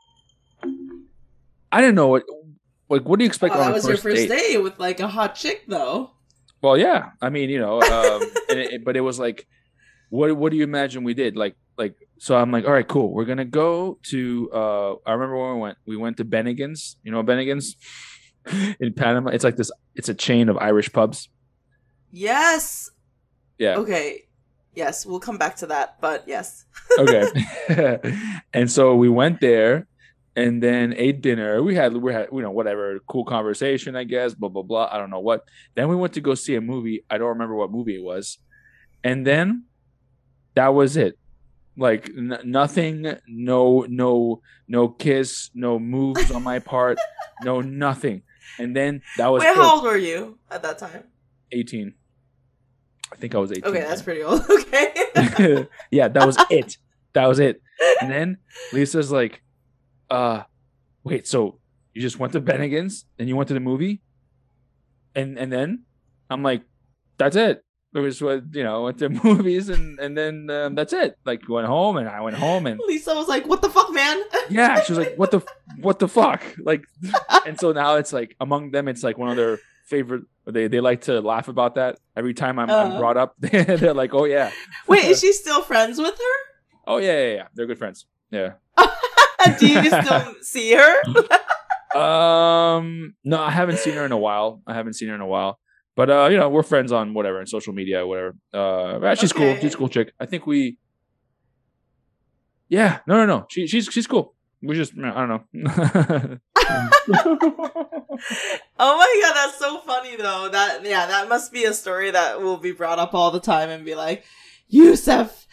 I 1.71 1.81
didn't 1.81 1.95
know 1.95 2.09
what, 2.09 2.25
like, 2.93 3.09
what 3.09 3.19
do 3.19 3.25
you 3.25 3.29
expect 3.29 3.55
Oh, 3.55 3.61
on 3.61 3.67
that 3.67 3.75
was 3.75 3.85
first, 3.87 4.05
your 4.05 4.13
first 4.13 4.29
date? 4.29 4.53
date 4.53 4.59
with 4.63 4.79
like 4.79 5.01
a 5.01 5.09
hot 5.09 5.35
chick, 5.35 5.65
though. 5.67 6.11
Well, 6.63 6.79
yeah, 6.79 7.11
I 7.21 7.29
mean, 7.31 7.51
you 7.51 7.59
know, 7.59 7.83
um, 7.83 8.23
it, 8.49 8.85
but 8.85 8.97
it 8.97 9.01
was 9.01 9.19
like, 9.19 9.47
what 10.11 10.37
what 10.37 10.53
do 10.53 10.57
you 10.59 10.65
imagine 10.65 11.03
we 11.05 11.15
did? 11.15 11.37
Like 11.37 11.57
like, 11.77 11.97
so 12.19 12.37
I'm 12.37 12.51
like, 12.53 12.65
all 12.67 12.73
right, 12.73 12.87
cool, 12.87 13.13
we're 13.13 13.25
gonna 13.25 13.45
go 13.45 13.99
to. 14.11 14.51
uh 14.53 14.93
I 15.07 15.13
remember 15.13 15.37
when 15.39 15.55
we 15.55 15.61
went, 15.61 15.79
we 15.87 15.97
went 15.97 16.17
to 16.19 16.25
Bennigan's. 16.25 16.97
You 17.03 17.11
know 17.13 17.23
Bennigan's 17.25 17.77
in 18.81 18.93
Panama. 18.95 19.31
It's 19.31 19.43
like 19.45 19.57
this. 19.57 19.71
It's 19.95 20.09
a 20.09 20.15
chain 20.15 20.49
of 20.49 20.57
Irish 20.59 20.93
pubs. 20.93 21.29
Yes. 22.13 22.91
Yeah. 23.59 23.77
Okay. 23.79 24.25
Yes, 24.75 25.05
we'll 25.05 25.21
come 25.21 25.37
back 25.37 25.57
to 25.57 25.67
that, 25.67 26.01
but 26.01 26.25
yes. 26.27 26.65
Okay. 26.99 27.29
and 28.55 28.71
so 28.71 28.95
we 28.97 29.09
went 29.09 29.41
there, 29.41 29.87
and 30.35 30.63
then 30.63 30.95
ate 30.97 31.21
dinner. 31.21 31.63
We 31.63 31.75
had 31.75 31.97
we 31.97 32.13
had 32.13 32.29
you 32.33 32.43
know 32.43 32.51
whatever 32.51 32.99
cool 33.07 33.25
conversation, 33.25 33.97
I 33.97 34.05
guess. 34.05 34.35
Blah 34.35 34.49
blah 34.49 34.63
blah. 34.63 34.89
I 34.91 34.99
don't 34.99 35.11
know 35.11 35.21
what. 35.21 35.43
Then 35.75 35.89
we 35.89 35.97
went 35.97 36.15
to 36.15 36.21
go 36.21 36.35
see 36.35 36.55
a 36.55 36.61
movie. 36.61 37.05
I 37.11 37.19
don't 37.19 37.29
remember 37.29 37.55
what 37.55 37.71
movie 37.71 37.97
it 37.97 38.03
was, 38.03 38.39
and 39.05 39.27
then 39.27 39.65
that 40.55 40.69
was 40.75 40.97
it. 40.97 41.19
Like 41.77 42.11
n- 42.17 42.39
nothing. 42.45 43.17
No 43.27 43.87
no 43.89 44.43
no 44.69 44.89
kiss. 44.89 45.51
No 45.55 45.79
moves 45.79 46.31
on 46.31 46.43
my 46.43 46.59
part. 46.59 46.99
No 47.45 47.61
nothing. 47.61 48.23
And 48.61 48.77
then 48.77 49.03
that 49.17 49.27
was 49.27 49.41
Wait, 49.43 49.49
it. 49.51 49.57
how 49.57 49.75
old 49.75 49.83
were 49.85 49.97
you 49.97 50.39
at 50.49 50.63
that 50.63 50.79
time? 50.79 51.05
eighteen. 51.51 51.95
I 53.13 53.17
think 53.17 53.35
I 53.35 53.39
was 53.39 53.51
eighteen. 53.51 53.65
Okay, 53.65 53.81
that's 53.81 54.03
pretty 54.03 54.23
old. 54.23 54.43
Okay. 54.51 55.67
yeah, 55.91 56.07
that 56.07 56.25
was 56.25 56.37
it. 56.51 56.77
That 57.15 57.27
was 57.27 57.41
it. 57.41 57.61
And 58.01 58.13
then 58.13 58.39
Lisa's 58.73 59.11
like, 59.11 59.43
uh, 60.13 60.45
wait, 61.05 61.27
so 61.27 61.59
you 61.95 62.01
just 62.03 62.19
went 62.19 62.33
to 62.35 62.41
Bennigan's, 62.41 63.05
and 63.19 63.29
you 63.29 63.37
went 63.37 63.49
to 63.49 63.55
the 63.55 63.61
movie? 63.61 64.01
And 65.15 65.39
and 65.39 65.53
then 65.53 65.85
I'm 66.31 66.43
like, 66.43 66.63
that's 67.19 67.37
it. 67.37 67.65
we 67.93 68.01
just 68.09 68.23
went, 68.23 68.55
you 68.55 68.65
know, 68.65 68.85
went 68.85 68.99
to 69.01 69.09
movies, 69.25 69.69
and 69.69 69.99
and 70.01 70.17
then 70.17 70.49
um, 70.51 70.75
that's 70.75 70.93
it. 70.93 71.19
Like 71.25 71.41
went 71.49 71.67
home, 71.67 71.97
and 71.99 72.09
I 72.09 72.21
went 72.21 72.37
home, 72.37 72.67
and 72.67 72.81
Lisa 72.87 73.15
was 73.15 73.29
like, 73.29 73.45
"What 73.47 73.61
the 73.63 73.69
fuck, 73.69 73.93
man?" 73.93 74.23
yeah, 74.49 74.81
she 74.83 74.93
was 74.93 74.99
like, 75.05 75.17
"What 75.17 75.31
the 75.31 75.41
what 75.81 75.99
the 75.99 76.09
fuck?" 76.09 76.41
Like, 76.59 76.85
and 77.47 77.59
so 77.61 77.73
now 77.73 77.97
it's 77.97 78.13
like 78.13 78.37
among 78.41 78.71
them, 78.71 78.89
it's 78.89 79.03
like 79.03 79.19
one 79.19 79.29
of 79.29 79.37
their 79.37 79.59
favorite. 79.87 80.25
They 80.47 80.67
they 80.69 80.81
like 80.81 81.03
to 81.03 81.21
laugh 81.21 81.49
about 81.49 81.75
that 81.77 81.99
every 82.17 82.33
time 82.35 82.59
I'm, 82.59 82.71
I'm 82.71 82.93
Uh. 82.93 82.99
brought 82.99 83.17
up. 83.19 83.35
They're 83.41 83.93
like, 83.95 84.15
"Oh 84.15 84.25
yeah, 84.25 84.51
Wait, 84.89 85.05
is 85.05 85.21
she 85.21 85.33
still 85.35 85.61
friends 85.63 85.99
with 85.99 86.17
her? 86.17 86.37
oh 86.87 86.97
yeah, 86.97 87.13
yeah, 87.27 87.35
yeah." 87.35 87.47
They're 87.55 87.67
good 87.69 87.79
friends. 87.79 88.07
Yeah. 88.31 88.55
Do 89.59 89.67
you 89.67 89.85
still 89.85 90.35
see 90.43 90.75
her? 90.75 91.99
Um, 91.99 93.15
no, 93.25 93.41
I 93.41 93.51
haven't 93.51 93.79
seen 93.79 93.95
her 93.95 94.05
in 94.05 94.13
a 94.13 94.19
while. 94.19 94.63
I 94.67 94.75
haven't 94.75 94.95
seen 94.95 95.09
her 95.09 95.15
in 95.15 95.21
a 95.21 95.27
while. 95.27 95.59
But 95.95 96.11
uh, 96.11 96.29
you 96.31 96.39
know, 96.39 96.49
we're 96.49 96.63
friends 96.63 96.91
on 96.91 97.13
whatever, 97.15 97.41
on 97.41 97.47
social 97.47 97.73
media, 97.73 98.07
whatever. 98.07 98.35
Uh, 98.53 99.15
she's 99.15 99.33
cool. 99.33 99.57
She's 99.61 99.75
a 99.75 99.77
cool 99.77 99.89
chick. 99.89 100.13
I 100.19 100.27
think 100.27 100.47
we. 100.47 100.79
Yeah, 102.69 103.01
no, 103.07 103.17
no, 103.17 103.27
no. 103.27 103.47
She, 103.51 103.67
she's 103.67 103.87
she's 103.87 104.07
cool. 104.07 104.35
We 104.63 104.77
just, 104.77 104.93
I 104.97 105.27
don't 105.27 105.45
know. 105.53 106.39
Oh 108.79 108.97
my 108.97 109.23
god, 109.23 109.35
that's 109.35 109.59
so 109.59 109.79
funny 109.81 110.17
though. 110.17 110.49
That 110.51 110.85
yeah, 110.85 111.07
that 111.07 111.29
must 111.29 111.53
be 111.53 111.65
a 111.65 111.73
story 111.73 112.11
that 112.11 112.41
will 112.41 112.57
be 112.57 112.73
brought 112.73 112.99
up 112.99 113.15
all 113.15 113.31
the 113.31 113.41
time 113.41 113.71
and 113.71 113.85
be 113.85 113.95
like, 113.95 114.25
Youssef, 114.69 115.47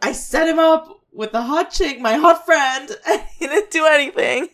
I 0.00 0.12
set 0.12 0.48
him 0.48 0.58
up 0.58 1.01
with 1.12 1.32
the 1.32 1.42
hot 1.42 1.70
chick, 1.70 2.00
my 2.00 2.14
hot 2.14 2.44
friend, 2.44 2.90
and 3.06 3.22
he 3.38 3.46
didn't 3.46 3.70
do 3.70 3.86
anything. 3.86 4.48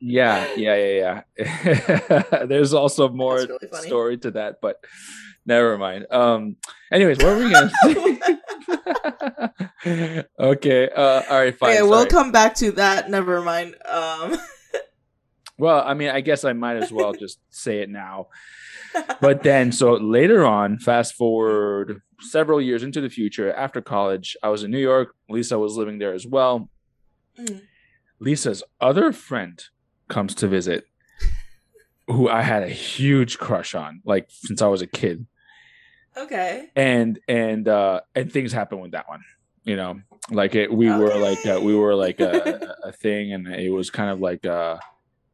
yeah, 0.00 0.46
yeah, 0.56 0.76
yeah, 0.76 1.22
yeah. 1.38 2.44
There's 2.46 2.74
also 2.74 3.08
more 3.08 3.36
really 3.36 3.58
story 3.72 4.18
to 4.18 4.30
that, 4.32 4.60
but 4.60 4.76
never 5.46 5.78
mind. 5.78 6.06
Um. 6.10 6.56
Anyways, 6.92 7.18
what 7.18 7.36
were 7.36 7.44
we 7.44 7.50
gonna 7.52 7.72
okay. 10.40 10.88
Uh. 10.90 11.22
All 11.30 11.38
right. 11.38 11.56
Fine. 11.58 11.70
okay, 11.70 11.82
we'll 11.82 12.06
come 12.06 12.32
back 12.32 12.54
to 12.56 12.72
that. 12.72 13.10
Never 13.10 13.40
mind. 13.42 13.76
Um, 13.86 14.36
Well, 15.60 15.82
I 15.86 15.92
mean, 15.92 16.08
I 16.08 16.22
guess 16.22 16.46
I 16.46 16.54
might 16.54 16.78
as 16.78 16.90
well 16.90 17.12
just 17.12 17.38
say 17.50 17.80
it 17.80 17.90
now. 17.90 18.28
But 19.20 19.42
then, 19.42 19.72
so 19.72 19.92
later 19.94 20.44
on, 20.46 20.78
fast 20.78 21.14
forward 21.14 22.00
several 22.20 22.60
years 22.60 22.82
into 22.82 23.00
the 23.00 23.10
future, 23.10 23.52
after 23.52 23.80
college, 23.80 24.36
I 24.42 24.48
was 24.48 24.62
in 24.62 24.70
New 24.70 24.78
York. 24.78 25.14
Lisa 25.28 25.58
was 25.58 25.76
living 25.76 25.98
there 25.98 26.14
as 26.14 26.26
well. 26.26 26.70
Mm. 27.38 27.62
Lisa's 28.18 28.62
other 28.80 29.12
friend 29.12 29.62
comes 30.08 30.34
to 30.36 30.48
visit, 30.48 30.84
who 32.06 32.28
I 32.28 32.42
had 32.42 32.62
a 32.62 32.68
huge 32.68 33.38
crush 33.38 33.74
on, 33.74 34.02
like 34.04 34.26
since 34.28 34.60
I 34.62 34.66
was 34.66 34.82
a 34.82 34.86
kid. 34.86 35.26
okay. 36.16 36.70
And 36.74 37.18
and 37.28 37.68
uh 37.68 38.00
and 38.14 38.32
things 38.32 38.52
happened 38.52 38.82
with 38.82 38.92
that 38.92 39.08
one. 39.08 39.22
You 39.64 39.76
know, 39.76 40.00
like 40.30 40.54
it, 40.54 40.72
we 40.72 40.90
were 40.90 41.14
like 41.16 41.44
uh, 41.46 41.60
we 41.62 41.74
were 41.74 41.94
like 41.94 42.20
a, 42.20 42.74
a 42.84 42.92
thing, 42.92 43.32
and 43.32 43.46
it 43.46 43.70
was 43.70 43.90
kind 43.90 44.10
of 44.10 44.20
like 44.20 44.44
uh 44.44 44.78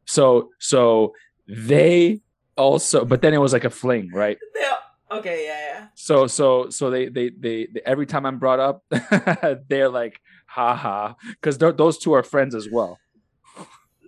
so 0.04 0.50
so 0.58 1.12
they 1.48 2.20
also 2.56 3.04
but 3.04 3.22
then 3.22 3.32
it 3.34 3.38
was 3.38 3.52
like 3.52 3.64
a 3.64 3.70
fling 3.70 4.10
right 4.12 4.38
Yeah. 4.58 4.74
Okay. 5.18 5.44
Yeah. 5.46 5.58
Yeah. 5.68 5.86
so 5.94 6.26
so 6.26 6.68
so 6.70 6.90
they 6.90 7.08
they 7.08 7.30
they, 7.30 7.66
they 7.72 7.80
every 7.86 8.06
time 8.06 8.26
i'm 8.26 8.38
brought 8.38 8.58
up 8.60 8.82
they're 9.68 9.88
like 9.88 10.20
ha 10.46 10.74
ha 10.74 11.14
because 11.40 11.58
those 11.58 11.98
two 11.98 12.12
are 12.12 12.22
friends 12.22 12.54
as 12.54 12.68
well 12.70 12.98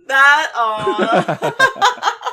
That. 0.07 0.51
Aw. 0.55 2.15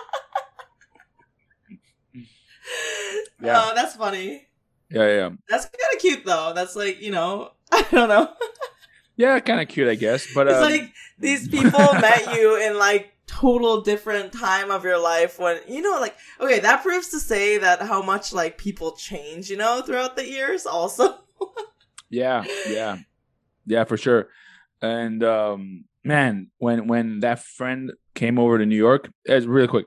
Yeah. 3.41 3.63
Oh, 3.65 3.73
that's 3.75 3.95
funny. 3.97 4.49
yeah 4.91 5.07
yeah 5.07 5.31
That's 5.49 5.67
kind 5.67 5.95
of 5.95 6.01
cute 6.01 6.25
though. 6.25 6.53
That's 6.55 6.75
like 6.75 7.01
you 7.03 7.11
know, 7.13 7.51
I 7.73 7.83
don't 7.91 8.09
know. 8.09 8.33
yeah 9.17 9.39
kind 9.41 9.61
of 9.61 9.69
cute 9.69 9.89
i 9.89 9.95
guess 9.95 10.27
but 10.35 10.47
It's 10.49 10.57
um, 10.57 10.63
like 10.65 10.93
these 11.19 11.49
people 11.49 11.79
met 11.95 12.35
you 12.35 12.57
in 12.57 12.79
like 12.79 13.13
total 13.41 13.81
different 13.83 14.33
time 14.33 14.71
of 14.71 14.83
your 14.85 14.99
life 14.99 15.39
when 15.39 15.57
you 15.69 15.83
know 15.83 15.99
like 16.01 16.17
okay 16.41 16.59
that 16.61 16.83
proves 16.83 17.09
to 17.09 17.21
say 17.21 17.59
that 17.59 17.83
how 17.83 18.01
much 18.03 18.33
like 18.33 18.57
people 18.57 18.93
change 18.93 19.51
you 19.51 19.57
know 19.57 19.83
throughout 19.83 20.17
the 20.17 20.27
years 20.27 20.65
also. 20.67 21.05
Yeah 22.09 22.45
yeah. 22.69 22.97
Yeah 23.67 23.85
for 23.85 23.97
sure. 23.97 24.29
And 24.81 25.23
um 25.25 25.85
man 26.05 26.51
when 26.59 26.87
when 26.87 27.21
that 27.21 27.41
friend 27.41 27.93
came 28.15 28.39
over 28.39 28.59
to 28.59 28.65
new 28.65 28.77
york 28.77 29.11
it's 29.25 29.45
really 29.45 29.67
quick 29.67 29.87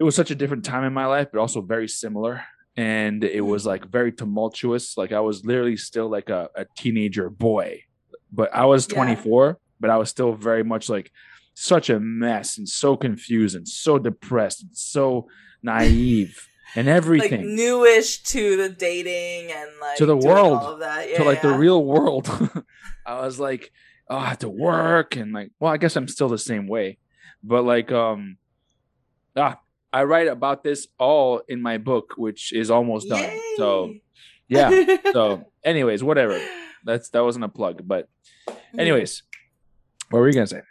it 0.00 0.04
was 0.04 0.16
such 0.16 0.30
a 0.30 0.34
different 0.34 0.64
time 0.64 0.84
in 0.84 0.92
my 0.92 1.06
life 1.06 1.28
but 1.32 1.38
also 1.38 1.60
very 1.60 1.88
similar. 1.88 2.42
And 2.76 3.22
it 3.22 3.42
was 3.42 3.66
like 3.66 3.84
very 3.98 4.10
tumultuous. 4.10 4.96
Like 4.96 5.12
i 5.12 5.20
was 5.20 5.44
literally 5.44 5.76
still 5.76 6.08
like 6.08 6.30
a, 6.30 6.48
a 6.56 6.64
teenager 6.76 7.28
boy 7.30 7.82
but 8.32 8.48
i 8.54 8.64
was 8.64 8.88
Yeah. 8.88 8.96
24 8.96 9.58
but 9.80 9.90
i 9.90 9.96
was 9.98 10.08
still 10.08 10.32
very 10.32 10.64
much 10.64 10.88
like 10.88 11.12
such 11.54 11.90
a 11.90 12.00
mess 12.00 12.56
and 12.58 12.68
so 12.68 12.96
confused 12.96 13.54
and 13.56 13.68
so 13.68 13.98
depressed 13.98 14.62
and 14.62 14.76
so 14.76 15.26
naive 15.62 16.48
and 16.74 16.86
like 16.86 16.96
everything 16.96 17.54
newish 17.54 18.22
to 18.22 18.56
the 18.56 18.68
dating 18.68 19.52
and 19.52 19.70
like 19.80 19.96
To 19.98 20.06
the 20.06 20.16
world. 20.16 20.58
all 20.58 20.72
of 20.74 20.80
that 20.80 21.10
yeah, 21.10 21.18
to 21.18 21.24
like 21.24 21.42
the 21.42 21.52
real 21.52 21.84
world. 21.84 22.28
I 23.06 23.20
was 23.20 23.38
like, 23.38 23.72
oh, 24.08 24.16
I 24.16 24.26
have 24.28 24.38
to 24.40 24.48
work 24.48 25.16
and 25.16 25.32
like, 25.32 25.50
well, 25.60 25.72
I 25.72 25.76
guess 25.76 25.96
I'm 25.96 26.08
still 26.08 26.28
the 26.28 26.38
same 26.38 26.66
way, 26.66 26.98
but 27.42 27.64
like, 27.64 27.92
um, 27.92 28.38
ah, 29.36 29.58
I 29.92 30.04
write 30.04 30.28
about 30.28 30.64
this 30.64 30.86
all 30.98 31.42
in 31.48 31.60
my 31.60 31.76
book, 31.78 32.14
which 32.16 32.52
is 32.52 32.70
almost 32.70 33.08
done. 33.08 33.38
So 33.56 33.94
yeah. 34.48 34.96
So, 35.12 35.44
anyways, 35.64 36.02
whatever. 36.02 36.40
That's 36.84 37.10
that 37.10 37.22
wasn't 37.22 37.44
a 37.44 37.48
plug, 37.48 37.82
but 37.86 38.08
anyways, 38.76 39.22
what 40.10 40.20
were 40.20 40.28
you 40.28 40.34
gonna 40.34 40.46
say? 40.46 40.62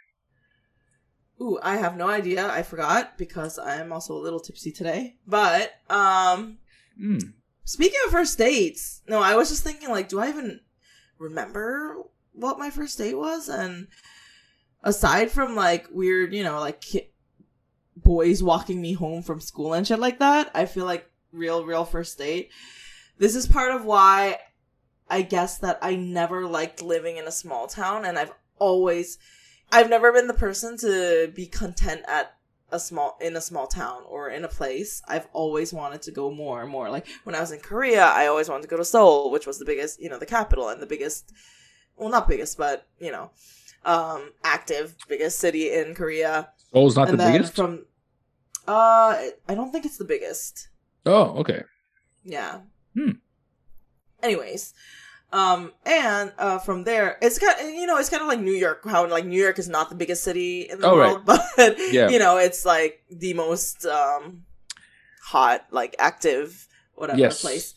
Ooh, 1.42 1.58
I 1.62 1.76
have 1.76 1.96
no 1.96 2.08
idea. 2.08 2.48
I 2.48 2.62
forgot 2.62 3.18
because 3.18 3.58
I'm 3.58 3.92
also 3.92 4.14
a 4.14 4.22
little 4.22 4.40
tipsy 4.40 4.70
today. 4.70 5.16
But 5.26 5.72
um 5.90 6.58
Mm. 7.00 7.32
speaking 7.64 7.98
of 8.06 8.12
first 8.12 8.36
dates, 8.38 9.00
no, 9.08 9.20
I 9.20 9.34
was 9.34 9.48
just 9.48 9.64
thinking 9.64 9.88
like, 9.88 10.08
do 10.08 10.20
I 10.20 10.28
even 10.28 10.60
remember 11.18 11.96
what 12.32 12.58
my 12.58 12.70
first 12.70 12.98
date 12.98 13.14
was? 13.14 13.48
And 13.48 13.88
aside 14.82 15.30
from 15.30 15.56
like 15.56 15.88
weird, 15.90 16.34
you 16.34 16.44
know, 16.44 16.60
like 16.60 16.80
ki- 16.82 17.10
boys 17.96 18.42
walking 18.42 18.80
me 18.80 18.92
home 18.92 19.22
from 19.22 19.40
school 19.40 19.72
and 19.72 19.86
shit 19.86 19.98
like 19.98 20.18
that, 20.18 20.50
I 20.54 20.66
feel 20.66 20.84
like 20.84 21.10
real, 21.32 21.64
real 21.64 21.84
first 21.86 22.18
date. 22.18 22.50
This 23.18 23.34
is 23.34 23.46
part 23.46 23.74
of 23.74 23.84
why 23.84 24.38
I 25.08 25.22
guess 25.22 25.58
that 25.58 25.78
I 25.82 25.96
never 25.96 26.46
liked 26.46 26.82
living 26.82 27.16
in 27.16 27.26
a 27.26 27.32
small 27.32 27.66
town, 27.66 28.04
and 28.04 28.18
I've 28.18 28.32
always, 28.58 29.18
I've 29.72 29.88
never 29.88 30.12
been 30.12 30.26
the 30.26 30.34
person 30.34 30.76
to 30.78 31.32
be 31.34 31.46
content 31.46 32.02
at 32.06 32.36
a 32.70 32.78
small 32.78 33.18
in 33.20 33.36
a 33.36 33.40
small 33.40 33.66
town 33.66 34.02
or 34.06 34.28
in 34.28 34.44
a 34.44 34.48
place. 34.48 35.02
I've 35.08 35.26
always 35.32 35.72
wanted 35.72 36.02
to 36.02 36.10
go 36.10 36.30
more 36.30 36.62
and 36.62 36.70
more. 36.70 36.90
Like 36.90 37.06
when 37.24 37.34
I 37.34 37.40
was 37.40 37.52
in 37.52 37.60
Korea, 37.60 38.04
I 38.04 38.26
always 38.26 38.48
wanted 38.48 38.62
to 38.62 38.68
go 38.68 38.76
to 38.76 38.84
Seoul, 38.84 39.30
which 39.30 39.46
was 39.46 39.58
the 39.58 39.64
biggest, 39.64 40.00
you 40.00 40.10
know, 40.10 40.18
the 40.18 40.26
capital 40.26 40.68
and 40.68 40.80
the 40.80 40.86
biggest, 40.86 41.32
well, 41.96 42.10
not 42.10 42.28
biggest, 42.28 42.58
but 42.58 42.86
you 42.98 43.10
know, 43.10 43.30
um, 43.84 44.32
active 44.44 44.94
biggest 45.08 45.38
city 45.38 45.72
in 45.72 45.94
Korea. 45.94 46.50
Seoul's 46.70 46.96
not 46.96 47.08
and 47.08 47.18
the 47.18 47.24
biggest. 47.24 47.56
from, 47.56 47.86
uh, 48.68 49.16
I 49.48 49.54
don't 49.54 49.72
think 49.72 49.86
it's 49.86 49.98
the 49.98 50.04
biggest. 50.04 50.68
oh, 51.06 51.38
okay. 51.40 51.62
Yeah. 52.24 52.60
Hmm. 52.94 53.12
Anyways, 54.22 54.74
um, 55.32 55.72
and 55.86 56.32
uh, 56.38 56.58
from 56.58 56.84
there, 56.84 57.16
it's 57.22 57.38
kind 57.38 57.58
of 57.60 57.66
you 57.74 57.86
know 57.86 57.96
it's 57.98 58.10
kind 58.10 58.22
of 58.22 58.28
like 58.28 58.40
New 58.40 58.52
York. 58.52 58.82
How 58.84 59.06
like 59.08 59.24
New 59.26 59.40
York 59.40 59.58
is 59.58 59.68
not 59.68 59.88
the 59.88 59.94
biggest 59.96 60.22
city 60.24 60.68
in 60.70 60.80
the 60.80 60.86
Oh, 60.88 60.96
right. 60.96 61.12
world, 61.14 61.24
but 61.56 61.78
Yeah. 61.90 62.08
you 62.10 62.18
know 62.18 62.36
it's 62.38 62.64
like 62.64 63.02
the 63.10 63.34
most 63.34 63.84
um 63.86 64.44
hot, 65.24 65.66
like 65.70 65.96
active, 65.98 66.68
whatever 66.94 67.18
Yes. 67.18 67.40
place. 67.40 67.74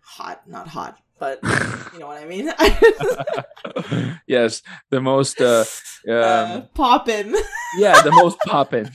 Hot, 0.00 0.46
not 0.48 0.68
hot, 0.68 0.98
but 1.18 1.40
you 1.92 1.98
know 1.98 2.06
what 2.06 2.22
I 2.22 2.26
mean. 2.26 2.52
yes, 4.26 4.62
the 4.90 5.00
most. 5.00 5.40
Uh, 5.40 5.64
um, 6.06 6.14
uh, 6.14 6.60
poppin'. 6.74 7.34
yeah, 7.78 8.00
the 8.02 8.12
most 8.12 8.38
poppin'. 8.46 8.90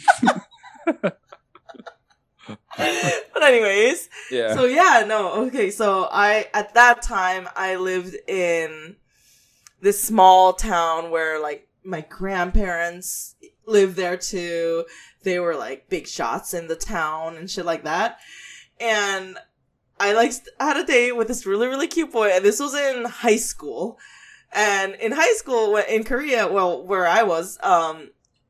but 3.33 3.43
anyways, 3.43 4.09
Yeah. 4.31 4.53
So 4.53 4.65
yeah, 4.65 5.03
no, 5.07 5.45
okay. 5.47 5.69
So 5.71 6.07
I 6.11 6.47
at 6.53 6.73
that 6.73 7.01
time 7.01 7.47
I 7.55 7.75
lived 7.75 8.15
in 8.27 8.95
this 9.81 10.01
small 10.01 10.53
town 10.53 11.11
where 11.11 11.41
like 11.41 11.67
my 11.83 12.01
grandparents 12.01 13.35
lived 13.65 13.95
there 13.95 14.17
too. 14.17 14.85
They 15.23 15.39
were 15.39 15.55
like 15.55 15.89
big 15.89 16.07
shots 16.07 16.53
in 16.53 16.67
the 16.67 16.75
town 16.75 17.35
and 17.35 17.49
shit 17.49 17.65
like 17.65 17.83
that. 17.83 18.19
And 18.79 19.37
I 19.99 20.13
like 20.13 20.31
had 20.59 20.77
a 20.77 20.85
date 20.85 21.15
with 21.15 21.27
this 21.27 21.45
really 21.45 21.67
really 21.67 21.87
cute 21.87 22.11
boy, 22.11 22.29
and 22.29 22.45
this 22.45 22.59
was 22.59 22.73
in 22.73 23.05
high 23.05 23.37
school. 23.37 23.97
And 24.51 24.95
in 24.95 25.11
high 25.11 25.33
school, 25.33 25.77
in 25.77 26.03
Korea, 26.03 26.47
well, 26.47 26.83
where 26.83 27.05
I 27.05 27.21
was, 27.21 27.59
um, 27.61 28.09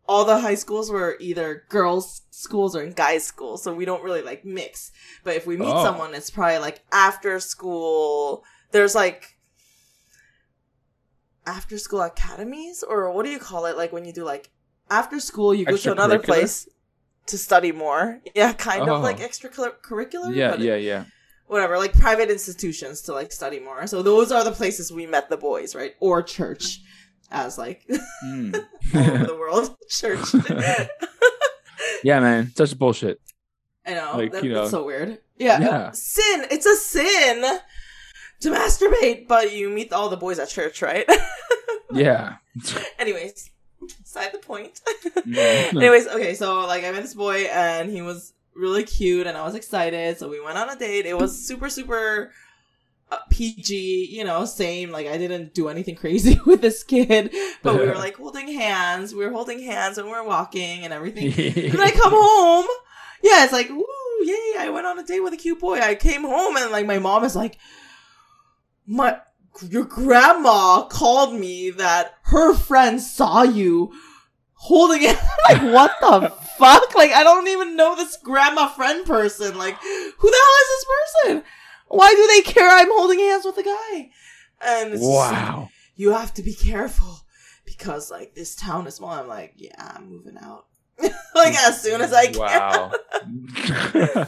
all 0.09 0.25
the 0.25 0.39
high 0.39 0.55
schools 0.55 0.89
were 0.89 1.15
either 1.19 1.65
girls 1.69 2.23
schools 2.31 2.75
or 2.75 2.81
in 2.81 2.93
guys 2.93 3.23
schools, 3.23 3.61
so 3.63 3.73
we 3.73 3.85
don't 3.85 4.03
really 4.03 4.23
like 4.23 4.43
mix. 4.43 4.91
But 5.23 5.35
if 5.35 5.45
we 5.45 5.55
meet 5.55 5.69
Oh. 5.79 5.83
someone, 5.83 6.15
it's 6.15 6.31
probably 6.31 6.57
like 6.57 6.77
after 6.91 7.39
school. 7.39 8.43
There's 8.71 8.95
like 8.95 9.21
after 11.45 11.77
school 11.77 12.01
academies, 12.01 12.83
or 12.83 13.11
what 13.11 13.23
do 13.25 13.31
you 13.31 13.39
call 13.39 13.65
it? 13.65 13.77
Like 13.77 13.91
when 13.91 14.05
you 14.05 14.13
do 14.13 14.23
like 14.23 14.49
after 14.89 15.19
school, 15.19 15.53
you 15.53 15.65
go 15.65 15.77
to 15.77 15.91
another 15.91 16.19
place 16.19 16.67
to 17.27 17.37
study 17.37 17.71
more. 17.71 18.19
Yeah, 18.35 18.53
kind 18.53 18.89
Oh. 18.89 18.95
of 18.95 19.03
like 19.03 19.19
oh. 19.21 19.27
extracurricular. 19.27 20.35
Yeah, 20.35 20.55
yeah, 20.55 20.75
yeah. 20.75 21.03
whatever, 21.47 21.77
like 21.77 21.93
private 21.93 22.29
institutions 22.29 23.01
to 23.03 23.13
like 23.13 23.31
study 23.31 23.59
more. 23.59 23.85
So 23.87 24.01
those 24.01 24.31
are 24.31 24.43
the 24.43 24.51
places 24.51 24.91
we 24.91 25.05
met 25.05 25.29
the 25.29 25.37
boys, 25.37 25.73
right? 25.75 25.93
Or 25.99 26.21
church, 26.21 26.81
as 27.31 27.57
like 27.57 27.85
Mm. 28.23 28.55
all 28.95 29.01
over 29.01 29.25
the 29.25 29.35
world, 29.35 29.75
church. 29.89 30.19
yeah, 32.03 32.19
man. 32.19 32.51
Such 32.55 32.77
bullshit. 32.77 33.19
I 33.85 33.93
know, 33.93 34.11
Like, 34.17 34.31
that- 34.33 34.43
you 34.43 34.53
that's 34.53 34.71
know. 34.71 34.79
so 34.79 34.85
weird. 34.85 35.19
Yeah, 35.37 35.59
Yeah. 35.59 35.91
sin. 35.93 36.45
It's 36.51 36.65
a 36.65 36.75
sin 36.75 37.41
to 38.41 38.49
masturbate, 38.51 39.27
but 39.27 39.53
you 39.53 39.69
meet 39.69 39.93
all 39.93 40.09
the 40.09 40.17
boys 40.17 40.37
at 40.39 40.49
church, 40.49 40.81
right? 40.81 41.09
Yeah. 41.91 42.35
Anyways, 42.99 43.49
side 44.03 44.31
the 44.33 44.37
point. 44.39 44.79
Mhm. 45.15 45.75
Anyways, 45.75 46.07
okay, 46.07 46.35
so 46.35 46.65
like 46.67 46.83
I 46.83 46.91
met 46.91 47.01
this 47.01 47.13
boy 47.15 47.45
and 47.51 47.89
he 47.89 48.01
was 48.01 48.33
really 48.53 48.83
cute 48.83 49.25
and 49.27 49.37
I 49.37 49.43
was 49.45 49.55
excited. 49.55 50.19
So 50.19 50.29
we 50.29 50.39
went 50.41 50.57
on 50.57 50.69
a 50.69 50.75
date. 50.75 51.05
It 51.05 51.17
was 51.17 51.47
super, 51.47 51.69
super 51.69 52.31
PG, 53.29 54.09
you 54.11 54.23
know, 54.23 54.45
same. 54.45 54.91
Like 54.91 55.07
I 55.07 55.17
didn't 55.17 55.53
do 55.53 55.69
anything 55.69 55.95
crazy 55.95 56.39
with 56.45 56.61
this 56.61 56.83
kid, 56.83 57.33
but 57.63 57.79
we 57.79 57.85
were 57.85 57.95
like 57.95 58.17
holding 58.17 58.47
hands. 58.47 59.13
We 59.13 59.25
were 59.25 59.31
holding 59.31 59.61
hands 59.61 59.97
and 59.97 60.07
we 60.07 60.13
were 60.13 60.23
walking 60.23 60.83
and 60.83 60.93
everything. 60.93 61.27
And 61.27 61.73
then 61.73 61.81
I 61.81 61.91
come 61.91 62.13
home. 62.13 62.67
Yeah, 63.21 63.43
it's 63.43 63.53
like, 63.53 63.69
ooh, 63.69 63.85
yay, 64.23 64.53
I 64.59 64.69
went 64.73 64.87
on 64.87 64.97
a 64.99 65.03
date 65.03 65.19
with 65.19 65.33
a 65.33 65.37
cute 65.37 65.59
boy. 65.59 65.79
I 65.79 65.95
came 65.95 66.21
home 66.23 66.55
and 66.55 66.71
like 66.71 66.85
my 66.85 66.99
mom 66.99 67.23
is 67.23 67.35
like, 67.35 67.57
my, 68.85 69.19
your 69.67 69.85
grandma 69.85 70.83
called 70.83 71.33
me 71.33 71.69
that 71.71 72.15
her 72.23 72.53
friend 72.55 73.01
saw 73.01 73.43
you 73.43 73.91
holding 74.59 75.03
it. 75.03 75.17
like, 75.49 75.61
what 75.61 75.91
the 76.01 76.29
fuck? 76.57 76.95
Like, 76.95 77.11
I 77.11 77.23
don't 77.23 77.47
even 77.47 77.75
know 77.75 77.95
this 77.95 78.17
grandma 78.17 78.67
friend 78.67 79.05
person. 79.05 79.57
Like, 79.57 79.75
who 79.79 80.31
the 80.31 80.37
hell 80.37 80.61
is 80.61 80.69
this 80.69 80.85
person? 80.85 81.28
Why 81.99 82.13
do 82.13 82.27
they 82.27 82.53
care 82.53 82.69
I'm 82.69 82.89
holding 82.89 83.19
hands 83.19 83.43
with 83.43 83.57
a 83.57 83.63
guy? 83.63 84.09
And 84.61 84.93
it's 84.93 85.01
just 85.01 85.03
like, 85.03 85.33
wow. 85.33 85.69
you 85.97 86.13
have 86.13 86.33
to 86.35 86.41
be 86.41 86.53
careful 86.53 87.25
because 87.65 88.09
like 88.09 88.35
this 88.35 88.55
town 88.55 88.87
is 88.87 88.95
small. 88.95 89.11
I'm 89.11 89.27
like, 89.27 89.55
yeah, 89.57 89.75
I'm 89.77 90.09
moving 90.09 90.37
out. 90.41 90.67
like 91.35 91.55
as 91.55 91.81
soon 91.81 91.99
as 91.99 92.13
I 92.13 92.27
can. 92.27 92.39
Wow. 92.39 92.91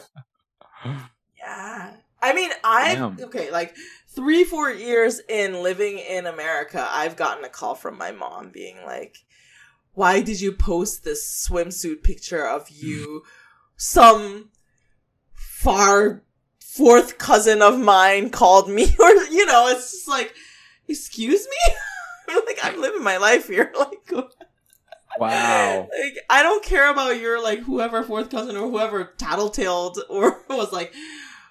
Yeah. 1.37 1.93
I 2.21 2.33
mean, 2.33 2.51
I 2.63 2.95
Damn. 2.95 3.17
okay, 3.19 3.51
like 3.51 3.75
three, 4.09 4.43
four 4.43 4.69
years 4.69 5.21
in 5.29 5.63
living 5.63 5.97
in 5.97 6.27
America, 6.27 6.87
I've 6.91 7.15
gotten 7.15 7.45
a 7.45 7.49
call 7.49 7.73
from 7.73 7.97
my 7.97 8.11
mom 8.11 8.51
being 8.51 8.77
like, 8.85 9.17
"Why 9.93 10.21
did 10.21 10.39
you 10.39 10.51
post 10.51 11.03
this 11.03 11.47
swimsuit 11.49 12.03
picture 12.03 12.45
of 12.45 12.69
you? 12.69 13.23
Some 13.75 14.49
far 15.33 16.23
fourth 16.75 17.17
cousin 17.17 17.61
of 17.61 17.77
mine 17.77 18.29
called 18.29 18.69
me, 18.69 18.83
or 18.99 19.09
you 19.25 19.45
know, 19.45 19.67
it's 19.67 19.91
just 19.91 20.07
like, 20.07 20.33
excuse 20.87 21.47
me." 21.47 21.73
Like, 22.45 22.59
I'm 22.63 22.79
living 22.79 23.03
my 23.03 23.17
life 23.17 23.49
here. 23.49 23.73
Like, 25.13 25.19
wow. 25.19 25.79
like 25.81 26.17
I 26.29 26.41
don't 26.41 26.63
care 26.63 26.89
about 26.89 27.19
your 27.19 27.43
like 27.43 27.59
whoever 27.59 28.01
fourth 28.03 28.29
cousin 28.29 28.55
or 28.55 28.69
whoever 28.69 29.13
tattletaled 29.17 29.97
or 30.07 30.45
was 30.47 30.71
like, 30.71 30.93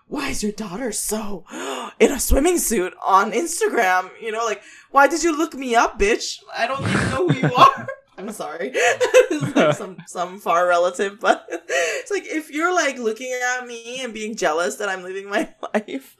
why 0.09 0.31
is 0.31 0.43
your 0.43 0.53
daughter 0.53 0.91
so 0.93 1.45
in 2.01 2.11
a 2.11 2.19
swimming 2.19 2.57
suit 2.57 2.95
on 3.05 3.33
Instagram? 3.33 4.11
You 4.19 4.33
know, 4.33 4.47
like 4.47 4.63
why 4.91 5.07
did 5.09 5.23
you 5.23 5.37
look 5.37 5.53
me 5.53 5.75
up, 5.75 5.99
bitch? 5.99 6.39
I 6.57 6.67
don't 6.67 6.81
even 6.81 7.11
know 7.11 7.29
who 7.29 7.49
you 7.49 7.55
are. 7.55 7.89
I'm 8.21 8.33
sorry, 8.33 8.73
like 9.31 9.75
some 9.75 9.97
some 10.07 10.39
far 10.39 10.67
relative, 10.67 11.19
but 11.21 11.47
it's 11.51 12.11
like 12.11 12.27
if 12.27 12.51
you're 12.51 12.75
like 12.75 12.99
looking 12.99 13.33
at 13.33 13.67
me 13.67 14.03
and 14.03 14.13
being 14.13 14.37
jealous 14.37 14.77
that 14.77 14.89
I'm 14.89 15.03
living 15.03 15.29
my 15.29 15.53
life, 15.75 16.17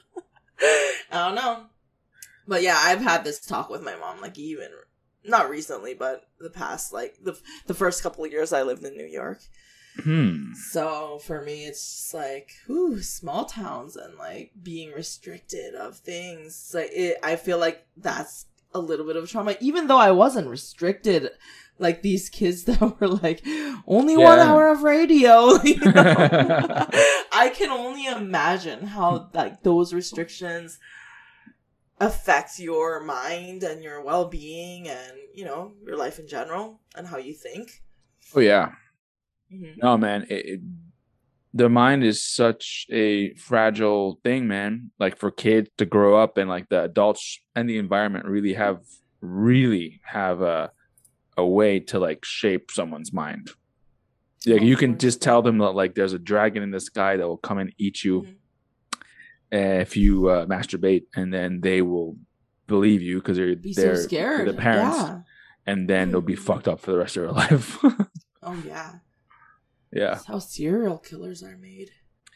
I 1.11 1.27
don't 1.27 1.35
know. 1.35 1.65
But 2.47 2.63
yeah, 2.63 2.77
I've 2.77 3.01
had 3.01 3.23
this 3.23 3.39
talk 3.39 3.69
with 3.69 3.83
my 3.83 3.95
mom, 3.95 4.19
like 4.19 4.37
even 4.37 4.69
not 5.23 5.49
recently, 5.49 5.93
but 5.93 6.27
the 6.39 6.49
past 6.49 6.91
like 6.91 7.17
the 7.23 7.37
the 7.67 7.73
first 7.73 8.03
couple 8.03 8.25
of 8.25 8.31
years 8.31 8.51
I 8.51 8.63
lived 8.63 8.83
in 8.83 8.97
New 8.97 9.05
York. 9.05 9.39
Hmm. 10.03 10.53
So 10.53 11.19
for 11.19 11.41
me, 11.41 11.65
it's 11.65 11.81
just 11.81 12.13
like, 12.13 12.51
ooh, 12.69 13.01
small 13.01 13.45
towns 13.45 13.95
and 13.95 14.17
like 14.17 14.51
being 14.61 14.91
restricted 14.91 15.75
of 15.75 15.97
things. 15.97 16.71
Like 16.73 16.89
it, 16.93 17.17
I 17.21 17.35
feel 17.35 17.57
like 17.57 17.85
that's 17.97 18.45
a 18.73 18.79
little 18.79 19.05
bit 19.05 19.15
of 19.17 19.29
trauma, 19.29 19.55
even 19.59 19.87
though 19.87 19.97
I 19.97 20.11
wasn't 20.11 20.47
restricted. 20.47 21.29
Like 21.81 22.01
these 22.01 22.29
kids 22.29 22.63
that 22.69 22.79
were 22.99 23.07
like 23.07 23.41
only 23.87 24.15
one 24.15 24.39
hour 24.39 24.71
of 24.71 24.83
radio. 24.83 25.61
you 25.63 25.79
know? 25.79 25.91
I 27.33 27.51
can 27.53 27.69
only 27.69 28.05
imagine 28.05 28.85
how 28.85 29.29
like 29.33 29.63
those 29.63 29.93
restrictions 29.93 30.79
affect 31.99 32.59
your 32.59 33.03
mind 33.03 33.63
and 33.63 33.83
your 33.83 34.01
well-being 34.01 34.87
and 34.89 35.13
you 35.35 35.45
know 35.45 35.73
your 35.85 35.95
life 35.97 36.17
in 36.19 36.27
general 36.27 36.79
and 36.95 37.07
how 37.07 37.17
you 37.17 37.33
think. 37.33 37.83
Oh 38.35 38.39
yeah. 38.39 38.71
Mhm. 39.53 39.75
No, 39.81 39.97
man. 39.97 40.25
It, 40.29 40.45
it, 40.45 40.61
the 41.53 41.67
mind 41.69 42.03
is 42.03 42.25
such 42.25 42.85
a 42.89 43.33
fragile 43.33 44.19
thing, 44.23 44.47
man. 44.47 44.91
Like 44.99 45.17
for 45.17 45.31
kids 45.31 45.69
to 45.77 45.85
grow 45.85 46.17
up 46.17 46.37
and 46.37 46.49
like 46.49 46.69
the 46.69 46.83
adults 46.83 47.39
and 47.55 47.69
the 47.69 47.77
environment 47.77 48.25
really 48.25 48.53
have 48.53 48.79
really 49.21 49.99
have 50.03 50.41
a 50.41 50.71
a 51.41 51.47
way 51.47 51.79
to 51.79 51.99
like 51.99 52.23
shape 52.25 52.71
someone's 52.71 53.11
mind. 53.13 53.49
Like 54.45 54.61
you 54.63 54.75
can 54.77 54.97
just 54.97 55.21
tell 55.21 55.41
them 55.41 55.57
that 55.59 55.71
like 55.81 55.93
there's 55.95 56.13
a 56.13 56.19
dragon 56.19 56.63
in 56.63 56.71
the 56.71 56.79
sky 56.79 57.17
that 57.17 57.27
will 57.27 57.37
come 57.37 57.59
and 57.59 57.73
eat 57.77 58.03
you 58.03 58.21
Mhm. 58.23 58.35
uh, 59.53 59.81
if 59.81 59.95
you 59.97 60.27
uh, 60.29 60.45
masturbate, 60.45 61.03
and 61.15 61.33
then 61.33 61.61
they 61.61 61.81
will 61.81 62.17
believe 62.67 63.01
you 63.01 63.17
because 63.19 63.37
they're 63.37 63.55
Be 63.55 63.73
they're 63.73 63.95
so 63.97 64.01
scared. 64.03 64.47
the 64.47 64.53
parents, 64.53 64.97
Yeah. 64.97 65.19
and 65.67 65.87
then 65.89 66.09
they'll 66.11 66.21
be 66.21 66.35
fucked 66.35 66.67
up 66.67 66.79
for 66.79 66.91
the 66.91 66.97
rest 66.97 67.17
of 67.17 67.23
their 67.23 67.31
life. 67.43 67.77
Oh 68.41 68.57
yeah. 68.65 68.93
yeah. 69.91 70.13
That's 70.15 70.25
how 70.25 70.39
serial 70.39 70.97
killers 70.97 71.43
are 71.43 71.57
made. 71.57 71.91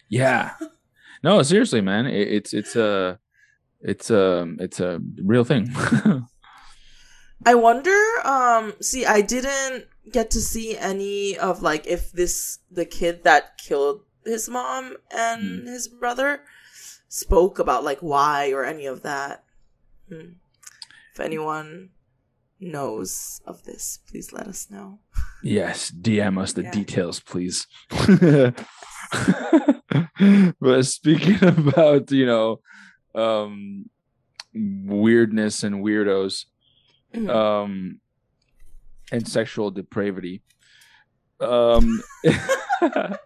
Yeah. 0.09 0.53
No, 1.23 1.41
seriously, 1.41 1.81
man. 1.81 2.05
It, 2.05 2.27
it's 2.37 2.53
it's 2.53 2.75
a 2.75 3.17
it's 3.81 4.11
a 4.11 4.53
it's 4.59 4.79
a 4.79 4.99
real 5.23 5.43
thing. 5.43 5.73
I 7.43 7.55
wonder. 7.55 7.97
Um. 8.23 8.73
See, 8.81 9.05
I 9.05 9.21
didn't 9.21 9.85
get 10.11 10.29
to 10.31 10.39
see 10.41 10.77
any 10.77 11.37
of 11.37 11.61
like 11.63 11.87
if 11.87 12.11
this 12.11 12.59
the 12.71 12.85
kid 12.85 13.23
that 13.23 13.57
killed 13.57 14.01
his 14.23 14.47
mom 14.49 14.97
and 15.11 15.61
Hmm. 15.61 15.67
his 15.67 15.87
brother 15.87 16.41
spoke 17.09 17.59
about 17.59 17.83
like 17.83 17.99
why 17.99 18.51
or 18.51 18.63
any 18.63 18.85
of 18.85 19.01
that. 19.03 19.43
Hmm. 20.09 20.33
If 21.13 21.19
anyone 21.19 21.89
knows 22.59 23.41
of 23.45 23.63
this, 23.63 23.99
please 24.09 24.31
let 24.33 24.47
us 24.47 24.67
know. 24.69 24.99
yes, 25.43 25.91
DM 25.91 26.37
us 26.41 26.53
the 26.53 26.63
Yeah. 26.63 26.71
details, 26.71 27.19
please. 27.19 27.67
but 30.59 30.83
speaking 30.85 31.37
about 31.41 32.11
you 32.11 32.25
know 32.25 32.59
um 33.13 33.89
weirdness 34.53 35.63
and 35.63 35.83
weirdos. 35.83 36.45
Um 37.29 37.99
and 39.11 39.27
sexual 39.27 39.71
depravity 39.71 40.41
um 41.39 42.01
yeah. 42.23 43.17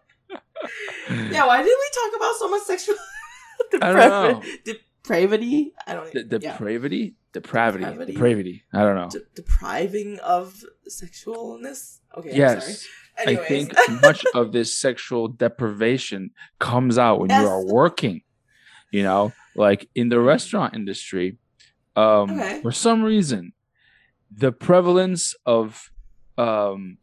Why 1.46 1.58
did 1.64 1.78
we 1.84 1.90
talk 1.94 2.16
about 2.18 2.36
so 2.38 2.50
much 2.50 2.64
sexual 2.64 2.96
I 3.82 3.94
don't 3.94 3.96
know. 3.96 4.42
depravity? 4.64 4.84
Depravity? 5.04 5.74
I 5.88 5.94
don't. 5.94 6.12
De- 6.14 6.20
yeah. 6.20 6.52
depravity 6.52 7.16
depravity 7.32 7.86
Depravity. 7.86 8.12
depravity 8.14 8.64
i 8.74 8.80
don't 8.82 8.96
know 8.96 9.08
De- 9.10 9.20
depriving 9.36 10.18
of 10.20 10.64
sexualness. 10.90 12.00
Okay. 12.18 12.36
Yes 12.36 12.88
I 13.28 13.36
think 13.36 13.74
much 14.02 14.26
of 14.34 14.52
this 14.54 14.74
sexual 14.78 15.28
deprivation 15.28 16.32
comes 16.60 16.98
out 16.98 17.20
when 17.20 17.30
you 17.30 17.48
are 17.48 17.64
working. 17.66 18.22
You 18.92 19.04
know, 19.04 19.34
like 19.56 19.88
in 19.94 20.08
the 20.10 20.20
restaurant 20.22 20.74
industry, 20.74 21.38
um, 21.98 22.32
Okay. 22.32 22.62
for 22.62 22.72
some 22.72 23.04
reason, 23.04 23.52
the 24.32 24.52
prevalence 24.52 25.36
of 25.46 25.92
um, 26.38 26.98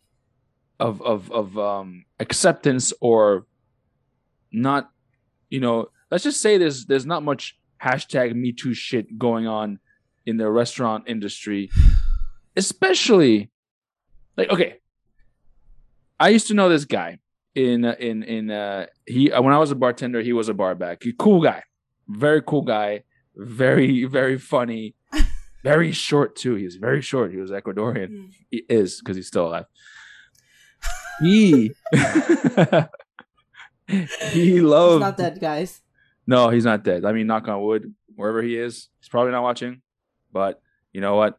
of 0.78 1.02
of 1.02 1.30
of 1.30 1.58
um, 1.58 2.04
acceptance 2.20 2.92
or 3.00 3.46
not, 4.52 4.90
you 5.50 5.60
know, 5.60 5.88
let's 6.10 6.24
just 6.24 6.40
say 6.40 6.58
there's 6.58 6.86
there's 6.86 7.06
not 7.06 7.22
much 7.22 7.58
hashtag 7.82 8.34
Me 8.34 8.52
Too 8.52 8.74
shit 8.74 9.18
going 9.18 9.46
on 9.46 9.78
in 10.24 10.36
the 10.36 10.50
restaurant 10.50 11.04
industry, 11.06 11.70
especially 12.56 13.50
like 14.36 14.50
okay 14.50 14.80
I 16.18 16.30
used 16.30 16.46
to 16.48 16.54
know 16.54 16.68
this 16.68 16.84
guy 16.84 17.18
in 17.54 17.84
in 17.84 18.22
in 18.22 18.50
uh 18.50 18.86
he 19.06 19.30
uh, 19.30 19.42
when 19.42 19.52
I 19.52 19.58
was 19.58 19.70
a 19.70 19.74
bartender, 19.74 20.22
he 20.22 20.32
was 20.32 20.48
a 20.48 20.54
bar 20.54 20.74
back. 20.74 21.02
He 21.02 21.12
cool 21.18 21.42
guy. 21.42 21.62
Very 22.08 22.42
cool 22.42 22.62
guy. 22.62 23.04
Very 23.36 24.04
very 24.04 24.38
funny. 24.38 24.94
Very 25.66 25.90
short 25.92 26.36
too. 26.36 26.54
He 26.54 26.64
was 26.64 26.76
very 26.76 27.02
short. 27.02 27.30
He 27.32 27.38
was 27.38 27.50
Ecuadorian. 27.50 28.08
Mm. 28.10 28.30
He 28.50 28.58
is 28.68 29.00
because 29.00 29.16
he's 29.16 29.26
still 29.26 29.48
alive. 29.48 29.66
He 31.20 31.72
he 33.88 34.02
He's 34.32 34.62
not 34.62 35.16
dead, 35.16 35.40
guys. 35.40 35.80
no, 36.26 36.50
he's 36.50 36.64
not 36.64 36.84
dead. 36.84 37.04
I 37.04 37.12
mean, 37.12 37.26
knock 37.26 37.48
on 37.48 37.62
wood, 37.62 37.94
wherever 38.14 38.42
he 38.42 38.56
is, 38.56 38.88
he's 39.00 39.08
probably 39.08 39.32
not 39.32 39.42
watching. 39.42 39.80
But 40.32 40.60
you 40.92 41.00
know 41.00 41.16
what? 41.16 41.38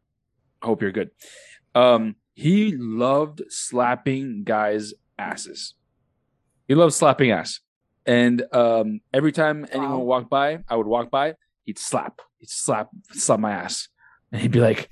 Hope 0.62 0.82
you're 0.82 0.92
good. 0.92 1.12
Um, 1.76 2.16
he 2.34 2.76
loved 2.78 3.42
slapping 3.50 4.44
guys' 4.44 4.94
asses. 5.20 5.76
He 6.68 6.74
loved 6.76 6.94
slapping 6.94 7.32
ass. 7.32 7.60
And 8.06 8.44
um, 8.54 9.02
every 9.14 9.32
time 9.32 9.66
anyone 9.72 10.00
Wow. 10.00 10.06
walked 10.14 10.30
by, 10.30 10.60
I 10.70 10.76
would 10.76 10.88
walk 10.88 11.12
by, 11.12 11.36
he'd 11.66 11.78
slap, 11.78 12.20
he'd 12.40 12.50
slap, 12.50 12.90
slap 13.12 13.40
my 13.40 13.52
ass. 13.52 13.90
And 14.32 14.42
he'd 14.42 14.52
be 14.52 14.60
like, 14.60 14.90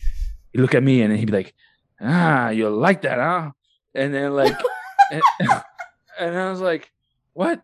he'd 0.54 0.62
look 0.62 0.76
at 0.76 0.84
me 0.84 1.02
and 1.02 1.16
he'd 1.16 1.26
be 1.26 1.34
like, 1.34 1.54
ah, 2.02 2.50
you 2.50 2.70
like 2.70 3.02
that, 3.02 3.20
huh? 3.20 3.52
And 3.94 4.14
then 4.14 4.34
like, 4.34 4.56
and, 5.12 5.22
and 6.20 6.38
I 6.38 6.50
was 6.50 6.62
like, 6.62 6.92
what? 7.34 7.62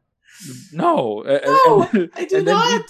No. 0.73 1.23
No, 1.23 1.87
and- 1.93 2.09
I 2.15 2.25
do 2.25 2.37
and 2.37 2.47
then 2.47 2.55
he- 2.67 2.77
not. 2.77 2.81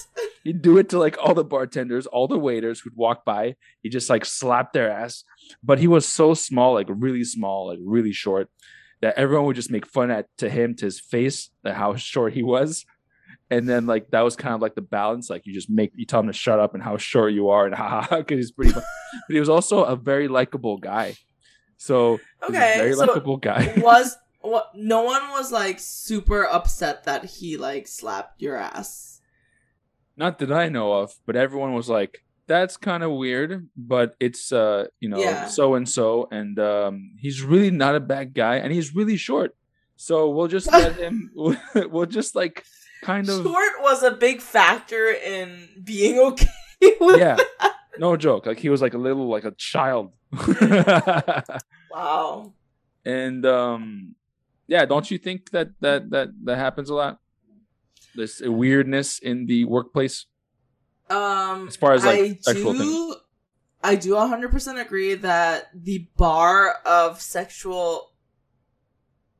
He'd 0.43 0.61
do 0.63 0.77
it 0.79 0.89
to 0.89 0.97
like 0.99 1.17
all 1.21 1.35
the 1.35 1.43
bartenders, 1.43 2.07
all 2.07 2.27
the 2.27 2.39
waiters 2.39 2.79
who'd 2.79 2.95
walk 2.95 3.23
by. 3.25 3.55
He 3.83 3.89
just 3.89 4.09
like 4.09 4.25
slapped 4.25 4.73
their 4.73 4.89
ass. 4.91 5.23
But 5.63 5.77
he 5.77 5.87
was 5.87 6.07
so 6.07 6.33
small, 6.33 6.73
like 6.73 6.87
really 6.89 7.23
small, 7.23 7.67
like 7.67 7.79
really 7.83 8.11
short, 8.11 8.49
that 9.01 9.15
everyone 9.17 9.45
would 9.45 9.55
just 9.55 9.69
make 9.71 9.85
fun 9.85 10.09
at 10.09 10.25
to 10.39 10.49
him, 10.49 10.75
to 10.77 10.85
his 10.85 10.99
face, 10.99 11.51
that 11.63 11.75
how 11.75 11.95
short 11.95 12.33
he 12.33 12.41
was. 12.41 12.85
And 13.51 13.67
then 13.69 13.85
like 13.85 14.09
that 14.11 14.21
was 14.21 14.35
kind 14.35 14.55
of 14.55 14.61
like 14.61 14.73
the 14.75 14.81
balance. 14.81 15.29
Like 15.29 15.45
you 15.45 15.53
just 15.53 15.69
make 15.69 15.91
you 15.95 16.05
tell 16.05 16.21
him 16.21 16.27
to 16.27 16.33
shut 16.33 16.59
up 16.59 16.73
and 16.73 16.81
how 16.81 16.97
short 16.97 17.33
you 17.33 17.49
are 17.49 17.65
and 17.67 17.75
ha 17.81 18.07
because 18.09 18.37
he's 18.37 18.51
pretty. 18.51 18.71
but 18.73 18.83
he 19.29 19.39
was 19.39 19.49
also 19.49 19.83
a 19.83 19.95
very 19.95 20.27
likable 20.27 20.77
guy. 20.77 21.15
So 21.77 22.17
he 22.17 22.21
was 22.21 22.55
a 22.55 22.57
Okay, 22.57 22.73
very 22.77 22.93
so 22.93 23.05
likable 23.05 23.37
guy. 23.37 23.73
was 23.77 24.15
what? 24.39 24.71
No 24.73 25.03
one 25.03 25.29
was 25.29 25.51
like 25.51 25.79
super 25.79 26.45
upset 26.45 27.03
that 27.03 27.25
he 27.25 27.57
like 27.57 27.87
slapped 27.87 28.41
your 28.41 28.55
ass. 28.55 29.19
not 30.17 30.39
that 30.39 30.51
I 30.51 30.69
know 30.69 30.93
of, 30.93 31.13
but 31.25 31.35
everyone 31.35 31.73
was 31.73 31.89
like, 31.89 32.23
"That's 32.47 32.77
kind 32.77 33.03
of 33.03 33.11
weird," 33.11 33.67
but 33.75 34.15
it's 34.19 34.51
uh, 34.51 34.87
you 34.99 35.09
know, 35.09 35.47
so 35.47 35.75
and 35.75 35.87
so, 35.89 36.27
and 36.31 36.57
um, 36.59 37.15
he's 37.19 37.41
really 37.43 37.71
not 37.71 37.95
a 37.95 37.99
bad 37.99 38.33
guy, 38.33 38.57
and 38.57 38.71
he's 38.71 38.95
really 38.95 39.17
short. 39.17 39.55
So 39.95 40.29
we'll 40.29 40.47
just 40.47 40.71
let 40.71 40.95
him. 40.97 41.31
We'll 41.75 42.05
just 42.07 42.35
like 42.35 42.63
kind 43.01 43.27
of 43.29 43.43
Short 43.43 43.73
was 43.81 44.03
a 44.03 44.11
big 44.11 44.41
factor 44.41 45.09
in 45.11 45.67
being 45.83 46.19
okay 46.19 46.47
with. 46.99 47.19
yeah, 47.19 47.37
no 47.97 48.15
joke. 48.17 48.45
Like 48.45 48.59
he 48.59 48.69
was 48.69 48.81
like 48.81 48.93
a 48.93 48.97
little 48.97 49.27
like 49.27 49.43
a 49.45 49.51
child, 49.51 50.11
Wow. 51.91 52.53
and 53.05 53.45
um, 53.45 54.15
yeah, 54.67 54.85
don't 54.85 55.09
you 55.11 55.17
think 55.17 55.51
that 55.51 55.69
that 55.81 56.09
that 56.11 56.29
that 56.45 56.57
happens 56.57 56.89
a 56.89 56.93
lot? 56.95 57.19
This 58.15 58.41
weirdness 58.43 59.19
in 59.19 59.45
the 59.45 59.65
workplace. 59.65 60.25
Um, 61.09 61.67
As 61.67 61.75
far 61.75 61.93
as, 61.93 62.05
like, 62.05 62.19
I 62.19 62.37
sexual 62.41 62.73
do, 62.73 62.79
things. 62.79 63.15
I 63.83 63.95
do 63.95 64.13
100% 64.13 64.79
agree 64.81 65.15
that 65.15 65.67
the 65.73 66.07
bar 66.15 66.75
of 66.85 67.19
sexual 67.21 68.13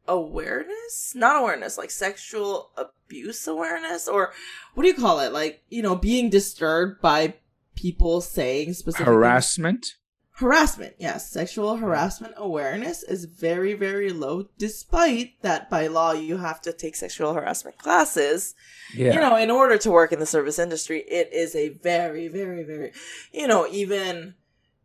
awareness, 0.08 1.14
not 1.16 1.42
awareness, 1.42 1.78
like 1.78 1.92
sexual 1.92 2.72
abuse 3.12 3.46
awareness, 3.48 4.08
or 4.08 4.32
what 4.74 4.84
do 4.84 4.90
you 4.90 4.96
call 4.96 5.20
it? 5.20 5.34
Like, 5.34 5.64
you 5.70 5.82
know, 5.82 5.96
being 5.96 6.30
disturbed 6.30 7.02
by 7.02 7.36
people 7.76 8.22
saying 8.22 8.74
specific 8.74 9.06
things. 9.06 9.16
Harassment. 9.16 9.96
harassment 10.34 10.94
yes 11.00 11.30
sexual 11.32 11.78
harassment 11.78 12.34
awareness 12.38 13.02
is 13.04 13.26
very 13.26 13.74
very 13.74 14.12
low 14.12 14.44
despite 14.58 15.42
that 15.42 15.70
by 15.70 15.88
law 15.88 16.12
you 16.12 16.38
have 16.38 16.62
to 16.62 16.74
take 16.74 16.96
sexual 16.96 17.34
harassment 17.34 17.78
classes 17.78 18.54
Yeah. 18.94 19.14
you 19.14 19.20
know 19.20 19.36
in 19.38 19.50
order 19.52 19.78
to 19.78 19.90
work 19.92 20.12
in 20.12 20.20
the 20.20 20.26
service 20.26 20.60
industry 20.60 21.00
it 21.08 21.32
is 21.34 21.56
a 21.56 21.70
very 21.70 22.28
very 22.28 22.64
very 22.64 22.92
you 23.32 23.48
know 23.48 23.68
even 23.72 24.36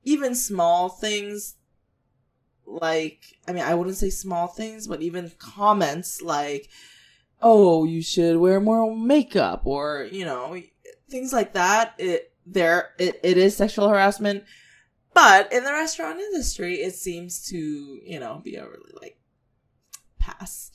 even 0.04 0.34
small 0.34 0.88
things 0.88 1.56
like 2.66 3.20
i 3.48 3.52
mean 3.52 3.64
i 3.64 3.74
wouldn't 3.74 3.96
say 3.96 4.10
small 4.10 4.46
things 4.46 4.86
but 4.86 5.02
even 5.02 5.32
comments 5.38 6.20
like 6.22 6.68
oh 7.42 7.84
you 7.84 8.02
should 8.02 8.36
wear 8.38 8.60
more 8.60 8.94
makeup 8.96 9.62
or 9.64 10.08
you 10.10 10.24
know 10.24 10.56
things 11.10 11.32
like 11.32 11.52
that 11.54 11.94
it 11.98 12.32
there 12.46 12.90
it, 12.98 13.20
it 13.22 13.36
is 13.36 13.56
sexual 13.56 13.88
harassment 13.88 14.44
but 15.14 15.52
in 15.52 15.64
the 15.64 15.72
restaurant 15.72 16.18
industry 16.20 16.76
it 16.76 16.94
seems 16.94 17.46
to 17.48 17.56
you 18.04 18.18
know 18.18 18.40
be 18.44 18.56
a 18.56 18.64
really 18.64 18.92
like 19.00 19.18
pass 20.18 20.70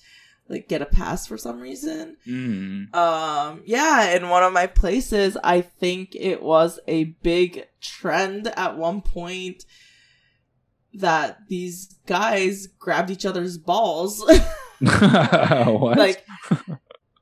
like 0.48 0.68
get 0.68 0.82
a 0.82 0.86
pass 0.86 1.26
for 1.28 1.38
some 1.38 1.60
reason 1.60 2.18
Mm. 2.28 2.94
um 2.96 3.62
yeah 3.66 4.16
in 4.16 4.30
one 4.30 4.44
of 4.44 4.54
my 4.54 4.68
places 4.68 5.38
i 5.44 5.62
think 5.62 6.16
it 6.16 6.42
was 6.42 6.80
a 6.88 7.06
big 7.06 7.68
trend 7.80 8.48
at 8.58 8.78
one 8.78 9.02
point 9.02 9.66
that 10.94 11.48
these 11.48 11.96
guys 12.06 12.68
grabbed 12.68 13.10
each 13.10 13.26
other's 13.26 13.58
balls? 13.58 14.22
like 15.96 16.26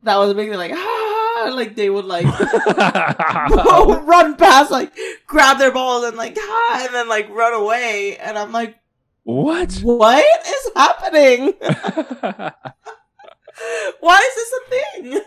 that 0.03 0.17
was 0.17 0.31
a 0.31 0.33
big 0.33 0.49
thing 0.49 0.57
like 0.57 0.71
ah 0.73 1.51
like 1.53 1.75
they 1.75 1.89
would 1.89 2.05
like 2.05 2.25
run 4.07 4.35
past 4.37 4.71
like 4.71 4.93
grab 5.27 5.57
their 5.57 5.71
balls 5.71 6.05
and 6.05 6.15
like 6.15 6.37
ah 6.39 6.85
and 6.85 6.95
then 6.95 7.09
like 7.09 7.29
run 7.29 7.53
away 7.53 8.15
and 8.17 8.37
i'm 8.37 8.53
like 8.53 8.77
what? 9.23 9.73
what 9.83 10.25
is 10.47 10.71
happening 10.73 11.53
why 13.99 14.17
is 14.17 14.35
this 14.35 14.53
a 14.53 14.69
thing 14.69 15.21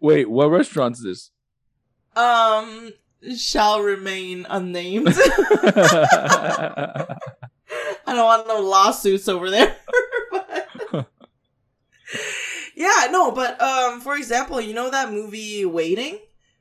Wait, 0.00 0.30
what 0.30 0.48
restaurant 0.48 0.96
is 0.96 1.02
this? 1.02 1.30
um 2.14 2.92
shall 3.36 3.82
remain 3.82 4.46
unnamed 4.48 5.14
I 8.06 8.14
don't 8.14 8.24
want 8.24 8.46
no 8.46 8.60
lawsuits 8.60 9.28
over 9.28 9.50
there. 9.50 9.76
Yeah, 12.76 13.08
no, 13.10 13.30
but 13.32 13.60
um, 13.60 14.00
for 14.02 14.16
example, 14.16 14.60
you 14.60 14.74
know 14.74 14.90
that 14.90 15.10
movie 15.10 15.64
Waiting 15.64 16.18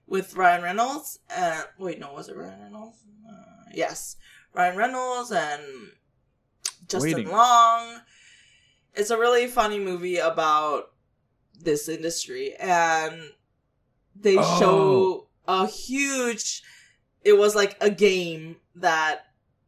with 0.08 0.36
Ryan 0.36 0.64
Reynolds? 0.64 1.20
Uh, 1.36 1.64
wait, 1.78 2.00
no, 2.00 2.14
was 2.14 2.30
it 2.30 2.38
Ryan 2.38 2.62
Reynolds? 2.62 2.98
Uh, 3.30 3.64
yes, 3.74 4.16
Ryan 4.54 4.78
Reynolds 4.78 5.32
and 5.32 5.62
Justin 6.88 7.14
Waiting. 7.16 7.30
Long. 7.32 8.00
It's 8.94 9.10
a 9.10 9.18
really 9.18 9.48
funny 9.48 9.78
movie 9.78 10.16
about 10.18 10.94
this 11.60 11.90
industry, 11.90 12.56
and 12.56 13.32
they 14.16 14.38
Oh. 14.40 14.60
show 14.60 15.28
a 15.50 15.68
huge. 15.68 16.64
It 17.24 17.34
was 17.38 17.56
like 17.56 17.76
a 17.82 17.90
game 17.90 18.56
that 18.76 19.26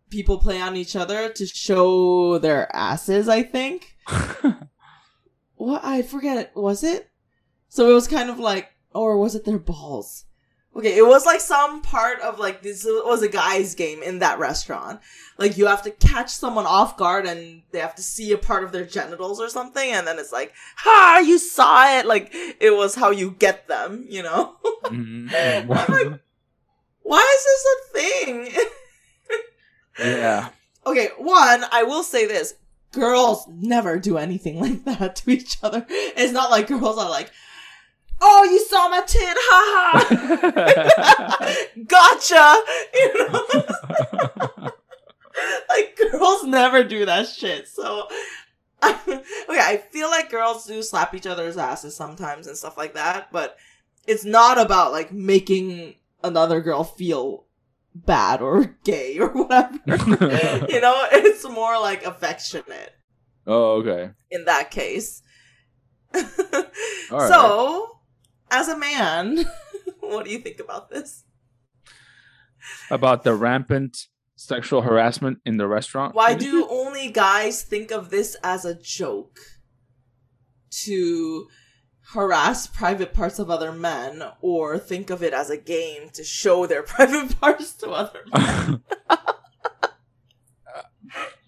people 0.09 0.37
play 0.37 0.61
on 0.61 0.77
each 0.77 0.95
other 0.95 1.27
to 1.33 1.45
show 1.45 2.37
their 2.37 2.73
asses, 2.73 3.27
I 3.27 3.43
think. 3.43 3.97
What? 5.57 5.83
I 5.83 6.01
forget. 6.01 6.37
It, 6.37 6.51
was 6.55 6.83
it? 6.83 7.09
So 7.69 7.89
it 7.89 7.93
was 7.93 8.07
kind 8.07 8.29
of 8.29 8.39
like, 8.39 8.69
or 8.93 9.17
was 9.17 9.35
it 9.35 9.43
their 9.45 9.59
balls? 9.59 10.23
Okay, 10.75 10.95
it 10.95 11.05
was 11.07 11.25
like 11.25 11.41
some 11.41 11.81
part 11.81 12.21
of 12.21 12.37
like 12.37 12.61
this 12.61 12.85
was 12.87 13.23
a 13.23 13.27
guy's 13.27 13.73
game 13.73 14.03
in 14.03 14.19
that 14.19 14.37
restaurant. 14.37 14.99
Like 15.39 15.57
you 15.57 15.65
have 15.65 15.81
to 15.83 15.91
catch 15.91 16.29
someone 16.29 16.67
off 16.67 16.97
guard 16.97 17.25
and 17.25 17.63
they 17.71 17.79
have 17.79 17.95
to 17.95 18.03
see 18.03 18.31
a 18.31 18.37
part 18.37 18.63
of 18.63 18.71
their 18.71 18.85
genitals 18.85 19.41
or 19.41 19.49
something, 19.49 19.89
and 19.91 20.05
then 20.05 20.19
it's 20.19 20.31
like, 20.31 20.53
ha, 20.75 21.17
you 21.25 21.39
saw 21.39 21.97
it. 21.99 22.05
Like 22.05 22.29
it 22.61 22.75
was 22.77 22.93
how 22.93 23.09
you 23.09 23.31
get 23.39 23.67
them, 23.67 24.05
you 24.07 24.21
know? 24.23 24.55
Mhm. 24.85 25.31
I'm 25.33 25.67
like- 25.67 26.19
Why 27.01 27.37
is 27.37 27.43
this 27.43 27.65
a 27.65 28.25
thing? 28.25 28.67
yeah. 29.99 30.49
Okay, 30.85 31.09
one, 31.17 31.63
I 31.71 31.83
will 31.83 32.03
say 32.03 32.27
this. 32.27 32.53
Girls 32.91 33.47
never 33.47 33.99
do 33.99 34.17
anything 34.17 34.59
like 34.85 34.85
that 34.85 35.17
to 35.17 35.31
each 35.31 35.57
other. 35.63 35.85
It's 35.89 36.33
not 36.33 36.51
like 36.51 36.67
girls 36.67 36.97
are 36.97 37.09
like, 37.09 37.31
oh, 38.21 38.43
you 38.45 38.59
saw 38.59 38.89
my 38.89 39.01
tit, 39.01 39.37
haha, 39.39 40.03
gotcha, 41.87 42.63
you 42.93 43.13
know? 43.29 44.71
like, 45.69 45.99
girls 46.11 46.43
never 46.43 46.83
do 46.83 47.05
that 47.05 47.27
shit, 47.27 47.67
so. 47.67 48.07
okay, 48.83 49.21
I 49.49 49.83
feel 49.91 50.09
like 50.09 50.29
girls 50.29 50.65
do 50.65 50.83
slap 50.83 51.13
each 51.15 51.25
other's 51.25 51.57
asses 51.57 51.95
sometimes 51.95 52.47
and 52.47 52.55
stuff 52.55 52.77
like 52.77 52.93
that, 52.93 53.31
but 53.31 53.57
it's 54.05 54.23
not 54.25 54.59
about, 54.59 54.91
like, 54.91 55.11
making 55.11 55.95
another 56.23 56.61
girl 56.61 56.83
feel 56.83 57.46
bad 58.05 58.41
or 58.41 58.63
gay 58.83 59.17
or 59.19 59.29
whatever. 59.29 59.77
you 60.69 60.81
know, 60.81 61.05
it's 61.11 61.47
more 61.47 61.79
like 61.79 62.05
affectionate. 62.05 62.93
Oh, 63.45 63.75
okay. 63.75 64.11
in 64.29 64.43
that 64.45 64.71
case. 64.71 65.21
All 66.13 66.21
right. 67.11 67.29
so, 67.29 67.99
as 68.51 68.67
a 68.67 68.77
man, 68.77 69.45
what 70.01 70.25
do 70.25 70.31
you 70.31 70.39
think 70.39 70.59
about 70.59 70.89
this? 70.89 71.23
About 72.91 73.23
the 73.23 73.33
rampant 73.33 74.07
sexual 74.35 74.81
harassment 74.81 75.39
in 75.45 75.57
the 75.57 75.67
restaurant. 75.67 76.13
Why 76.13 76.33
do 76.33 76.67
only 76.69 77.09
guys 77.09 77.63
think 77.63 77.91
of 77.91 78.09
this 78.09 78.35
as 78.43 78.65
a 78.65 78.75
joke 78.75 79.39
to 80.83 81.47
harass 82.13 82.67
private 82.67 83.13
parts 83.13 83.37
of 83.39 83.49
other 83.49 83.71
men 83.71 84.23
or 84.41 84.77
think 84.79 85.09
of 85.09 85.21
it 85.21 85.33
as 85.33 85.49
a 85.49 85.57
game 85.57 86.09
to 86.13 86.23
show 86.23 86.65
their 86.65 86.83
private 86.93 87.39
parts 87.39 87.73
to 87.73 87.89
other 87.89 88.21
men? 88.33 88.81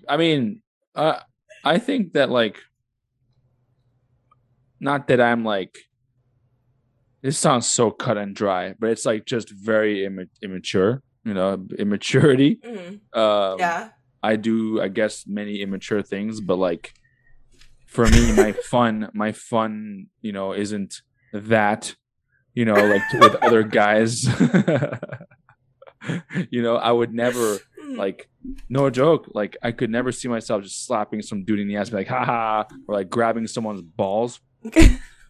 I 0.07 0.17
mean, 0.17 0.61
uh, 0.95 1.19
I 1.63 1.77
think 1.77 2.13
that 2.13 2.29
like, 2.29 2.57
not 4.79 5.07
that 5.07 5.21
I'm 5.21 5.43
like. 5.43 5.77
This 7.21 7.37
sounds 7.37 7.67
so 7.67 7.91
cut 7.91 8.17
and 8.17 8.33
dry, 8.33 8.75
but 8.79 8.91
it's 8.91 9.05
like 9.05 9.25
just 9.25 9.49
very 9.49 10.05
imma- 10.05 10.31
immature, 10.41 11.03
you 11.25 11.33
know, 11.33 11.67
immaturity. 11.77 12.55
Mhm. 12.65 13.01
Um, 13.13 13.59
Yeah. 13.59 13.89
I 14.23 14.37
do, 14.37 14.81
I 14.81 14.87
guess, 14.87 15.27
many 15.27 15.61
immature 15.61 16.01
things, 16.01 16.39
but 16.39 16.55
like 16.55 16.93
for 17.89 18.07
me, 18.07 18.31
my 18.33 18.51
fun, 18.51 19.09
my 19.13 19.31
fun, 19.31 20.07
you 20.21 20.31
know, 20.31 20.53
isn't 20.53 21.01
that, 21.33 21.95
you 22.53 22.63
know, 22.63 22.75
like 22.75 23.01
with 23.13 23.35
other 23.43 23.63
guys. 23.63 24.25
you 26.51 26.61
know, 26.61 26.75
I 26.75 26.91
would 26.91 27.13
never 27.13 27.57
like, 27.89 28.29
no 28.69 28.91
joke, 28.91 29.31
like 29.33 29.57
I 29.63 29.71
could 29.71 29.89
never 29.89 30.11
see 30.11 30.27
myself 30.27 30.63
just 30.63 30.85
slapping 30.85 31.23
some 31.23 31.43
dude 31.43 31.59
in 31.59 31.67
the 31.67 31.77
ass, 31.77 31.89
be 31.89 31.97
like, 31.97 32.07
haha, 32.07 32.65
or 32.87 32.95
like 32.95 33.09
grabbing 33.09 33.47
someone's 33.47 33.81
balls. 33.81 34.39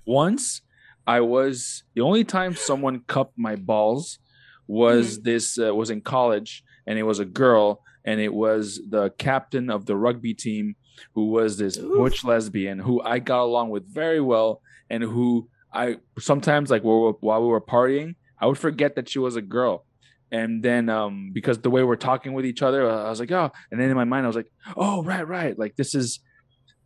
Once 0.05 0.62
I 1.07 1.22
was 1.22 1.84
the 1.95 2.01
only 2.01 2.26
time 2.26 2.55
someone 2.55 3.03
cupped 3.07 3.38
my 3.38 3.55
balls 3.55 4.20
was 4.68 5.22
this 5.22 5.57
uh, 5.57 5.74
was 5.74 5.89
in 5.89 6.01
college, 6.01 6.64
and 6.86 6.99
it 6.99 7.03
was 7.03 7.20
a 7.20 7.26
girl, 7.26 7.82
and 8.03 8.20
it 8.20 8.34
was 8.34 8.82
the 8.88 9.12
captain 9.12 9.70
of 9.70 9.86
the 9.86 9.95
rugby 9.95 10.34
team 10.34 10.76
who 11.13 11.27
was 11.29 11.57
this 11.57 11.77
Oof. 11.77 11.97
butch 11.97 12.23
lesbian 12.23 12.79
who 12.79 13.01
I 13.01 13.19
got 13.19 13.43
along 13.43 13.69
with 13.69 13.85
very 13.93 14.21
well, 14.21 14.61
and 14.89 15.03
who 15.03 15.49
I 15.73 15.97
sometimes 16.19 16.69
like 16.71 16.83
while 16.83 16.97
we 16.99 17.03
were- 17.07 17.17
while 17.21 17.41
we 17.41 17.47
were 17.47 17.61
partying, 17.61 18.15
I 18.39 18.47
would 18.47 18.57
forget 18.57 18.95
that 18.95 19.07
she 19.09 19.19
was 19.19 19.35
a 19.35 19.41
girl. 19.41 19.85
And 20.31 20.61
then, 20.63 20.89
um, 20.89 21.31
because 21.33 21.57
the 21.59 21.71
way 21.71 21.83
we're 21.83 21.95
talking 21.95 22.33
with 22.33 22.45
each 22.45 22.61
other, 22.61 22.87
I 22.89 23.09
was 23.09 23.19
like, 23.19 23.31
oh, 23.31 23.51
and 23.71 23.79
then 23.81 23.89
in 23.89 23.95
my 23.95 24.03
mind, 24.03 24.25
I 24.25 24.27
was 24.27 24.35
like, 24.35 24.51
oh, 24.77 25.01
right, 25.03 25.27
right, 25.27 25.57
like 25.57 25.75
this 25.75 25.95
is, 25.95 26.19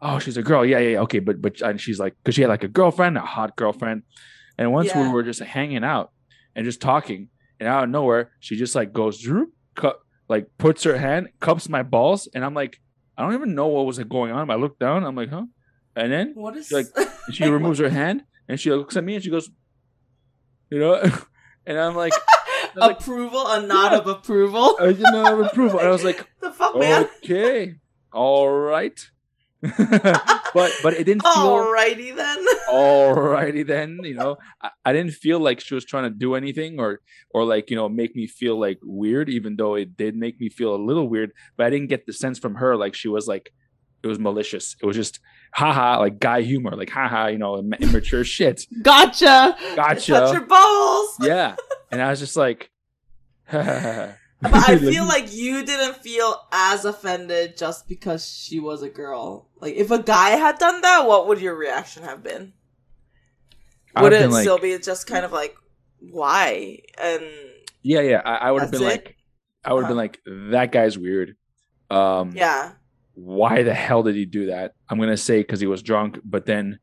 oh, 0.02 0.18
she's 0.20 0.38
a 0.38 0.44
girl, 0.44 0.66
yeah, 0.66 0.80
yeah, 0.80 0.90
yeah. 0.92 1.00
okay, 1.02 1.20
but 1.20 1.42
but 1.42 1.60
and 1.62 1.80
she's 1.80 2.00
like, 2.00 2.16
because 2.24 2.36
she 2.36 2.42
had 2.42 2.50
like 2.50 2.64
a 2.64 2.70
girlfriend, 2.70 3.18
a 3.18 3.22
hot 3.22 3.56
girlfriend, 3.58 4.04
and 4.58 4.72
once 4.72 4.88
Yeah. 4.90 5.02
we 5.08 5.14
were 5.14 5.24
just 5.24 5.42
hanging 5.42 5.84
out 5.84 6.12
and 6.56 6.64
just 6.66 6.80
talking, 6.82 7.30
and 7.60 7.68
out 7.68 7.84
of 7.86 7.90
nowhere, 7.90 8.32
she 8.40 8.56
just 8.56 8.76
like 8.76 8.94
goes, 8.94 9.26
like 10.30 10.48
puts 10.58 10.84
her 10.84 10.98
hand, 10.98 11.28
cups 11.40 11.68
my 11.70 11.84
balls, 11.84 12.28
and 12.34 12.44
I'm 12.46 12.54
like, 12.54 12.80
I 13.18 13.24
don't 13.24 13.34
even 13.34 13.56
know 13.56 13.68
what 13.68 13.86
was 13.86 14.00
going 14.00 14.32
on. 14.32 14.50
I 14.50 14.56
look 14.56 14.80
down, 14.80 15.04
I'm 15.04 15.16
like, 15.16 15.30
huh, 15.30 15.46
and 15.96 16.12
then 16.12 16.34
what 16.36 16.56
is 16.58 16.68
she 16.68 16.76
like, 16.76 16.88
she 17.32 17.46
removes 17.48 17.80
her 17.80 17.90
hand 17.90 18.24
and 18.48 18.60
she 18.60 18.72
looks 18.72 18.96
at 18.98 19.04
me 19.04 19.16
and 19.16 19.24
she 19.24 19.30
goes, 19.30 19.50
you 20.70 20.80
know, 20.80 20.96
and 21.66 21.80
I'm 21.80 21.96
like, 21.96 22.14
like- 22.76 23.00
approval, 23.00 23.46
a 23.48 23.62
nod 23.66 23.92
Yeah. 23.92 23.98
of 24.00 24.08
approval? 24.08 24.76
I 24.80 24.88
didn't 24.88 25.14
know 25.14 25.44
approval, 25.44 25.80
and 25.80 25.88
I 25.88 25.92
was 25.92 26.04
like, 26.04 26.28
the 26.42 26.52
fuck, 26.52 26.76
man? 26.78 27.08
okay, 27.24 27.76
all 28.12 28.50
right, 28.50 29.00
but 30.54 30.72
but 30.84 30.94
it 30.94 31.06
didn't 31.06 31.24
feel. 31.24 31.48
Alrighty 31.48 32.14
then. 32.14 32.46
Alrighty 32.70 33.66
then, 33.66 34.00
you 34.04 34.14
know, 34.14 34.36
I, 34.62 34.72
I 34.84 34.92
didn't 34.92 35.14
feel 35.14 35.40
like 35.40 35.62
she 35.62 35.74
was 35.74 35.86
trying 35.86 36.04
to 36.04 36.10
do 36.10 36.36
anything 36.36 36.80
or 36.80 37.00
or 37.30 37.46
like 37.46 37.70
you 37.70 37.78
know 37.78 37.88
make 37.88 38.14
me 38.14 38.28
feel 38.28 38.60
like 38.60 38.80
weird, 38.84 39.30
even 39.30 39.56
though 39.56 39.76
it 39.76 39.96
did 39.96 40.18
make 40.18 40.38
me 40.42 40.50
feel 40.50 40.76
a 40.76 40.82
little 40.84 41.08
weird. 41.08 41.32
But 41.56 41.68
I 41.68 41.70
didn't 41.70 41.88
get 41.88 42.06
the 42.06 42.12
sense 42.12 42.40
from 42.40 42.56
her 42.56 42.76
like 42.76 42.94
she 42.94 43.08
was 43.08 43.26
like 43.26 43.54
it 44.04 44.08
was 44.08 44.20
malicious. 44.20 44.76
It 44.82 44.86
was 44.86 44.98
just 44.98 45.22
haha, 45.54 46.00
like 46.00 46.20
guy 46.20 46.42
humor, 46.42 46.76
like 46.76 46.90
haha, 46.90 47.28
you 47.28 47.38
know, 47.38 47.58
immature 47.58 48.26
shit. 48.26 48.66
Gotcha. 48.82 49.56
Gotcha. 49.78 50.12
Touch 50.12 50.34
your 50.34 50.46
balls. 50.46 51.16
Yeah, 51.22 51.56
and 51.90 52.02
I 52.02 52.10
was 52.10 52.20
just 52.20 52.36
like, 52.36 52.70
But 54.52 54.70
I 54.70 54.78
feel 54.78 55.06
like 55.06 55.34
you 55.34 55.64
didn't 55.64 55.96
feel 55.98 56.36
as 56.52 56.84
offended 56.84 57.56
just 57.56 57.88
because 57.88 58.28
she 58.28 58.60
was 58.60 58.84
a 58.84 58.90
girl. 58.90 59.48
Like, 59.62 59.76
if 59.76 59.90
a 59.90 60.04
guy 60.04 60.32
had 60.32 60.58
done 60.58 60.82
that, 60.82 61.08
what 61.08 61.28
would 61.28 61.40
your 61.40 61.56
reaction 61.56 62.04
have 62.04 62.22
been? 62.24 62.52
Would 64.02 64.12
it 64.12 64.30
like, 64.30 64.42
still 64.42 64.58
be 64.58 64.78
just 64.80 65.08
kind 65.08 65.24
of 65.24 65.32
like, 65.32 65.56
why? 66.00 66.80
And 67.02 67.24
yeah, 67.84 68.02
yeah. 68.02 68.22
I, 68.26 68.36
I 68.36 68.52
would 68.52 68.64
have 68.64 68.72
been 68.72 68.82
it? 68.82 68.86
like, 68.86 69.18
I 69.64 69.72
would 69.72 69.84
have 69.84 69.90
been 69.90 69.98
like, 69.98 70.20
that 70.52 70.74
guy's 70.74 70.98
weird. 70.98 71.38
Um, 71.90 72.34
yeah, 72.36 72.74
why 73.14 73.64
the 73.64 73.74
hell 73.74 74.04
did 74.04 74.16
he 74.16 74.26
do 74.26 74.48
that? 74.48 74.74
I'm 74.90 75.00
gonna 75.00 75.16
say 75.16 75.40
because 75.40 75.60
he 75.60 75.68
was 75.68 75.82
drunk, 75.84 76.20
but 76.26 76.46
then, 76.46 76.80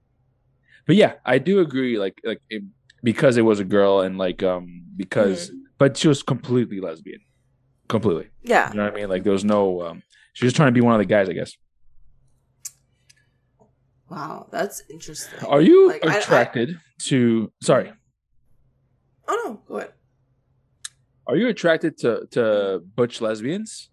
but 0.86 0.96
yeah, 0.96 1.14
I 1.26 1.38
do 1.38 1.60
agree. 1.60 1.98
Like, 1.98 2.20
like 2.24 2.40
it, 2.48 2.62
because 3.02 3.36
it 3.36 3.42
was 3.42 3.60
a 3.60 3.64
girl 3.64 4.00
and 4.00 4.16
like, 4.16 4.42
um, 4.42 4.84
because, 4.96 5.50
but 5.78 5.96
she 5.96 6.08
was 6.08 6.22
completely 6.22 6.80
lesbian, 6.80 7.20
completely. 7.90 8.28
yeah. 8.42 8.70
You 8.70 8.76
know 8.76 8.84
what 8.84 8.92
I 8.92 8.96
mean? 8.96 9.08
Like, 9.10 9.22
there 9.24 9.32
was 9.32 9.44
no, 9.44 9.82
um, 9.82 10.02
she 10.32 10.44
was 10.46 10.54
trying 10.54 10.68
to 10.68 10.72
be 10.72 10.80
one 10.80 10.94
of 10.94 10.98
the 10.98 11.04
guys, 11.04 11.28
I 11.28 11.32
guess. 11.34 11.52
Wow, 14.08 14.48
that's 14.50 14.82
interesting. 14.90 15.38
Are 15.46 15.60
you 15.60 15.88
Like, 15.88 16.04
I- 16.06 16.14
I- 16.14 16.18
attracted 16.18 16.76
to? 17.08 17.52
Sorry, 17.62 17.92
Oh 19.28 19.42
no, 19.44 19.54
go 19.68 19.76
ahead. 19.78 19.92
are 21.28 21.36
you 21.36 21.46
attracted 21.48 21.96
to 21.98 22.26
to 22.32 22.80
butch 22.96 23.20
lesbians? 23.20 23.88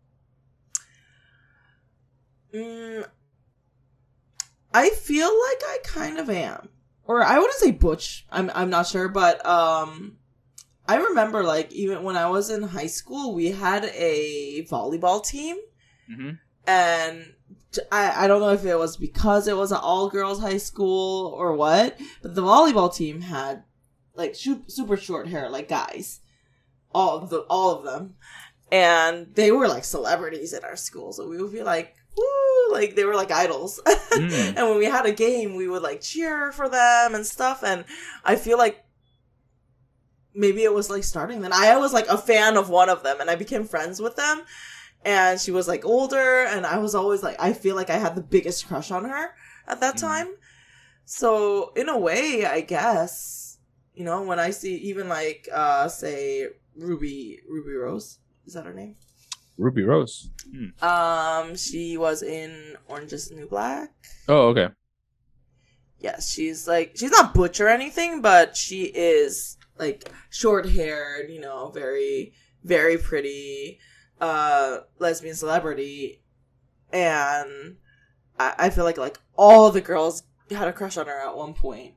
Mm, 2.53 3.05
I 4.73 4.89
feel 4.89 5.27
like 5.27 5.61
I 5.73 5.77
kind 5.83 6.17
of 6.17 6.29
am, 6.31 6.69
or 7.03 7.21
I 7.23 7.37
wouldn't 7.37 7.59
say 7.59 7.71
butch. 7.71 8.25
I'm 8.31 8.49
I'm 8.55 8.71
not 8.71 8.87
sure, 8.87 9.07
but 9.09 9.45
um, 9.45 10.17
I 10.87 10.95
remember 10.97 11.43
like 11.43 11.71
even 11.73 12.03
when 12.03 12.15
I 12.17 12.29
was 12.29 12.49
in 12.49 12.63
high 12.63 12.87
school, 12.87 13.33
we 13.33 13.51
had 13.51 13.85
a 13.85 14.65
volleyball 14.69 15.23
team, 15.25 15.57
Mm-hmm. 16.09 16.29
and 16.65 17.33
I 17.91 18.23
I 18.23 18.27
don't 18.27 18.39
know 18.39 18.51
if 18.53 18.63
it 18.65 18.77
was 18.77 18.95
because 18.97 19.47
it 19.47 19.57
was 19.57 19.71
an 19.73 19.79
all 19.81 20.09
girls 20.09 20.39
high 20.39 20.57
school 20.57 21.27
or 21.37 21.53
what, 21.53 21.99
but 22.21 22.33
the 22.35 22.41
volleyball 22.41 22.93
team 22.93 23.21
had 23.21 23.63
like 24.15 24.35
super 24.35 24.95
short 24.97 25.27
hair, 25.27 25.49
like 25.49 25.67
guys, 25.67 26.21
all 26.95 27.17
of 27.17 27.29
the 27.29 27.39
all 27.49 27.71
of 27.71 27.83
them, 27.83 28.15
and 28.71 29.27
they 29.35 29.51
were 29.51 29.67
like 29.67 29.83
celebrities 29.83 30.53
in 30.53 30.63
our 30.63 30.75
school. 30.77 31.11
So 31.13 31.27
we 31.27 31.41
would 31.41 31.51
be 31.51 31.63
like, 31.63 31.93
woo, 32.17 32.71
like 32.73 32.95
they 32.95 33.03
were 33.05 33.15
like 33.15 33.31
idols. 33.31 33.79
Mm. 34.17 34.55
and 34.57 34.67
when 34.69 34.77
we 34.79 34.85
had 34.85 35.05
a 35.05 35.11
game, 35.11 35.55
we 35.55 35.67
would 35.67 35.83
like 35.83 36.01
cheer 36.01 36.51
for 36.51 36.67
them 36.67 37.13
and 37.13 37.23
stuff. 37.23 37.63
And 37.63 37.85
I 38.25 38.35
feel 38.35 38.57
like 38.57 38.83
maybe 40.37 40.63
it 40.63 40.73
was 40.73 40.89
like 40.89 41.03
starting 41.03 41.41
then. 41.41 41.51
I 41.51 41.75
was 41.77 41.91
like 41.93 42.07
a 42.07 42.17
fan 42.17 42.55
of 42.55 42.69
one 42.69 42.89
of 42.89 43.03
them, 43.03 43.19
and 43.19 43.29
I 43.29 43.35
became 43.35 43.65
friends 43.65 43.99
with 43.99 44.15
them. 44.15 44.43
And 45.03 45.39
she 45.39 45.51
was 45.51 45.67
like 45.67 45.83
older, 45.85 46.43
and 46.43 46.65
I 46.65 46.77
was 46.79 46.95
always 46.95 47.23
like, 47.23 47.35
I 47.39 47.53
feel 47.53 47.75
like 47.75 47.89
I 47.89 47.97
had 47.97 48.15
the 48.15 48.21
biggest 48.21 48.67
crush 48.67 48.91
on 48.91 49.05
her 49.05 49.35
at 49.67 49.79
that 49.81 49.95
Mhm. 49.95 49.99
time. 50.01 50.27
So 51.05 51.71
in 51.75 51.89
a 51.89 51.97
way, 51.97 52.45
I 52.45 52.61
guess 52.61 53.57
you 53.93 54.03
know 54.05 54.21
when 54.23 54.39
I 54.39 54.51
see 54.51 54.75
even 54.75 55.09
like 55.09 55.47
uh 55.53 55.87
say 55.87 56.47
Ruby 56.75 57.39
Ruby 57.49 57.73
Rose 57.73 58.19
is 58.45 58.53
that 58.53 58.65
her 58.65 58.73
name? 58.73 58.95
Ruby 59.57 59.83
Rose. 59.83 60.29
Hmm. 60.53 60.85
Um, 60.85 61.55
she 61.55 61.97
was 61.97 62.21
in 62.21 62.77
Orange 62.87 63.11
Is 63.13 63.29
the 63.29 63.35
New 63.35 63.47
Black. 63.47 63.89
Oh, 64.27 64.49
okay. 64.49 64.69
Yes, 65.99 66.29
she's 66.31 66.67
like 66.67 66.91
she's 66.95 67.09
not 67.11 67.33
butch 67.33 67.59
or 67.59 67.67
anything, 67.67 68.21
but 68.21 68.55
she 68.55 68.83
is 68.83 69.56
like 69.79 70.11
short 70.29 70.69
haired, 70.69 71.29
you 71.29 71.39
know, 71.39 71.69
very 71.69 72.33
very 72.63 72.97
pretty, 72.97 73.79
uh, 74.19 74.79
lesbian 74.99 75.35
celebrity, 75.35 76.21
and 76.91 77.77
I, 78.39 78.53
I 78.57 78.69
feel 78.69 78.83
like 78.83 78.97
like 78.97 79.17
all 79.35 79.71
the 79.71 79.81
girls 79.81 80.23
had 80.51 80.67
a 80.67 80.73
crush 80.73 80.97
on 80.97 81.07
her 81.07 81.27
at 81.27 81.35
one 81.35 81.53
point. 81.53 81.93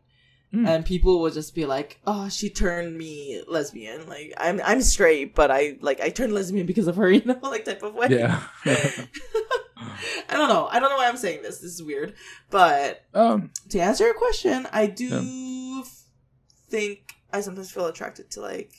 Hmm. 0.52 0.66
And 0.66 0.84
people 0.84 1.20
would 1.20 1.32
just 1.32 1.54
be 1.54 1.64
like, 1.64 2.00
"Oh, 2.06 2.28
she 2.28 2.50
turned 2.50 2.98
me 2.98 3.40
lesbian. 3.46 4.08
Like 4.08 4.34
I'm, 4.36 4.60
I'm 4.64 4.82
straight, 4.82 5.34
but 5.34 5.48
I 5.50 5.76
like 5.80 6.00
I 6.00 6.08
turned 6.10 6.32
lesbian 6.32 6.66
because 6.66 6.88
of 6.88 6.96
her, 6.96 7.08
you 7.12 7.24
know, 7.24 7.38
like 7.42 7.64
type 7.64 7.82
of 7.84 7.94
way." 7.94 8.08
Yeah. 8.10 8.42
I 8.66 10.36
don't 10.36 10.48
know. 10.48 10.68
I 10.70 10.80
don't 10.80 10.90
know 10.90 10.96
why 10.96 11.08
I'm 11.08 11.16
saying 11.16 11.42
this. 11.42 11.58
This 11.58 11.74
is 11.74 11.82
weird. 11.82 12.14
But 12.50 13.04
um. 13.14 13.52
to 13.68 13.78
answer 13.78 14.04
your 14.04 14.14
question, 14.14 14.66
I 14.72 14.86
do 14.86 15.82
f- 15.84 16.02
think 16.68 17.09
I 17.32 17.40
sometimes 17.40 17.70
feel 17.70 17.86
attracted 17.86 18.30
to 18.32 18.40
like 18.40 18.72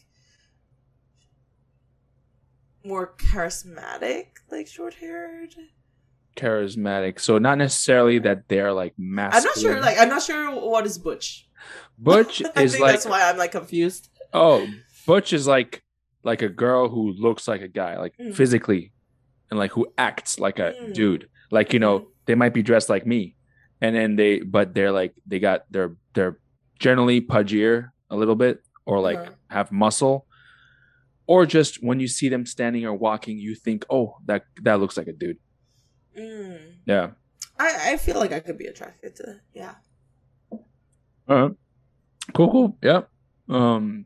more 2.83 3.13
charismatic, 3.17 4.25
like 4.49 4.67
short 4.67 4.95
haired 4.95 5.53
charismatic. 6.35 7.19
So 7.19 7.37
not 7.37 7.57
necessarily 7.57 8.19
that 8.19 8.47
they're 8.47 8.73
like 8.73 8.93
masculine. 8.97 9.35
I'm 9.37 9.43
not 9.43 9.57
sure. 9.57 9.81
Like, 9.81 9.99
I'm 9.99 10.09
not 10.09 10.23
sure 10.23 10.49
what 10.69 10.85
is 10.85 10.97
butch. 10.97 11.47
Butch 11.97 12.41
I 12.55 12.61
is 12.63 12.71
think 12.73 12.81
like 12.83 12.93
that's 12.93 13.05
why 13.05 13.29
I'm 13.29 13.37
like 13.37 13.51
confused. 13.51 14.09
oh, 14.33 14.67
Butch 15.05 15.33
is 15.33 15.45
like 15.47 15.83
like 16.23 16.41
a 16.41 16.49
girl 16.49 16.87
who 16.89 17.11
looks 17.13 17.47
like 17.47 17.61
a 17.61 17.67
guy, 17.67 17.97
like 17.97 18.13
Mm. 18.19 18.33
physically, 18.35 18.93
and 19.49 19.59
like 19.59 19.71
who 19.71 19.87
acts 19.97 20.39
like 20.39 20.57
a 20.59 20.73
Mm. 20.81 20.93
dude. 20.93 21.27
Like 21.51 21.73
you 21.73 21.79
know, 21.79 21.99
Mm. 21.99 22.05
they 22.25 22.35
might 22.35 22.53
be 22.53 22.63
dressed 22.63 22.89
like 22.89 23.05
me, 23.05 23.35
and 23.81 23.95
then 23.95 24.15
they 24.15 24.39
but 24.39 24.73
they're 24.73 24.91
like 24.91 25.13
they 25.27 25.39
got 25.39 25.65
they're 25.69 25.95
they're 26.13 26.39
generally 26.79 27.21
pudgier 27.21 27.89
a 28.11 28.15
little 28.15 28.35
bit 28.35 28.61
or 28.85 28.99
like 29.01 29.17
Uh-huh. 29.17 29.31
have 29.49 29.71
muscle. 29.71 30.27
Or 31.27 31.45
just 31.45 31.81
when 31.81 31.99
you 31.99 32.07
see 32.09 32.27
them 32.29 32.45
standing 32.45 32.83
or 32.85 32.93
walking, 32.93 33.37
you 33.39 33.55
think, 33.55 33.85
"Oh, 33.89 34.17
that 34.27 34.43
that 34.63 34.79
looks 34.81 34.97
like 34.97 35.07
a 35.07 35.13
dude." 35.15 35.39
Mm. 36.17 36.75
Yeah. 36.85 37.11
I 37.57 37.93
I 37.93 37.97
feel 37.97 38.19
like 38.19 38.33
I 38.33 38.41
could 38.41 38.57
be 38.57 38.65
attracted 38.67 39.15
to. 39.17 39.39
Yeah. 39.55 39.75
Uh, 41.27 41.49
cool, 42.33 42.51
cool. 42.51 42.77
Yeah. 42.83 43.01
Um. 43.47 44.05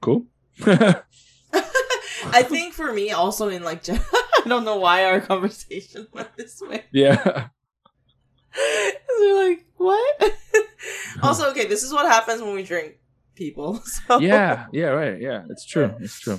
Cool. 0.00 0.26
I 0.62 2.42
think 2.44 2.74
for 2.74 2.92
me, 2.92 3.10
also 3.10 3.48
in 3.48 3.62
like, 3.64 3.82
I 3.90 4.46
don't 4.46 4.64
know 4.64 4.76
why 4.78 5.04
our 5.06 5.20
conversation 5.20 6.06
went 6.12 6.36
this 6.36 6.60
way. 6.60 6.84
yeah. 6.92 7.48
We're 9.18 9.48
like, 9.48 9.66
what? 9.76 10.34
also, 11.28 11.50
okay, 11.50 11.66
this 11.66 11.82
is 11.82 11.92
what 11.92 12.06
happens 12.06 12.40
when 12.42 12.54
we 12.54 12.62
drink 12.62 12.98
people. 13.34 13.80
So, 14.06 14.20
Yeah. 14.20 14.66
Yeah. 14.72 14.86
Right. 14.88 15.20
Yeah. 15.20 15.44
It's 15.50 15.64
true. 15.66 15.94
It's 16.00 16.18
true. 16.20 16.38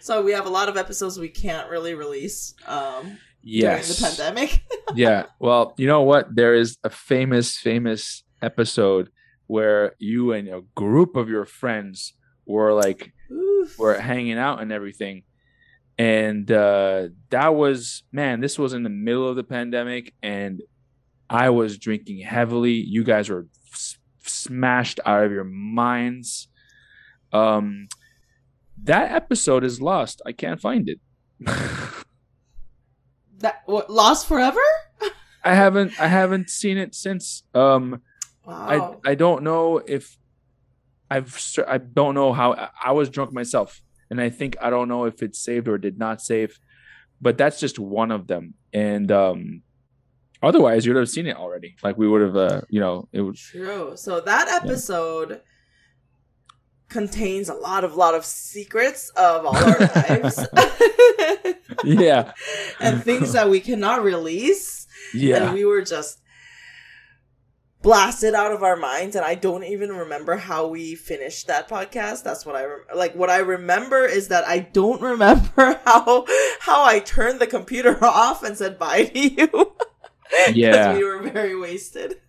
So 0.00 0.22
we 0.22 0.32
have 0.32 0.46
a 0.46 0.50
lot 0.50 0.68
of 0.68 0.76
episodes 0.76 1.18
we 1.18 1.28
can't 1.28 1.68
really 1.68 1.94
release 1.94 2.54
um, 2.66 3.18
Yes. 3.42 3.86
during 3.98 4.00
the 4.00 4.16
pandemic. 4.16 4.62
yeah. 4.94 5.26
Well, 5.40 5.74
you 5.76 5.86
know 5.86 6.02
what? 6.02 6.34
There 6.34 6.54
is 6.54 6.78
a 6.84 6.90
famous, 6.90 7.56
famous 7.58 8.22
episode 8.40 9.08
where 9.46 9.94
you 9.98 10.32
and 10.32 10.48
a 10.48 10.62
group 10.74 11.16
of 11.16 11.28
your 11.28 11.44
friends 11.44 12.14
were 12.46 12.72
like 12.72 13.12
Oof. 13.32 13.78
were 13.78 13.98
hanging 13.98 14.38
out 14.38 14.62
and 14.62 14.70
everything. 14.72 15.24
And 15.98 16.50
uh 16.50 17.08
that 17.30 17.54
was 17.54 18.02
man, 18.12 18.40
this 18.40 18.58
was 18.58 18.72
in 18.72 18.82
the 18.84 18.90
middle 18.90 19.28
of 19.28 19.36
the 19.36 19.44
pandemic 19.44 20.12
and 20.22 20.62
I 21.34 21.50
was 21.50 21.78
drinking 21.78 22.18
heavily. 22.20 22.72
You 22.74 23.02
guys 23.04 23.28
were 23.28 23.46
s- 23.72 23.98
smashed 24.22 25.00
out 25.04 25.24
of 25.24 25.32
your 25.32 25.44
minds. 25.44 26.48
Um 27.32 27.88
that 28.90 29.12
episode 29.12 29.64
is 29.64 29.80
lost. 29.80 30.22
I 30.26 30.32
can't 30.32 30.60
find 30.60 30.88
it. 30.88 31.00
that 33.38 33.62
what, 33.66 33.90
lost 33.90 34.26
forever? 34.26 34.60
I 35.42 35.54
haven't 35.54 36.00
I 36.00 36.06
haven't 36.06 36.50
seen 36.50 36.78
it 36.78 36.94
since. 36.94 37.42
Um 37.54 38.00
Wow. 38.46 39.00
I 39.04 39.12
I 39.12 39.14
don't 39.14 39.42
know 39.42 39.78
if 39.78 40.18
I've 41.10 41.32
I 41.66 41.78
don't 41.78 42.14
know 42.14 42.32
how 42.32 42.52
I- 42.52 42.68
I 42.88 42.92
was 42.92 43.08
drunk 43.08 43.32
myself, 43.32 43.80
and 44.10 44.20
I 44.20 44.28
think 44.30 44.56
I 44.60 44.68
don't 44.70 44.88
know 44.88 45.04
if 45.06 45.22
it's 45.22 45.38
saved 45.38 45.66
or 45.68 45.78
did 45.78 45.98
not 45.98 46.20
save, 46.20 46.58
but 47.22 47.38
that's 47.38 47.58
just 47.58 47.78
one 47.78 48.10
of 48.10 48.26
them. 48.26 48.54
And 48.72 49.10
um, 49.10 49.62
otherwise, 50.46 50.86
you'd 50.86 50.96
have 50.96 51.08
seen 51.08 51.26
it 51.26 51.36
already. 51.36 51.76
Like 51.82 51.96
we 51.96 52.08
would 52.08 52.22
have, 52.22 52.36
uh, 52.36 52.60
you 52.68 52.80
know, 52.80 53.08
it 53.12 53.20
would. 53.20 53.36
True. 53.36 53.96
So 53.96 54.20
that 54.20 54.48
episode 54.48 55.40
contains 56.88 57.48
a 57.48 57.54
lot 57.54 57.82
of 57.82 57.96
lot 57.96 58.14
of 58.14 58.24
secrets 58.24 59.10
of 59.16 59.44
all 59.44 59.56
our 59.56 59.78
lives 59.78 60.46
Yeah, 61.84 62.32
and 62.80 63.02
things 63.02 63.32
that 63.32 63.48
we 63.48 63.60
cannot 63.60 64.02
release. 64.04 64.86
And 65.12 65.22
yeah, 65.22 65.52
we 65.52 65.64
were 65.64 65.82
just 65.82 66.20
blasted 67.82 68.32
out 68.34 68.50
of 68.50 68.62
our 68.62 68.76
minds 68.76 69.14
and 69.14 69.22
I 69.26 69.34
don't 69.34 69.62
even 69.62 69.90
remember 69.90 70.36
how 70.36 70.66
we 70.66 70.94
finished 70.94 71.48
that 71.48 71.68
podcast. 71.68 72.22
That's 72.22 72.46
what 72.46 72.56
I 72.56 72.64
rem- 72.64 72.84
like 72.96 73.14
what 73.14 73.28
I 73.28 73.38
remember 73.38 74.06
is 74.06 74.28
that 74.28 74.44
I 74.48 74.60
don't 74.60 75.00
remember 75.12 75.80
how 75.84 76.24
how 76.60 76.82
I 76.84 77.00
turned 77.00 77.40
the 77.40 77.46
computer 77.46 78.02
off 78.02 78.42
and 78.42 78.56
said 78.56 78.78
bye 78.78 79.04
to 79.04 79.18
you. 79.18 79.72
Yeah. 80.54 80.94
we 80.96 81.04
were 81.04 81.22
very 81.22 81.56
wasted. 81.58 82.20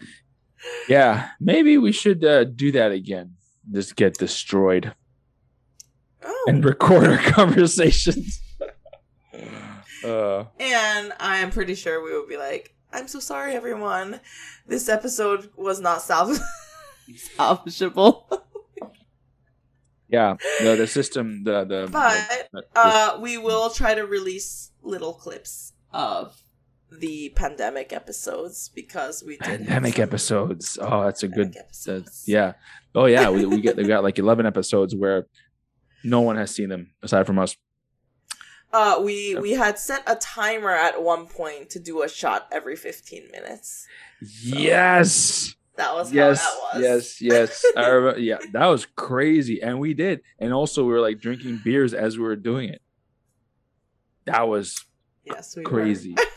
yeah. 0.88 1.30
Maybe 1.40 1.78
we 1.78 1.92
should 1.92 2.24
uh, 2.24 2.44
do 2.44 2.72
that 2.72 2.92
again. 2.92 3.34
Just 3.72 3.96
get 3.96 4.14
destroyed 4.14 4.94
Oh. 6.24 6.44
and 6.48 6.64
record 6.64 7.06
our 7.08 7.18
conversations. 7.32 8.40
uh, 10.04 10.44
And 10.58 11.12
I 11.20 11.38
am 11.38 11.50
pretty 11.50 11.74
sure 11.74 12.02
we 12.02 12.12
would 12.18 12.28
be 12.28 12.36
like, 12.36 12.74
I'm 12.92 13.06
so 13.08 13.20
sorry, 13.20 13.54
everyone. 13.54 14.20
This 14.66 14.88
episode 14.88 15.50
was 15.56 15.80
not 15.80 16.00
salv- 16.00 16.40
salvageable. 17.38 18.24
yeah, 20.08 20.36
the 20.60 20.74
the 20.76 20.86
system, 20.86 21.44
the 21.44 21.64
the. 21.64 21.88
But 21.90 22.48
the- 22.52 22.64
uh, 22.74 23.18
we 23.20 23.36
will 23.38 23.70
try 23.70 23.94
to 23.94 24.06
release 24.06 24.72
little 24.82 25.12
clips 25.12 25.72
of 25.92 26.34
the 26.90 27.30
pandemic 27.36 27.92
episodes 27.92 28.70
because 28.74 29.22
we 29.22 29.36
did 29.36 29.40
pandemic 29.66 29.98
episodes. 29.98 30.78
Oh, 30.80 31.04
that's 31.04 31.22
a 31.22 31.28
good. 31.28 31.54
That's, 31.86 32.24
yeah. 32.26 32.54
Oh 32.94 33.06
yeah. 33.06 33.30
We 33.30 33.44
we 33.46 33.60
get 33.60 33.76
we 33.76 33.84
got 33.84 34.02
like 34.02 34.18
eleven 34.18 34.46
episodes 34.46 34.94
where 34.94 35.26
no 36.04 36.20
one 36.20 36.36
has 36.36 36.54
seen 36.54 36.68
them 36.68 36.92
aside 37.02 37.26
from 37.26 37.38
us. 37.38 37.56
Uh, 38.72 39.00
we 39.02 39.34
we 39.36 39.52
had 39.52 39.78
set 39.78 40.02
a 40.06 40.14
timer 40.16 40.70
at 40.70 41.02
one 41.02 41.26
point 41.26 41.70
to 41.70 41.78
do 41.80 42.02
a 42.02 42.08
shot 42.08 42.46
every 42.52 42.76
15 42.76 43.30
minutes. 43.32 43.86
Yes. 44.42 45.54
That 45.76 45.94
was 45.94 46.12
Yes. 46.12 46.42
how 46.42 46.78
that 46.78 46.90
was. 46.90 47.20
Yes. 47.20 47.20
Yes. 47.22 47.64
I 47.76 47.86
remember, 47.88 48.20
yeah, 48.20 48.38
that 48.52 48.66
was 48.66 48.84
crazy, 48.96 49.62
and 49.62 49.78
we 49.80 49.94
did, 49.94 50.20
and 50.38 50.52
also 50.52 50.84
we 50.84 50.92
were 50.92 51.00
like 51.00 51.20
drinking 51.20 51.60
beers 51.64 51.94
as 51.94 52.18
we 52.18 52.24
were 52.24 52.36
doing 52.36 52.68
it. 52.68 52.82
That 54.26 54.48
was 54.48 54.84
Yes, 55.24 55.56
we 55.56 55.62
were. 55.62 55.68
crazy. 55.70 56.14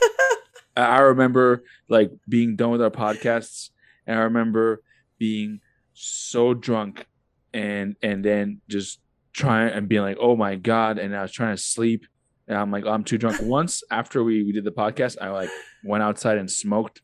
I 0.75 0.99
remember 0.99 1.63
like 1.89 2.11
being 2.27 2.55
done 2.55 2.71
with 2.71 2.81
our 2.81 2.91
podcasts, 2.91 3.69
and 4.07 4.17
I 4.17 4.23
remember 4.23 4.81
being 5.17 5.59
so 5.93 6.53
drunk, 6.53 7.05
and 7.53 7.95
and 8.01 8.23
then 8.23 8.61
just 8.67 8.99
trying 9.33 9.71
and 9.73 9.87
being 9.87 10.01
like, 10.01 10.17
"Oh 10.19 10.35
my 10.35 10.55
god!" 10.55 10.97
And 10.97 11.15
I 11.15 11.21
was 11.21 11.31
trying 11.31 11.55
to 11.55 11.61
sleep, 11.61 12.05
and 12.47 12.57
I'm 12.57 12.71
like, 12.71 12.85
oh, 12.85 12.91
"I'm 12.91 13.03
too 13.03 13.17
drunk." 13.17 13.39
Once 13.41 13.83
after 13.91 14.23
we 14.23 14.43
we 14.43 14.51
did 14.51 14.63
the 14.63 14.71
podcast, 14.71 15.17
I 15.21 15.29
like 15.29 15.49
went 15.83 16.03
outside 16.03 16.37
and 16.37 16.49
smoked, 16.49 17.01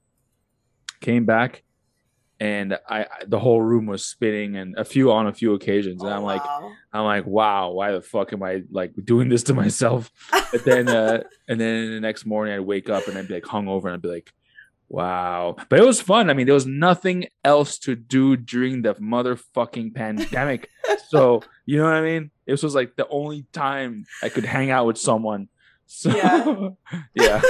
came 1.02 1.26
back, 1.26 1.64
and 2.40 2.78
I 2.88 3.06
the 3.28 3.40
whole 3.40 3.62
room 3.62 3.86
was 3.86 4.06
spinning, 4.06 4.56
and 4.58 4.76
a 4.78 4.86
few 4.86 5.12
on 5.12 5.28
a 5.28 5.34
few 5.34 5.54
occasions, 5.54 6.02
and 6.04 6.12
Oh, 6.12 6.16
I'm 6.16 6.24
like, 6.24 6.46
wow. 6.46 6.72
I'm 6.94 7.04
like, 7.06 7.26
wow, 7.26 7.72
why 7.72 7.92
the 7.92 8.02
fuck 8.02 8.34
am 8.34 8.44
I 8.44 8.64
like 8.72 8.94
doing 9.04 9.30
this 9.30 9.44
to 9.44 9.54
myself? 9.54 10.12
But 10.52 10.64
then, 10.64 10.88
uh, 10.88 11.24
and 11.50 11.60
then 11.60 11.92
the 11.92 12.00
next 12.00 12.26
morning 12.26 12.54
I'd 12.54 12.62
wake 12.62 12.90
up 12.90 13.08
and 13.10 13.18
I'd 13.18 13.28
be 13.28 13.34
like 13.34 13.44
hungover 13.44 13.86
and 13.86 13.96
I'd 13.96 14.02
be 14.02 14.08
like, 14.08 14.32
wow. 14.88 15.58
But 15.70 15.80
it 15.80 15.86
was 15.86 16.00
fun. 16.00 16.30
I 16.30 16.34
mean, 16.34 16.46
there 16.46 16.54
was 16.54 16.66
nothing 16.66 17.28
else 17.44 17.78
to 17.80 17.96
do 17.96 18.38
during 18.38 18.82
the 18.82 18.94
motherfucking 18.96 19.94
pandemic. 19.94 20.70
so, 21.10 21.42
you 21.66 21.78
know 21.78 21.84
what 21.84 21.96
I 21.96 22.02
mean? 22.02 22.32
This 22.46 22.64
was 22.64 22.76
like 22.76 22.96
the 22.96 23.08
only 23.10 23.46
time 23.52 24.06
I 24.24 24.30
could 24.30 24.46
hang 24.46 24.72
out 24.72 24.86
with 24.86 24.98
someone. 24.98 25.50
So, 25.86 26.16
Yeah. 26.16 26.70
yeah. 27.14 27.42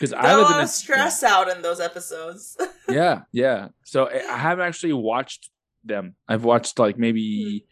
Because 0.00 0.14
I 0.14 0.34
lived 0.36 0.46
in 0.48 0.52
lot 0.52 0.60
a- 0.60 0.62
of 0.64 0.68
stress 0.70 1.22
out 1.22 1.48
in 1.54 1.60
those 1.60 1.80
episodes. 1.80 2.56
Yeah, 2.88 3.22
yeah. 3.32 3.68
So 3.84 4.08
I 4.08 4.22
I 4.34 4.38
haven't 4.38 4.66
actually 4.66 4.92
watched 4.92 5.50
them. 5.84 6.14
I've 6.28 6.44
watched 6.44 6.78
like 6.78 6.98
maybe, 6.98 7.66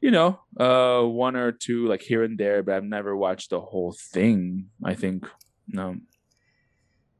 you 0.00 0.10
know, 0.10 0.40
uh, 0.58 1.02
one 1.02 1.36
or 1.36 1.52
two 1.52 1.86
like 1.88 2.02
here 2.02 2.22
and 2.24 2.38
there, 2.38 2.62
but 2.62 2.74
I've 2.74 2.84
never 2.84 3.16
watched 3.16 3.50
the 3.50 3.60
whole 3.60 3.92
thing. 3.92 4.70
I 4.84 4.94
think 4.94 5.26
no. 5.66 5.96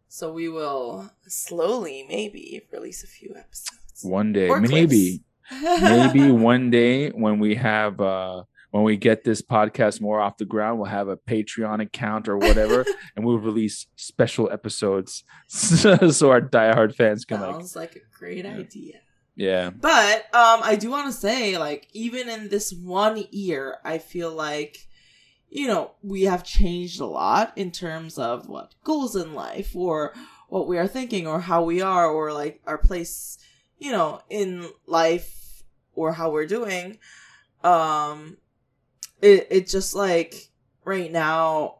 so 0.09 0.33
we 0.33 0.49
will 0.49 1.11
slowly, 1.27 2.05
maybe, 2.09 2.63
release 2.73 3.05
a 3.05 3.07
few 3.07 3.35
episodes. 3.37 4.03
One 4.03 4.33
day, 4.33 4.49
Or 4.49 4.61
maybe, 4.61 5.23
maybe 5.63 6.31
one 6.31 6.71
day 6.71 7.11
when 7.11 7.39
we 7.39 7.57
have 7.57 8.01
uh 8.01 8.45
when 8.71 8.83
we 8.85 8.97
get 8.97 9.25
this 9.25 9.41
podcast 9.43 10.01
more 10.01 10.21
off 10.21 10.37
the 10.37 10.45
ground, 10.45 10.79
we'll 10.79 10.91
have 10.91 11.09
a 11.09 11.17
Patreon 11.17 11.81
account 11.83 12.29
or 12.29 12.37
whatever, 12.37 12.85
and 13.17 13.25
we'll 13.25 13.39
release 13.39 13.87
special 13.97 14.51
episodes 14.51 15.25
so 15.49 16.31
our 16.31 16.41
diehard 16.43 16.95
fans 16.95 17.25
can 17.25 17.41
like, 17.41 17.53
Sounds 17.55 17.77
like 17.77 17.97
a 17.97 18.01
great 18.19 18.45
Yeah. 18.45 18.57
idea. 18.57 19.01
yeah, 19.37 19.71
But 19.71 20.23
um, 20.35 20.61
I 20.63 20.77
do 20.77 20.91
want 20.91 21.07
to 21.07 21.13
say, 21.13 21.57
like, 21.59 21.89
even 21.93 22.29
in 22.29 22.49
this 22.49 22.73
one 22.73 23.25
year, 23.31 23.79
I 23.85 23.99
feel 23.99 24.33
like, 24.33 24.87
you 25.49 25.67
know, 25.67 25.93
we 26.03 26.25
have 26.25 26.45
changed 26.45 27.01
a 27.01 27.07
lot 27.07 27.53
in 27.57 27.71
terms 27.71 28.19
of 28.19 28.49
what 28.49 28.75
goals 28.85 29.17
in 29.17 29.33
life 29.35 29.75
or 29.75 30.13
what 30.51 30.67
we 30.69 30.77
are 30.77 30.87
thinking 30.89 31.27
or 31.27 31.41
how 31.41 31.63
we 31.63 31.81
are 31.81 32.07
or 32.07 32.33
like 32.35 32.61
our 32.67 32.77
place, 32.79 33.39
you 33.79 33.93
know, 33.93 34.21
in 34.29 34.69
life 34.87 35.63
or 35.95 36.13
how 36.13 36.31
we're 36.31 36.47
doing. 36.47 36.99
Um, 37.65 38.37
it, 39.21 39.47
it 39.51 39.69
just 39.69 39.95
like 39.95 40.51
right 40.85 41.11
now, 41.11 41.79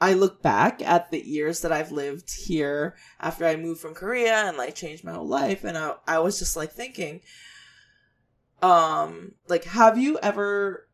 I 0.00 0.12
look 0.12 0.42
back 0.42 0.82
at 0.82 1.10
the 1.10 1.26
years 1.26 1.60
that 1.60 1.72
I've 1.72 1.92
lived 1.92 2.30
here 2.30 2.94
after 3.20 3.46
I 3.46 3.56
moved 3.56 3.80
from 3.80 3.94
Korea 3.94 4.34
and 4.34 4.56
like 4.56 4.74
changed 4.74 5.04
my 5.04 5.12
whole 5.12 5.26
life 5.26 5.64
and 5.64 5.78
I, 5.78 5.94
I 6.06 6.18
was 6.18 6.38
just 6.38 6.56
like 6.56 6.72
thinking 6.72 7.20
um 8.60 9.32
like 9.48 9.64
have 9.64 9.96
you 9.96 10.18
ever 10.18 10.88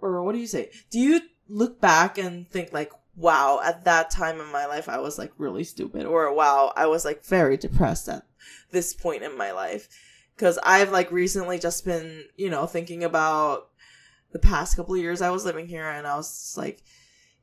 or 0.00 0.22
what 0.22 0.32
do 0.32 0.38
you 0.38 0.46
say? 0.46 0.70
Do 0.90 0.98
you 0.98 1.20
look 1.48 1.80
back 1.80 2.18
and 2.18 2.48
think 2.48 2.72
like 2.72 2.92
wow, 3.14 3.60
at 3.62 3.84
that 3.84 4.10
time 4.10 4.40
in 4.40 4.50
my 4.50 4.66
life 4.66 4.88
I 4.88 4.98
was 4.98 5.18
like 5.18 5.32
really 5.38 5.64
stupid 5.64 6.06
or 6.06 6.32
wow, 6.32 6.72
I 6.76 6.86
was 6.86 7.04
like 7.04 7.24
very 7.24 7.56
depressed 7.56 8.08
at 8.08 8.24
this 8.70 8.92
point 8.94 9.22
in 9.22 9.36
my 9.36 9.52
life 9.52 9.88
cuz 10.36 10.58
I've 10.64 10.90
like 10.90 11.12
recently 11.12 11.58
just 11.58 11.84
been, 11.84 12.24
you 12.36 12.50
know, 12.50 12.66
thinking 12.66 13.04
about 13.04 13.68
the 14.32 14.38
past 14.38 14.76
couple 14.76 14.94
of 14.94 15.00
years 15.00 15.22
I 15.22 15.30
was 15.30 15.44
living 15.44 15.66
here 15.66 15.88
and 15.88 16.06
I 16.06 16.16
was 16.16 16.54
like 16.56 16.82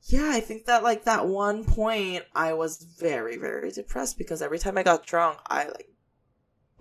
yeah, 0.07 0.29
I 0.31 0.39
think 0.39 0.65
that 0.65 0.83
like 0.83 1.05
that 1.05 1.27
one 1.27 1.63
point 1.63 2.25
I 2.35 2.53
was 2.53 2.77
very 2.77 3.37
very 3.37 3.71
depressed 3.71 4.17
because 4.17 4.41
every 4.41 4.59
time 4.59 4.77
I 4.77 4.83
got 4.83 5.05
drunk 5.05 5.39
I 5.47 5.65
like 5.65 5.89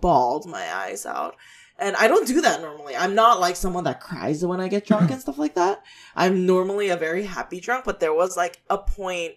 bawled 0.01 0.45
my 0.45 0.73
eyes 0.73 1.05
out. 1.05 1.35
And 1.77 1.95
I 1.97 2.07
don't 2.07 2.27
do 2.27 2.39
that 2.41 2.61
normally. 2.61 2.95
I'm 2.95 3.15
not 3.15 3.39
like 3.39 3.55
someone 3.55 3.83
that 3.83 3.99
cries 3.99 4.45
when 4.45 4.61
I 4.61 4.67
get 4.67 4.85
drunk 4.85 5.11
and 5.11 5.19
stuff 5.21 5.37
like 5.37 5.55
that. 5.55 5.83
I'm 6.15 6.45
normally 6.45 6.89
a 6.89 6.95
very 6.95 7.23
happy 7.23 7.59
drunk, 7.59 7.85
but 7.85 7.99
there 7.99 8.13
was 8.13 8.37
like 8.37 8.61
a 8.69 8.77
point 8.77 9.33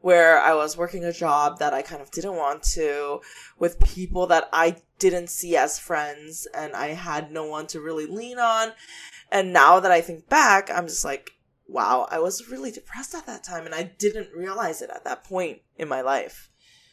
where 0.00 0.38
I 0.38 0.54
was 0.54 0.76
working 0.76 1.04
a 1.04 1.12
job 1.12 1.58
that 1.58 1.74
I 1.74 1.82
kind 1.82 2.02
of 2.02 2.10
didn't 2.10 2.36
want 2.36 2.62
to 2.74 3.20
with 3.58 3.80
people 3.80 4.26
that 4.28 4.48
I 4.52 4.76
didn't 4.98 5.30
see 5.30 5.56
as 5.56 5.78
friends 5.78 6.46
and 6.54 6.74
I 6.74 6.88
had 6.88 7.30
no 7.30 7.44
one 7.44 7.66
to 7.68 7.80
really 7.80 8.06
lean 8.06 8.38
on. 8.38 8.72
And 9.30 9.52
now 9.52 9.80
that 9.80 9.90
I 9.90 10.00
think 10.00 10.28
back, 10.28 10.70
I'm 10.70 10.86
just 10.86 11.04
like, 11.04 11.32
wow, 11.68 12.06
I 12.10 12.18
was 12.20 12.48
really 12.48 12.70
depressed 12.70 13.14
at 13.14 13.26
that 13.26 13.42
time 13.42 13.66
and 13.66 13.74
I 13.74 13.92
didn't 13.98 14.28
realize 14.34 14.82
it 14.82 14.90
at 14.90 15.04
that 15.04 15.24
point 15.24 15.62
in 15.76 15.88
my 15.88 16.00
life. 16.00 16.50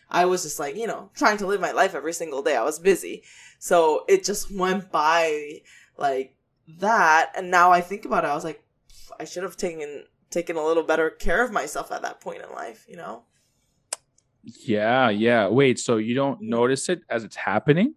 I 0.09 0.25
was 0.25 0.43
just 0.43 0.59
like, 0.59 0.75
you 0.75 0.87
know, 0.87 1.09
trying 1.15 1.37
to 1.37 1.47
live 1.47 1.61
my 1.61 1.71
life 1.71 1.95
every 1.95 2.13
single 2.13 2.41
day. 2.41 2.55
I 2.55 2.63
was 2.63 2.79
busy. 2.79 3.23
So 3.59 4.03
it 4.07 4.23
just 4.23 4.51
went 4.51 4.91
by 4.91 5.61
like 5.97 6.35
that. 6.79 7.31
And 7.35 7.49
now 7.49 7.71
I 7.71 7.81
think 7.81 8.05
about 8.05 8.23
it, 8.23 8.27
I 8.27 8.35
was 8.35 8.43
like, 8.43 8.63
I 9.19 9.25
should 9.25 9.43
have 9.43 9.57
taken 9.57 10.05
taken 10.29 10.55
a 10.55 10.65
little 10.65 10.83
better 10.83 11.11
care 11.11 11.43
of 11.43 11.51
myself 11.51 11.91
at 11.91 12.01
that 12.01 12.19
point 12.19 12.41
in 12.41 12.49
life, 12.51 12.85
you 12.89 12.97
know? 12.97 13.23
Yeah, 14.43 15.09
yeah. 15.09 15.47
Wait, 15.47 15.79
so 15.79 15.97
you 15.97 16.15
don't 16.15 16.41
mm. 16.41 16.49
notice 16.49 16.89
it 16.89 17.01
as 17.09 17.23
it's 17.23 17.35
happening? 17.35 17.93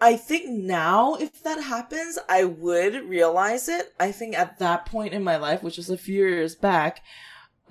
I 0.00 0.16
think 0.16 0.50
now, 0.50 1.14
if 1.14 1.42
that 1.42 1.62
happens, 1.62 2.18
I 2.28 2.44
would 2.44 3.08
realize 3.08 3.68
it. 3.68 3.94
I 3.98 4.12
think 4.12 4.36
at 4.36 4.58
that 4.58 4.84
point 4.86 5.14
in 5.14 5.24
my 5.24 5.36
life, 5.36 5.62
which 5.62 5.78
was 5.78 5.88
a 5.88 5.96
few 5.96 6.26
years 6.26 6.54
back, 6.54 7.02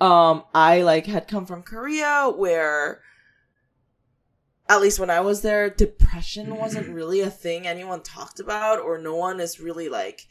um, 0.00 0.44
I 0.52 0.82
like 0.82 1.06
had 1.06 1.28
come 1.28 1.46
from 1.46 1.62
Korea 1.62 2.30
where 2.34 3.00
at 4.68 4.80
least 4.80 4.98
when 4.98 5.10
I 5.10 5.20
was 5.20 5.42
there, 5.42 5.70
depression 5.70 6.56
wasn't 6.56 6.88
really 6.88 7.20
a 7.20 7.30
thing 7.30 7.66
anyone 7.66 8.02
talked 8.02 8.40
about, 8.40 8.80
or 8.80 8.98
no 8.98 9.14
one 9.14 9.38
is 9.38 9.60
really 9.60 9.88
like, 9.88 10.26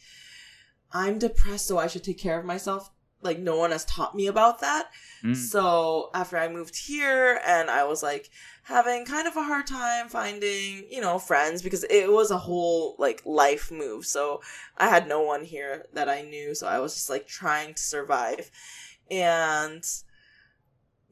I'm 0.92 1.20
depressed, 1.20 1.68
so 1.68 1.78
I 1.78 1.88
should 1.88 2.04
take 2.04 2.20
care 2.20 2.38
of 2.38 2.46
myself. 2.46 2.92
Like, 3.22 3.40
no 3.40 3.58
one 3.58 3.72
has 3.72 3.86
taught 3.86 4.14
me 4.14 4.28
about 4.28 4.60
that. 4.60 4.90
Mm. 5.24 5.36
So, 5.36 6.10
after 6.14 6.38
I 6.38 6.50
moved 6.50 6.76
here 6.76 7.40
and 7.46 7.70
I 7.70 7.86
was 7.86 8.04
like 8.04 8.30
having 8.66 9.06
kind 9.06 9.28
of 9.28 9.38
a 9.38 9.44
hard 9.44 9.68
time 9.68 10.10
finding, 10.10 10.86
you 10.90 11.02
know, 11.02 11.18
friends 11.18 11.62
because 11.62 11.84
it 11.90 12.12
was 12.12 12.32
a 12.32 12.38
whole 12.38 12.96
like 13.00 13.22
life 13.26 13.72
move. 13.72 14.06
So, 14.06 14.42
I 14.78 14.90
had 14.90 15.08
no 15.08 15.22
one 15.22 15.44
here 15.46 15.86
that 15.94 16.10
I 16.10 16.22
knew. 16.22 16.54
So, 16.54 16.68
I 16.68 16.80
was 16.80 16.94
just 16.94 17.10
like 17.10 17.28
trying 17.28 17.74
to 17.74 17.82
survive. 17.82 18.52
And 19.10 19.86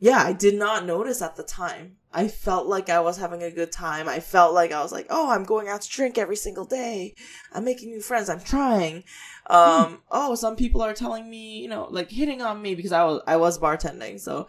yeah, 0.04 0.22
I 0.22 0.34
did 0.34 0.56
not 0.56 0.86
notice 0.86 1.22
at 1.22 1.38
the 1.38 1.44
time. 1.44 1.96
I 2.12 2.28
felt 2.28 2.68
like 2.68 2.90
I 2.90 3.00
was 3.00 3.18
having 3.18 3.42
a 3.42 3.50
good 3.50 3.72
time. 3.72 4.10
I 4.10 4.20
felt 4.20 4.54
like 4.54 4.74
I 4.74 4.84
was 4.84 4.92
like, 4.92 5.08
oh, 5.10 5.32
I'm 5.32 5.46
going 5.46 5.70
out 5.70 5.82
to 5.82 5.90
drink 5.90 6.18
every 6.18 6.36
single 6.36 6.66
day. 6.66 7.16
I'm 7.54 7.64
making 7.64 7.90
new 7.90 8.02
friends. 8.02 8.30
I'm 8.30 8.42
trying. 8.42 9.06
Um, 9.48 9.86
hmm. 9.86 9.96
oh, 10.12 10.36
some 10.36 10.58
people 10.58 10.82
are 10.82 10.94
telling 10.94 11.30
me, 11.30 11.60
you 11.60 11.70
know, 11.70 11.88
like 11.90 12.10
hitting 12.10 12.42
on 12.42 12.62
me 12.62 12.76
because 12.76 12.92
I 12.92 13.06
was 13.06 13.22
I 13.26 13.38
was 13.38 13.58
bartending. 13.58 14.20
So 14.20 14.48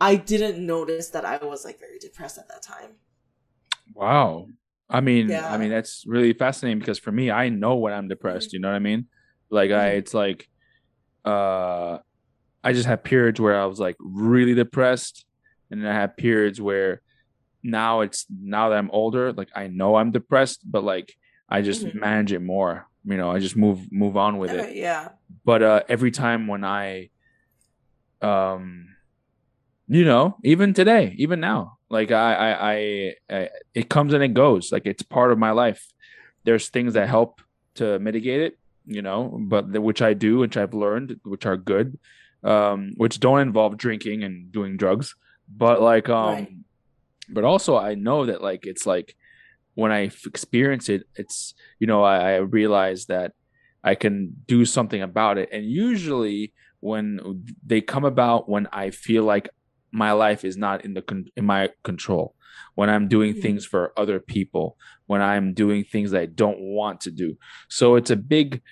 I 0.00 0.16
didn't 0.16 0.64
notice 0.64 1.10
that 1.10 1.24
I 1.24 1.36
was 1.38 1.64
like 1.64 1.78
very 1.78 1.98
depressed 1.98 2.38
at 2.38 2.48
that 2.48 2.62
time. 2.62 2.92
Wow. 3.94 4.46
I 4.88 5.00
mean, 5.00 5.28
yeah. 5.28 5.52
I 5.52 5.58
mean 5.58 5.70
that's 5.70 6.04
really 6.06 6.32
fascinating 6.32 6.78
because 6.78 6.98
for 6.98 7.12
me, 7.12 7.30
I 7.30 7.48
know 7.48 7.76
when 7.76 7.92
I'm 7.92 8.08
depressed. 8.08 8.48
Mm-hmm. 8.48 8.56
You 8.56 8.60
know 8.60 8.68
what 8.68 8.76
I 8.76 8.80
mean? 8.80 9.06
Like 9.50 9.70
mm-hmm. 9.70 9.80
I, 9.80 9.88
it's 9.90 10.14
like, 10.14 10.48
uh, 11.24 11.98
I 12.62 12.72
just 12.72 12.86
had 12.86 13.04
periods 13.04 13.40
where 13.40 13.60
I 13.60 13.66
was 13.66 13.80
like 13.80 13.96
really 13.98 14.54
depressed, 14.54 15.24
and 15.70 15.82
then 15.82 15.90
I 15.90 15.94
had 15.94 16.16
periods 16.16 16.60
where 16.60 17.00
now 17.62 18.00
it's 18.00 18.26
now 18.30 18.68
that 18.70 18.78
I'm 18.78 18.90
older, 18.90 19.32
like 19.32 19.48
I 19.54 19.68
know 19.68 19.96
I'm 19.96 20.10
depressed, 20.10 20.60
but 20.64 20.84
like 20.84 21.14
I 21.48 21.62
just 21.62 21.84
mm-hmm. 21.84 21.98
manage 21.98 22.32
it 22.32 22.40
more. 22.40 22.86
You 23.04 23.16
know, 23.16 23.30
I 23.30 23.38
just 23.38 23.56
move 23.56 23.90
move 23.90 24.16
on 24.16 24.38
with 24.38 24.50
it. 24.50 24.76
Yeah. 24.76 25.10
But 25.44 25.62
uh 25.62 25.82
every 25.88 26.10
time 26.10 26.46
when 26.46 26.64
I 26.64 27.10
um 28.20 28.89
you 29.90 30.04
know, 30.04 30.36
even 30.44 30.72
today, 30.72 31.14
even 31.18 31.40
now, 31.40 31.78
like 31.88 32.10
I, 32.10 32.34
I, 32.34 32.72
I, 32.72 33.14
I, 33.30 33.48
it 33.74 33.88
comes 33.88 34.14
and 34.14 34.22
it 34.22 34.34
goes. 34.34 34.72
Like 34.72 34.86
it's 34.86 35.02
part 35.02 35.32
of 35.32 35.38
my 35.38 35.50
life. 35.50 35.86
There's 36.44 36.68
things 36.68 36.94
that 36.94 37.08
help 37.08 37.40
to 37.74 37.98
mitigate 37.98 38.40
it, 38.40 38.58
you 38.86 39.02
know, 39.02 39.38
but 39.40 39.72
the, 39.72 39.80
which 39.80 40.00
I 40.00 40.14
do, 40.14 40.38
which 40.38 40.56
I've 40.56 40.74
learned, 40.74 41.20
which 41.24 41.44
are 41.44 41.56
good 41.56 41.98
um, 42.42 42.92
which 42.96 43.20
don't 43.20 43.40
involve 43.40 43.76
drinking 43.76 44.24
and 44.24 44.50
doing 44.50 44.76
drugs. 44.76 45.14
But 45.48 45.82
like, 45.82 46.08
um, 46.08 46.34
right. 46.34 46.52
but 47.28 47.44
also 47.44 47.76
I 47.76 47.94
know 47.94 48.26
that 48.26 48.42
like 48.42 48.66
it's 48.66 48.86
like 48.86 49.16
when 49.74 49.92
I 49.92 50.10
experience 50.26 50.88
it, 50.88 51.04
it's 51.16 51.54
you 51.78 51.86
know 51.86 52.02
I, 52.02 52.32
I 52.32 52.36
realize 52.36 53.06
that 53.06 53.32
I 53.82 53.94
can 53.94 54.36
do 54.46 54.64
something 54.64 55.02
about 55.02 55.38
it, 55.38 55.48
and 55.52 55.64
usually 55.64 56.52
when 56.80 57.44
they 57.66 57.80
come 57.80 58.04
about 58.04 58.48
when 58.48 58.66
I 58.72 58.90
feel 58.90 59.24
like 59.24 59.50
my 59.92 60.12
life 60.12 60.44
is 60.44 60.56
not 60.56 60.84
in 60.84 60.94
the 60.94 61.02
con- 61.02 61.30
in 61.36 61.44
my 61.44 61.68
control 61.82 62.34
when 62.74 62.90
i'm 62.90 63.08
doing 63.08 63.32
mm-hmm. 63.32 63.42
things 63.42 63.66
for 63.66 63.92
other 63.96 64.20
people 64.20 64.76
when 65.06 65.22
i'm 65.22 65.52
doing 65.54 65.84
things 65.84 66.10
that 66.10 66.22
i 66.22 66.26
don't 66.26 66.60
want 66.60 67.00
to 67.00 67.10
do 67.10 67.36
so 67.68 67.96
it's 67.96 68.10
a 68.10 68.16
big 68.16 68.62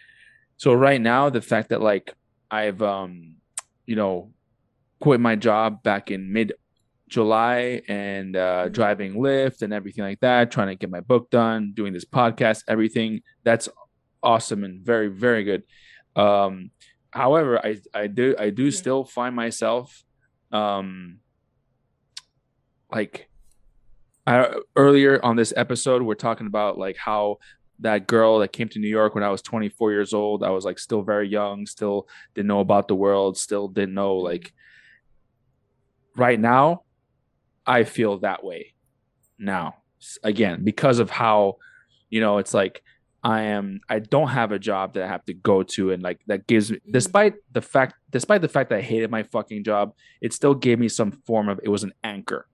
so 0.56 0.72
right 0.72 1.00
now 1.00 1.30
the 1.30 1.40
fact 1.40 1.68
that 1.68 1.80
like 1.80 2.14
i've 2.50 2.82
um 2.82 3.36
you 3.88 3.96
know, 3.96 4.30
quit 5.00 5.18
my 5.18 5.34
job 5.34 5.82
back 5.82 6.10
in 6.10 6.30
mid 6.30 6.52
July 7.08 7.80
and 7.88 8.36
uh, 8.36 8.64
mm-hmm. 8.64 8.72
driving 8.72 9.14
Lyft 9.14 9.62
and 9.62 9.72
everything 9.72 10.04
like 10.04 10.20
that, 10.20 10.50
trying 10.50 10.68
to 10.68 10.74
get 10.74 10.90
my 10.90 11.00
book 11.00 11.30
done, 11.30 11.72
doing 11.74 11.94
this 11.94 12.04
podcast, 12.04 12.64
everything. 12.68 13.22
That's 13.44 13.66
awesome 14.22 14.62
and 14.62 14.84
very, 14.84 15.08
very 15.08 15.42
good. 15.42 15.62
Um, 16.14 16.70
however, 17.10 17.58
I, 17.64 17.78
I 17.94 18.08
do 18.08 18.36
I 18.38 18.50
do 18.50 18.70
still 18.70 19.04
find 19.04 19.34
myself 19.34 20.04
um, 20.52 21.20
like 22.90 23.28
I, 24.26 24.54
earlier 24.76 25.24
on 25.24 25.36
this 25.36 25.52
episode, 25.56 26.02
we're 26.02 26.14
talking 26.14 26.46
about 26.46 26.78
like 26.78 26.96
how 26.96 27.38
that 27.80 28.06
girl 28.06 28.40
that 28.40 28.52
came 28.52 28.68
to 28.70 28.78
New 28.78 28.88
York 28.88 29.14
when 29.14 29.24
I 29.24 29.30
was 29.30 29.42
24 29.42 29.92
years 29.92 30.12
old. 30.12 30.42
I 30.42 30.50
was 30.50 30.64
like 30.64 30.78
still 30.78 31.02
very 31.02 31.28
young, 31.28 31.66
still 31.66 32.08
didn't 32.34 32.48
know 32.48 32.60
about 32.60 32.88
the 32.88 32.94
world, 32.94 33.38
still 33.38 33.68
didn't 33.68 33.94
know 33.94 34.16
like 34.16 34.52
right 36.16 36.38
now 36.38 36.82
I 37.66 37.84
feel 37.84 38.18
that 38.18 38.42
way 38.42 38.74
now. 39.38 39.76
Again, 40.22 40.64
because 40.64 40.98
of 41.00 41.10
how 41.10 41.56
you 42.10 42.20
know, 42.20 42.38
it's 42.38 42.54
like 42.54 42.82
I 43.22 43.42
am 43.42 43.80
I 43.88 43.98
don't 43.98 44.28
have 44.28 44.52
a 44.52 44.58
job 44.58 44.94
that 44.94 45.02
I 45.02 45.08
have 45.08 45.24
to 45.26 45.34
go 45.34 45.62
to 45.62 45.92
and 45.92 46.02
like 46.02 46.20
that 46.26 46.46
gives 46.46 46.70
me 46.70 46.78
despite 46.90 47.34
the 47.52 47.60
fact 47.60 47.94
despite 48.10 48.42
the 48.42 48.48
fact 48.48 48.70
that 48.70 48.78
I 48.78 48.82
hated 48.82 49.10
my 49.10 49.24
fucking 49.24 49.64
job, 49.64 49.94
it 50.20 50.32
still 50.32 50.54
gave 50.54 50.78
me 50.78 50.88
some 50.88 51.10
form 51.10 51.48
of 51.48 51.60
it 51.62 51.68
was 51.68 51.82
an 51.82 51.94
anchor. 52.04 52.46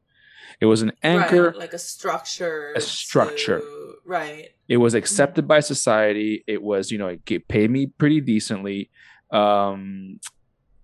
It 0.60 0.66
was 0.66 0.82
an 0.82 0.92
anchor 1.02 1.50
right, 1.50 1.56
like 1.56 1.72
a 1.72 1.78
structure. 1.78 2.72
A 2.76 2.80
structure. 2.80 3.58
To, 3.58 3.94
right 4.04 4.50
it 4.68 4.76
was 4.76 4.94
accepted 4.94 5.46
by 5.48 5.60
society 5.60 6.44
it 6.46 6.62
was 6.62 6.90
you 6.90 6.98
know 6.98 7.08
it 7.08 7.48
paid 7.48 7.70
me 7.70 7.86
pretty 7.86 8.20
decently 8.20 8.90
um 9.30 10.18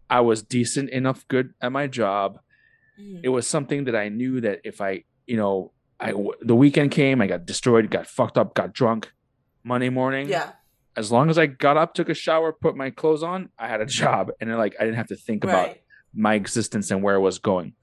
i 0.08 0.20
was 0.20 0.42
decent 0.42 0.90
enough 0.90 1.26
good 1.28 1.52
at 1.60 1.72
my 1.72 1.86
job 1.86 2.38
mm. 3.00 3.20
it 3.22 3.28
was 3.28 3.46
something 3.46 3.84
that 3.84 3.96
i 3.96 4.08
knew 4.08 4.40
that 4.40 4.60
if 4.64 4.80
i 4.80 5.02
you 5.26 5.36
know 5.36 5.70
i 5.98 6.12
the 6.40 6.54
weekend 6.54 6.90
came 6.90 7.20
i 7.20 7.26
got 7.26 7.46
destroyed 7.46 7.90
got 7.90 8.06
fucked 8.06 8.38
up 8.38 8.54
got 8.54 8.72
drunk 8.72 9.12
monday 9.64 9.88
morning. 9.88 10.28
Yeah. 10.28 10.52
As 10.96 11.12
long 11.12 11.30
as 11.30 11.38
i 11.38 11.46
got 11.46 11.76
up 11.76 11.94
took 11.94 12.08
a 12.08 12.14
shower 12.14 12.52
put 12.52 12.76
my 12.76 12.90
clothes 12.90 13.22
on 13.22 13.50
i 13.58 13.68
had 13.68 13.80
a 13.80 13.86
job. 13.86 14.30
And 14.40 14.50
then 14.50 14.58
like 14.58 14.74
i 14.78 14.84
didn't 14.84 14.96
have 14.96 15.08
to 15.08 15.16
think 15.16 15.44
right. 15.44 15.52
about 15.52 15.76
my 16.14 16.34
existence 16.34 16.90
and 16.90 17.02
where 17.02 17.14
I 17.14 17.18
was 17.18 17.38
going. 17.38 17.74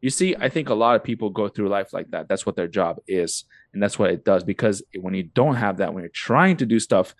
You 0.00 0.10
see 0.10 0.36
i 0.36 0.48
think 0.48 0.68
a 0.68 0.74
lot 0.74 0.96
of 0.96 1.04
people 1.04 1.30
go 1.30 1.48
through 1.48 1.68
life 1.68 1.92
like 1.92 2.10
that. 2.10 2.28
That's 2.28 2.46
what 2.46 2.56
their 2.56 2.68
job 2.68 2.98
is. 3.06 3.44
And 3.72 3.82
that's 3.82 3.98
what 3.98 4.10
it 4.10 4.24
does. 4.24 4.42
Because 4.42 4.82
when 4.98 5.14
you 5.14 5.22
don't 5.22 5.56
have 5.56 5.76
that 5.78 5.94
when 5.94 6.02
you're 6.02 6.10
trying 6.12 6.56
to 6.58 6.66
do 6.66 6.80
stuff 6.80 7.14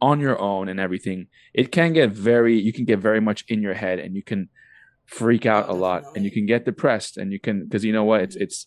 on 0.00 0.20
your 0.20 0.40
own 0.40 0.68
and 0.68 0.80
everything 0.80 1.26
it 1.52 1.70
can 1.70 1.92
get 1.92 2.10
very 2.10 2.58
you 2.58 2.72
can 2.72 2.86
get 2.86 2.98
very 2.98 3.20
much 3.20 3.44
in 3.48 3.60
your 3.60 3.74
head 3.74 3.98
and 3.98 4.14
you 4.14 4.22
can 4.22 4.48
freak 5.10 5.44
out 5.44 5.66
Oh, 5.68 5.72
a 5.72 5.74
lot 5.74 6.04
and 6.14 6.24
you 6.24 6.30
can 6.30 6.46
get 6.46 6.64
depressed 6.64 7.16
and 7.16 7.32
you 7.32 7.40
can 7.40 7.64
because 7.64 7.84
you 7.84 7.92
know 7.92 8.04
what? 8.04 8.20
It's 8.22 8.36
mm-hmm. 8.36 8.44
it's 8.44 8.66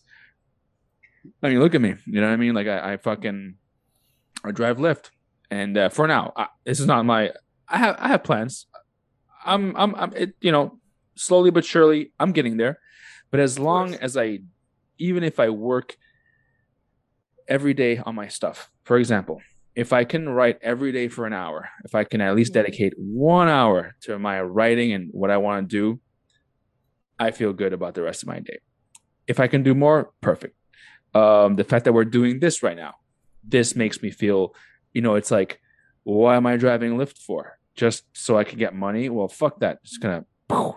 i 1.42 1.48
mean 1.48 1.58
look 1.58 1.74
at 1.74 1.80
me. 1.80 1.94
You 2.06 2.20
know 2.20 2.28
what 2.28 2.34
i 2.34 2.36
mean? 2.36 2.54
Like 2.54 2.66
i, 2.66 2.92
I 2.92 2.96
fucking 2.98 3.56
i 4.44 4.50
drive 4.50 4.78
lyft. 4.78 5.10
And 5.50 5.76
uh, 5.78 5.88
for 5.88 6.06
now 6.06 6.32
I, 6.36 6.46
this 6.64 6.80
is 6.80 6.86
not 6.86 7.04
my 7.04 7.30
i 7.68 7.78
have 7.78 7.96
i 7.98 8.08
have 8.08 8.22
plans. 8.24 8.66
I'm 9.44 9.76
i'm, 9.76 9.94
I'm 9.94 10.12
it, 10.14 10.34
you 10.40 10.52
know 10.52 10.78
slowly 11.16 11.50
but 11.50 11.64
surely 11.64 12.12
i'm 12.20 12.32
getting 12.32 12.56
there. 12.56 12.78
But 13.30 13.40
as 13.40 13.58
long 13.58 13.94
as 13.94 14.16
i 14.16 14.40
even 14.98 15.22
if 15.24 15.38
i 15.40 15.48
work 15.50 15.96
every 17.48 17.74
day 17.74 17.98
on 17.98 18.14
my 18.14 18.28
stuff 18.28 18.70
for 18.84 18.96
example 18.96 19.40
if 19.76 19.92
i 19.92 20.02
can 20.04 20.28
write 20.28 20.58
every 20.62 20.92
day 20.92 21.08
for 21.08 21.26
an 21.26 21.32
hour 21.34 21.68
if 21.84 21.94
i 21.94 22.02
can 22.04 22.20
at 22.22 22.34
least 22.34 22.52
Mhm. 22.52 22.54
dedicate 22.54 22.94
one 22.96 23.48
hour 23.48 23.96
to 24.02 24.18
my 24.18 24.40
writing 24.40 24.92
and 24.92 25.10
what 25.12 25.30
i 25.30 25.36
want 25.36 25.68
to 25.68 25.76
do 25.76 26.00
i 27.18 27.30
feel 27.30 27.52
good 27.52 27.72
about 27.72 27.94
the 27.94 28.02
rest 28.02 28.22
of 28.22 28.28
my 28.28 28.40
day. 28.40 28.58
If 29.26 29.40
i 29.40 29.46
can 29.46 29.62
do 29.62 29.74
more 29.74 30.10
perfect. 30.20 30.54
Um 31.14 31.56
the 31.56 31.64
fact 31.64 31.84
that 31.84 31.92
we're 31.92 32.04
doing 32.18 32.40
this 32.40 32.62
right 32.62 32.76
now 32.76 32.94
this 33.46 33.76
makes 33.76 34.02
me 34.02 34.10
feel 34.10 34.54
you 34.92 35.02
know 35.02 35.14
it's 35.14 35.30
like 35.30 35.60
why 36.04 36.36
am 36.36 36.46
i 36.46 36.56
driving 36.56 36.96
lyft 36.96 37.18
for? 37.18 37.58
Just 37.74 38.04
so 38.12 38.36
i 38.36 38.44
can 38.44 38.58
get 38.58 38.74
money? 38.74 39.08
Well 39.08 39.28
fuck 39.28 39.60
that. 39.60 39.82
Just 39.84 40.00
gonna 40.00 40.24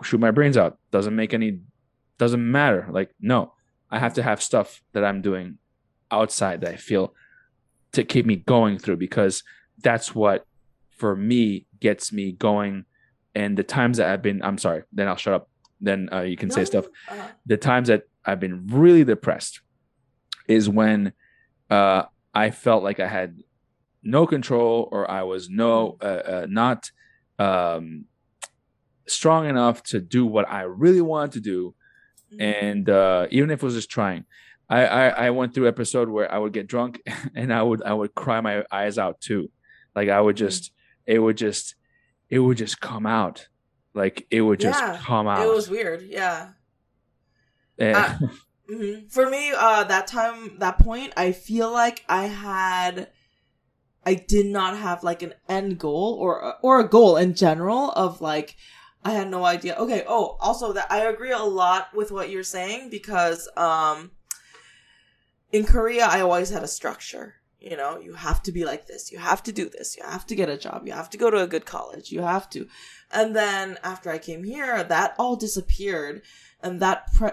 shoot 0.02 0.20
my 0.20 0.30
brains 0.30 0.56
out. 0.56 0.78
Doesn't 0.90 1.14
make 1.14 1.34
any 1.34 1.60
doesn't 2.18 2.50
matter. 2.50 2.88
Like 2.90 3.10
no 3.20 3.52
i 3.90 3.98
have 3.98 4.14
to 4.14 4.22
have 4.22 4.42
stuff 4.42 4.82
that 4.92 5.02
i'm 5.02 5.22
doing 5.22 5.56
outside 6.10 6.60
that 6.60 6.74
i 6.74 6.76
feel 6.76 7.14
to 7.92 8.04
keep 8.04 8.26
me 8.26 8.36
going 8.36 8.78
through 8.78 8.96
because 8.96 9.42
that's 9.78 10.14
what 10.14 10.46
for 10.90 11.16
me 11.16 11.66
gets 11.80 12.12
me 12.12 12.32
going. 12.32 12.84
And 13.34 13.56
the 13.56 13.62
times 13.62 13.98
that 13.98 14.10
i've 14.10 14.22
been 14.22 14.42
i'm 14.42 14.58
sorry 14.58 14.82
then 14.92 15.08
i'll 15.08 15.16
shut 15.16 15.34
up. 15.34 15.48
Then 15.80 16.08
uh, 16.12 16.22
you 16.22 16.36
can 16.36 16.50
say 16.50 16.64
stuff. 16.64 16.86
uh, 17.08 17.28
the 17.46 17.56
times 17.56 17.86
that 17.86 18.02
I've 18.24 18.40
been 18.40 18.66
really 18.66 19.04
depressed 19.04 19.60
is 20.48 20.68
when 20.68 21.12
uh, 21.70 22.02
I 22.44 22.50
felt 22.50 22.82
like 22.88 23.00
I 23.00 23.08
had 23.18 23.30
no 24.02 24.26
control 24.26 24.88
or 24.92 25.02
I 25.10 25.22
was 25.32 25.42
no 25.64 25.96
uh, 26.10 26.22
uh, 26.34 26.46
not 26.48 26.90
um, 27.38 28.04
strong 29.06 29.48
enough 29.48 29.82
to 29.90 30.00
do 30.00 30.22
what 30.34 30.46
I 30.48 30.62
really 30.62 31.00
wanted 31.12 31.32
to 31.32 31.40
do, 31.52 31.74
mhm. 32.32 32.40
and 32.64 32.84
uh, 32.90 33.26
even 33.30 33.50
if 33.50 33.62
it 33.62 33.66
was 33.66 33.74
just 33.74 33.90
trying. 33.90 34.24
I, 34.70 34.80
I, 34.84 35.04
I 35.26 35.30
went 35.30 35.54
through 35.54 35.66
episode 35.68 36.08
where 36.10 36.30
I 36.30 36.36
would 36.36 36.52
get 36.52 36.66
drunk 36.66 37.00
and 37.34 37.48
I 37.58 37.62
would 37.62 37.82
I 37.82 37.94
would 37.98 38.12
cry 38.14 38.40
my 38.42 38.64
eyes 38.70 38.98
out 38.98 39.16
too, 39.28 39.50
like 39.96 40.08
I 40.10 40.20
would 40.20 40.36
Mhm. 40.36 40.44
just 40.46 40.72
it 41.06 41.18
would 41.24 41.38
just 41.38 41.74
it 42.28 42.38
would 42.38 42.58
just 42.58 42.76
come 42.80 43.06
out, 43.06 43.48
like 43.94 44.26
it 44.30 44.42
would 44.42 44.60
just 44.60 44.78
Yeah, 44.80 44.98
come 45.00 45.26
out. 45.26 45.46
It 45.46 45.54
was 45.54 45.70
weird. 45.70 46.02
Yeah. 46.02 46.50
And- 47.78 48.30
I- 48.68 48.72
hmm 48.72 49.06
For 49.08 49.28
me, 49.30 49.52
uh, 49.56 49.84
that 49.84 50.06
time, 50.06 50.58
that 50.58 50.78
point, 50.78 51.12
I 51.16 51.32
feel 51.32 51.70
like 51.72 52.04
I 52.08 52.26
had, 52.26 53.08
I 54.04 54.14
did 54.14 54.46
not 54.46 54.76
have 54.76 55.02
like 55.02 55.22
an 55.22 55.34
end 55.48 55.78
goal 55.78 56.16
or 56.20 56.54
or 56.62 56.80
a 56.80 56.88
goal 56.88 57.16
in 57.16 57.34
general 57.34 57.90
of 57.92 58.20
like, 58.20 58.56
I 59.04 59.12
had 59.12 59.30
no 59.30 59.44
idea. 59.44 59.74
Okay. 59.76 60.04
Oh, 60.06 60.36
also 60.40 60.72
that 60.72 60.90
I 60.90 61.00
agree 61.06 61.32
a 61.32 61.38
lot 61.42 61.94
with 61.94 62.10
what 62.10 62.30
you're 62.30 62.42
saying 62.42 62.90
because 62.90 63.48
um, 63.56 64.10
in 65.52 65.64
Korea, 65.64 66.06
I 66.06 66.20
always 66.20 66.50
had 66.50 66.62
a 66.62 66.68
structure. 66.68 67.34
You 67.60 67.76
know, 67.76 67.98
you 67.98 68.14
have 68.14 68.42
to 68.44 68.52
be 68.52 68.64
like 68.64 68.86
this. 68.86 69.10
You 69.10 69.18
have 69.18 69.42
to 69.44 69.52
do 69.52 69.68
this. 69.68 69.96
You 69.96 70.04
have 70.04 70.24
to 70.26 70.36
get 70.36 70.48
a 70.48 70.56
job. 70.56 70.86
You 70.86 70.92
have 70.92 71.10
to 71.10 71.18
go 71.18 71.28
to 71.30 71.42
a 71.42 71.46
good 71.46 71.66
college. 71.66 72.12
You 72.12 72.22
have 72.22 72.48
to. 72.50 72.68
And 73.10 73.34
then 73.34 73.78
after 73.82 74.10
I 74.10 74.18
came 74.18 74.44
here, 74.44 74.84
that 74.84 75.14
all 75.18 75.34
disappeared. 75.36 76.22
And 76.62 76.80
that, 76.80 77.12
pre- 77.14 77.30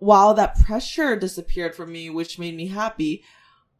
while 0.00 0.34
that 0.34 0.58
pressure 0.60 1.14
disappeared 1.16 1.74
from 1.74 1.92
me, 1.92 2.10
which 2.10 2.38
made 2.38 2.56
me 2.56 2.66
happy, 2.66 3.22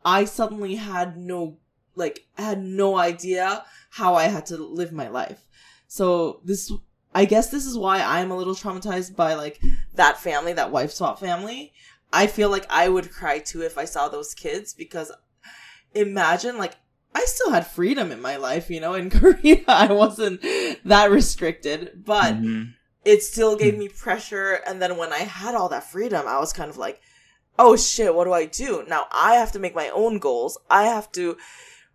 I 0.05 0.25
suddenly 0.25 0.77
had 0.77 1.17
no, 1.17 1.59
like, 1.95 2.27
had 2.39 2.63
no 2.63 2.97
idea 2.97 3.65
how 3.91 4.15
I 4.15 4.25
had 4.25 4.47
to 4.47 4.57
live 4.57 4.93
my 4.93 5.09
life. 5.09 5.47
So 5.89 6.41
this, 6.45 6.73
I 7.15 7.25
guess 7.25 7.51
this 7.51 7.67
is 7.67 7.77
why 7.77 8.01
I'm 8.01 8.31
a 8.31 8.37
little 8.37 8.55
traumatized 8.55 9.17
by 9.17 9.35
like 9.35 9.61
that 9.95 10.19
family, 10.19 10.53
that 10.53 10.71
wife 10.71 10.93
swap 10.93 11.19
family. 11.19 11.73
I 12.13 12.27
feel 12.29 12.49
like 12.51 12.67
I 12.71 12.89
would 12.89 13.11
cry 13.11 13.41
too 13.41 13.63
if 13.63 13.77
I 13.77 13.85
saw 13.85 14.09
those 14.09 14.33
kids 14.35 14.73
because 14.73 15.11
imagine 15.95 16.59
like 16.59 16.75
I 17.15 17.25
still 17.25 17.51
had 17.51 17.67
freedom 17.67 18.13
in 18.13 18.21
my 18.21 18.37
life, 18.37 18.71
you 18.71 18.81
know, 18.81 18.95
in 18.95 19.11
Korea 19.19 19.65
I 19.67 19.93
wasn't 19.93 20.41
that 20.85 21.11
restricted, 21.11 22.05
but 22.05 22.35
Mhm. 22.37 22.75
It 23.05 23.23
still 23.23 23.57
gave 23.57 23.75
hmm. 23.75 23.81
me 23.81 23.89
pressure 23.89 24.61
and 24.67 24.81
then 24.81 24.97
when 24.97 25.13
I 25.13 25.19
had 25.19 25.55
all 25.55 25.69
that 25.71 25.91
freedom, 25.91 26.27
I 26.27 26.39
was 26.39 26.53
kind 26.53 26.71
of 26.71 26.77
like, 26.77 27.01
"Oh 27.59 27.77
shit, 27.77 28.15
what 28.15 28.25
do 28.25 28.33
I 28.33 28.47
do? 28.47 28.85
Now 28.89 29.07
I 29.13 29.35
have 29.35 29.53
to 29.53 29.59
make 29.59 29.75
my 29.75 29.89
own 29.89 30.19
goals. 30.19 30.59
I 30.71 30.85
have 30.85 31.11
to 31.13 31.37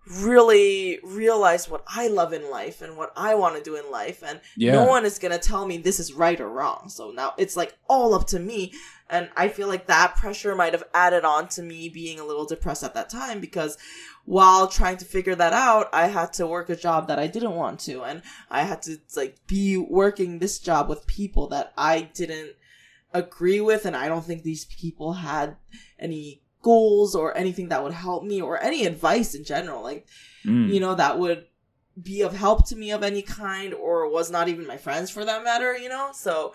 really 0.07 0.99
realize 1.03 1.67
what 1.67 1.83
I 1.87 2.07
love 2.07 2.31
in 2.31 2.49
life 2.49 2.81
and 2.81 2.95
what 2.95 3.11
I 3.17 3.33
want 3.35 3.55
to 3.55 3.63
do 3.63 3.75
in 3.75 3.89
life 3.89 4.23
and 4.23 4.39
Yeah. 4.55 4.73
no 4.73 4.85
one 4.85 5.03
is 5.03 5.17
going 5.17 5.31
to 5.31 5.39
tell 5.39 5.65
me 5.65 5.77
this 5.77 5.99
is 5.99 6.13
right 6.13 6.39
or 6.39 6.47
wrong. 6.47 6.89
So 6.89 7.09
now 7.09 7.33
it's 7.37 7.57
like 7.57 7.75
all 7.89 8.13
up 8.13 8.27
to 8.27 8.39
me. 8.39 8.71
And 9.09 9.29
I 9.35 9.49
feel 9.49 9.67
like 9.67 9.87
that 9.87 10.15
pressure 10.15 10.55
might 10.55 10.73
have 10.73 10.83
added 10.93 11.25
on 11.25 11.47
to 11.49 11.61
me 11.61 11.89
being 11.89 12.19
a 12.19 12.25
little 12.25 12.45
depressed 12.45 12.83
at 12.83 12.93
that 12.93 13.09
time 13.09 13.39
because 13.39 13.77
while 14.25 14.67
trying 14.67 14.97
to 14.97 15.05
figure 15.05 15.35
that 15.35 15.53
out, 15.53 15.87
I 15.93 16.07
had 16.07 16.33
to 16.33 16.47
work 16.47 16.69
a 16.69 16.75
job 16.75 17.07
that 17.07 17.19
I 17.19 17.27
didn't 17.27 17.55
want 17.55 17.79
to. 17.81 18.03
And 18.03 18.21
I 18.49 18.63
had 18.63 18.81
to 18.83 18.97
like 19.15 19.37
be 19.47 19.77
working 19.77 20.39
this 20.39 20.59
job 20.59 20.89
with 20.89 21.07
people 21.07 21.47
that 21.49 21.73
I 21.77 22.01
didn't 22.01 22.53
agree 23.13 23.61
with. 23.61 23.85
And 23.85 23.95
I 23.95 24.07
don't 24.07 24.25
think 24.25 24.41
these 24.43 24.65
people 24.65 25.13
had 25.13 25.57
any 25.99 26.41
goals 26.63 27.15
or 27.15 27.37
anything 27.37 27.69
that 27.69 27.83
would 27.83 27.93
help 27.93 28.23
me 28.23 28.41
or 28.41 28.61
any 28.61 28.85
advice 28.85 29.35
in 29.35 29.43
general. 29.43 29.83
Like, 29.83 30.07
Mm. 30.43 30.71
you 30.71 30.79
know, 30.79 30.93
that 30.95 31.17
would 31.17 31.47
be 31.99 32.21
of 32.21 32.35
help 32.35 32.67
to 32.67 32.75
me 32.75 32.91
of 32.91 33.01
any 33.03 33.21
kind 33.23 33.73
or 33.73 34.07
was 34.09 34.29
not 34.29 34.47
even 34.47 34.67
my 34.67 34.77
friends 34.77 35.09
for 35.09 35.25
that 35.25 35.43
matter, 35.43 35.75
you 35.77 35.89
know? 35.89 36.11
So, 36.13 36.53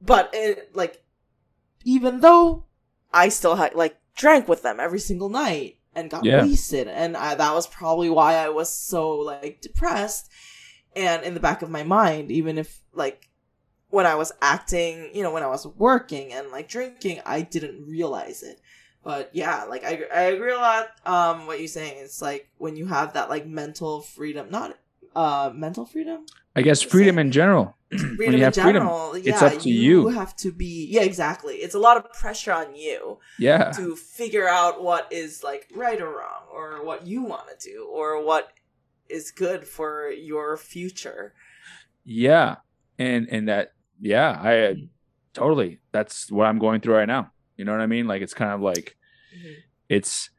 but 0.00 0.30
it, 0.32 0.74
like, 0.74 1.02
even 1.84 2.20
though 2.20 2.64
I 3.12 3.28
still 3.28 3.56
had, 3.56 3.74
like, 3.74 3.98
drank 4.16 4.48
with 4.48 4.62
them 4.62 4.80
every 4.80 5.00
single 5.00 5.28
night 5.28 5.78
and 5.94 6.10
got 6.10 6.24
Yeah. 6.24 6.42
wasted. 6.42 6.88
And 6.88 7.16
I, 7.16 7.34
that 7.34 7.54
was 7.54 7.66
probably 7.66 8.10
why 8.10 8.34
I 8.34 8.48
was 8.48 8.70
so, 8.70 9.16
like, 9.18 9.60
depressed. 9.60 10.30
And 10.96 11.22
in 11.24 11.34
the 11.34 11.40
back 11.40 11.62
of 11.62 11.70
my 11.70 11.82
mind, 11.82 12.30
even 12.30 12.58
if, 12.58 12.80
like, 12.92 13.28
when 13.90 14.06
I 14.06 14.14
was 14.14 14.32
acting, 14.42 15.10
you 15.14 15.22
know, 15.22 15.32
when 15.32 15.42
I 15.42 15.48
was 15.48 15.66
working 15.66 16.32
and, 16.32 16.50
like, 16.50 16.68
drinking, 16.68 17.20
I 17.26 17.42
didn't 17.42 17.86
realize 17.86 18.42
it 18.42 18.60
but 19.04 19.28
yeah 19.34 19.64
like 19.64 19.84
i, 19.84 20.00
I 20.12 20.20
agree 20.22 20.50
a 20.50 20.56
lot 20.56 20.86
um 21.04 21.46
what 21.46 21.58
you're 21.58 21.68
saying 21.68 21.96
it's 21.98 22.22
like 22.22 22.48
when 22.56 22.74
you 22.74 22.86
have 22.86 23.12
that 23.12 23.28
like 23.28 23.46
mental 23.46 24.00
freedom 24.00 24.46
not 24.50 24.78
uh 25.14 25.52
mental 25.54 25.84
freedom 25.84 26.24
I 26.56 26.62
guess 26.62 26.82
freedom 26.82 27.18
in 27.18 27.32
general. 27.32 27.76
freedom 28.16 28.34
you 28.34 28.38
in 28.38 28.40
have 28.40 28.54
freedom, 28.54 28.72
general 28.82 29.12
it's 29.14 29.26
yeah, 29.26 29.44
up 29.44 29.58
to 29.60 29.70
you. 29.70 30.08
have 30.08 30.34
to 30.36 30.52
be 30.52 30.86
yeah 30.90 31.02
exactly 31.02 31.54
it's 31.56 31.74
a 31.74 31.78
lot 31.78 31.96
of 31.96 32.10
pressure 32.12 32.52
on 32.52 32.74
you 32.74 33.18
Yeah. 33.38 33.70
to 33.72 33.94
figure 33.96 34.48
out 34.48 34.82
what 34.82 35.06
is 35.12 35.42
like 35.44 35.68
right 35.74 36.00
or 36.00 36.08
wrong 36.10 36.44
or 36.52 36.84
what 36.84 37.06
you 37.06 37.22
want 37.22 37.46
to 37.58 37.70
do 37.70 37.86
or 37.90 38.24
what 38.24 38.52
is 39.08 39.30
good 39.30 39.66
for 39.66 40.10
your 40.10 40.56
future 40.56 41.34
Yeah. 42.04 42.56
And 42.98 43.28
and 43.30 43.48
that 43.48 43.72
yeah, 44.00 44.38
I 44.42 44.58
uh, 44.70 44.74
totally 45.32 45.80
that's 45.92 46.30
what 46.30 46.46
I'm 46.46 46.58
going 46.58 46.80
through 46.80 46.94
right 46.96 47.08
now. 47.08 47.30
You 47.56 47.64
know 47.64 47.72
what 47.72 47.80
I 47.80 47.86
mean? 47.86 48.06
Like 48.06 48.22
it's 48.22 48.34
kind 48.34 48.52
of 48.52 48.60
like 48.60 48.96
Mhm. 49.36 49.54
it's 49.88 50.30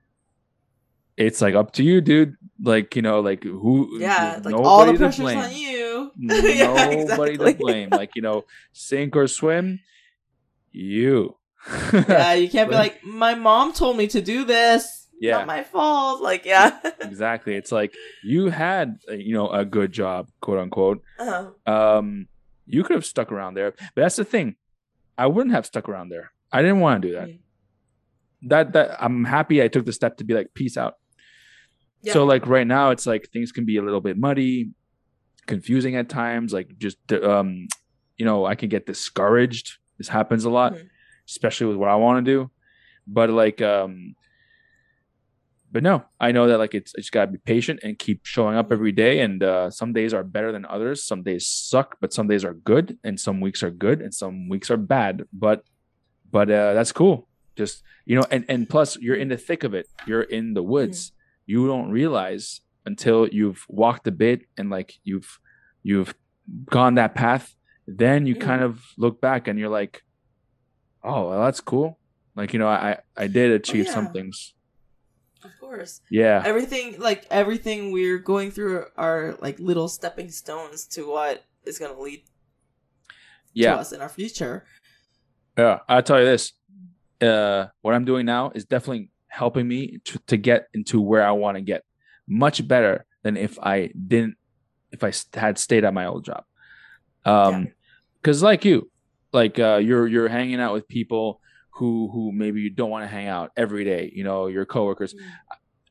it's 1.18 1.42
like 1.42 1.56
up 1.56 1.72
to 1.74 1.84
you, 1.84 2.02
dude. 2.02 2.36
Like, 2.62 2.96
you 2.96 3.02
know, 3.02 3.20
like 3.20 3.44
who 3.44 3.98
yeah 4.00 4.40
like 4.44 4.56
all 4.56 4.86
the 4.86 4.94
pressure's 4.98 5.34
on 5.36 5.54
you 5.54 6.12
Nobody 6.18 6.54
yeah, 6.54 6.88
exactly. 6.90 7.38
to 7.38 7.54
blame. 7.56 7.90
Like, 7.90 8.12
you 8.16 8.22
know, 8.22 8.46
sink 8.72 9.16
or 9.16 9.28
swim, 9.28 9.80
you. 10.72 11.36
yeah 11.94 12.34
you 12.34 12.50
can't 12.50 12.70
be 12.70 12.76
Like- 12.84 13.04
my 13.04 13.34
mom 13.36 13.74
told 13.74 13.98
me 13.98 14.08
to 14.08 14.22
do 14.22 14.46
this 14.46 15.08
Yeah. 15.20 15.38
not 15.40 15.48
my 15.48 15.64
fault 15.64 16.22
like 16.22 16.46
yeah 16.46 16.80
exactly. 17.02 17.56
It's 17.56 17.72
like 17.72 17.94
you 18.24 18.50
had, 18.50 19.00
uh, 19.10 19.14
you 19.14 19.34
know, 19.34 19.50
a 19.50 19.66
good 19.66 19.92
job, 19.92 20.30
quote 20.42 20.60
unquote. 20.60 21.02
uh-huh. 21.20 21.52
um 21.72 22.28
you 22.68 22.84
could 22.84 22.96
have 22.96 23.06
stuck 23.06 23.32
around 23.32 23.54
there 23.56 23.72
but 23.94 24.02
that's 24.02 24.16
the 24.16 24.26
thing 24.26 24.56
i 25.20 25.28
wouldn't 25.28 25.54
have 25.54 25.68
stuck 25.68 25.88
around 25.88 26.10
there 26.10 26.32
i 26.52 26.62
didn't 26.64 26.80
want 26.80 27.00
to 27.02 27.08
do 27.08 27.14
that 27.14 27.28
Mm. 27.30 27.40
that 28.50 28.74
that 28.74 28.98
i'm 29.04 29.24
happy 29.24 29.62
i 29.62 29.68
took 29.68 29.86
the 29.86 29.94
step 29.94 30.18
to 30.18 30.24
be 30.24 30.34
like 30.34 30.50
peace 30.56 30.76
out 30.76 30.96
Yeah. 32.06 32.14
so 32.14 32.26
like 32.26 32.46
right 32.48 32.68
now 32.68 32.92
it's 32.92 33.06
like 33.06 33.30
things 33.34 33.52
can 33.52 33.66
be 33.66 33.78
a 33.78 33.82
little 33.82 34.02
bit 34.02 34.18
muddy 34.18 34.72
confusing 35.48 35.96
at 35.96 36.08
times 36.10 36.54
like 36.54 36.78
just 36.78 36.98
um 37.14 37.68
you 38.18 38.26
know 38.26 38.46
i 38.46 38.56
can 38.56 38.70
get 38.70 38.86
discouraged 38.86 39.78
this 39.98 40.08
happens 40.08 40.44
a 40.46 40.50
lot 40.50 40.74
Mhm. 40.74 40.88
especially 41.28 41.68
with 41.68 41.78
what 41.78 41.90
i 41.90 41.96
want 41.96 42.26
to 42.26 42.32
do 42.32 42.50
but 43.08 43.30
like 43.30 43.62
um 43.62 44.16
but 45.72 45.84
no, 45.84 46.06
I 46.22 46.32
know 46.32 46.48
that 46.48 46.58
like 46.58 46.74
it's 46.74 46.94
it's 46.96 47.10
gotta 47.10 47.32
be 47.32 47.38
patient 47.38 47.82
and 47.84 48.00
keep 48.00 48.26
showing 48.26 48.56
up 48.56 48.72
every 48.72 48.94
day. 48.94 49.20
And 49.20 49.44
uh, 49.44 49.70
some 49.70 49.92
days 49.92 50.14
are 50.14 50.24
better 50.24 50.54
than 50.54 50.66
others. 50.66 51.04
Some 51.04 51.22
days 51.22 51.48
suck, 51.48 51.98
but 52.00 52.14
some 52.14 52.28
days 52.30 52.46
are 52.46 52.54
good, 52.54 52.98
and 53.04 53.20
some 53.20 53.42
weeks 53.42 53.62
are 53.62 53.72
good, 53.72 54.02
and 54.02 54.14
some 54.14 54.48
weeks 54.48 54.72
are 54.72 54.78
bad. 54.78 55.24
But 55.34 55.66
but 56.32 56.50
uh, 56.50 56.74
that's 56.76 56.94
cool. 56.94 57.28
Just 57.58 57.84
you 58.06 58.16
know, 58.16 58.24
and 58.32 58.46
and 58.48 58.70
plus 58.70 58.96
you're 59.02 59.18
in 59.18 59.28
the 59.28 59.36
thick 59.38 59.66
of 59.66 59.74
it. 59.74 59.90
You're 60.08 60.22
in 60.22 60.54
the 60.54 60.64
woods. 60.64 61.12
You 61.46 61.68
don't 61.68 61.92
realize 61.92 62.62
until 62.86 63.28
you've 63.28 63.66
walked 63.68 64.08
a 64.08 64.12
bit 64.12 64.42
and 64.58 64.70
like 64.70 65.00
you've 65.04 65.40
you've 65.84 66.16
gone 66.66 66.96
that 66.96 67.16
path. 67.16 67.56
Then 67.88 68.26
you 68.26 68.36
kind 68.36 68.64
of 68.64 68.82
look 68.98 69.22
back 69.22 69.48
and 69.48 69.60
you're 69.60 69.70
like, 69.70 70.04
oh, 71.04 71.30
well, 71.30 71.44
that's 71.44 71.62
cool. 71.62 72.00
Like 72.36 72.54
you 72.54 72.60
know, 72.60 72.68
I 72.68 73.00
I 73.16 73.28
did 73.28 73.52
achieve 73.52 73.88
some 73.88 74.06
yeah. 74.06 74.12
things. 74.12 74.54
Of 75.44 75.52
course. 75.60 76.02
Yeah. 76.10 76.42
Everything 76.44 77.00
like 77.00 77.26
everything 77.30 77.92
we're 77.92 78.18
going 78.18 78.50
through 78.52 78.86
are 78.98 79.38
like 79.40 79.60
little 79.60 79.88
stepping 79.88 80.30
stones 80.32 80.86
to 80.88 81.08
what 81.08 81.44
is 81.64 81.78
gonna 81.78 82.00
lead 82.00 82.24
Yeah. 83.54 83.74
to 83.76 83.80
us 83.82 83.92
in 83.94 84.02
our 84.02 84.10
future. 84.10 84.66
Yeah, 85.58 85.80
I'll 85.88 86.04
tell 86.04 86.20
you 86.20 86.26
this. 86.26 86.54
Uh, 87.22 87.68
what 87.82 87.94
I'm 87.94 88.04
doing 88.04 88.26
now 88.26 88.52
is 88.54 88.66
definitely 88.66 89.10
helping 89.36 89.68
me 89.68 90.00
to, 90.06 90.20
to 90.28 90.38
get 90.38 90.68
into 90.74 91.02
where 91.02 91.26
I 91.26 91.32
want 91.32 91.58
to 91.58 91.62
get. 91.62 91.84
Much 92.28 92.66
better 92.68 93.06
than 93.22 93.38
if 93.38 93.60
I 93.60 93.92
didn't, 94.08 94.38
if 94.92 95.04
I 95.04 95.12
had 95.38 95.60
stayed 95.60 95.84
at 95.84 95.94
my 95.94 96.06
old 96.06 96.26
job. 96.26 96.44
Um, 97.26 97.68
because 98.22 98.42
like 98.42 98.66
you, 98.66 98.90
like 99.32 99.60
uh, 99.60 99.80
you're 99.84 100.08
you're 100.08 100.28
hanging 100.30 100.60
out 100.60 100.74
with 100.74 100.88
people 100.88 101.42
who 101.72 102.10
who 102.12 102.32
maybe 102.32 102.62
you 102.62 102.72
don't 102.72 102.90
want 102.90 103.04
to 103.04 103.08
hang 103.08 103.28
out 103.28 103.52
every 103.56 103.84
day. 103.84 104.12
You 104.16 104.24
know, 104.24 104.48
your 104.48 104.66
coworkers. 104.66 105.14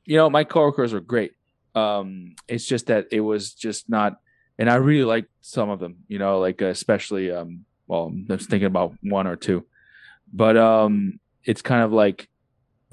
You 0.05 0.17
know, 0.17 0.29
my 0.29 0.45
coworkers 0.45 0.93
are 0.93 1.01
great. 1.01 1.33
Um, 1.75 2.35
it's 2.49 2.67
just 2.67 2.87
that 2.87 3.07
it 3.13 3.21
was 3.21 3.55
just 3.55 3.89
not, 3.89 4.17
and 4.59 4.69
I 4.69 4.77
really 4.77 5.05
liked 5.05 5.31
some 5.41 5.71
of 5.71 5.79
them. 5.79 5.99
You 6.09 6.19
know, 6.19 6.41
like 6.41 6.61
especially 6.61 7.31
um, 7.31 7.65
well, 7.87 8.05
I'm 8.05 8.27
just 8.27 8.51
thinking 8.51 8.67
about 8.67 8.95
one 9.03 9.27
or 9.27 9.37
two, 9.37 9.67
but 10.33 10.57
um, 10.57 11.21
it's 11.45 11.63
kind 11.63 11.83
of 11.83 11.93
like, 11.93 12.29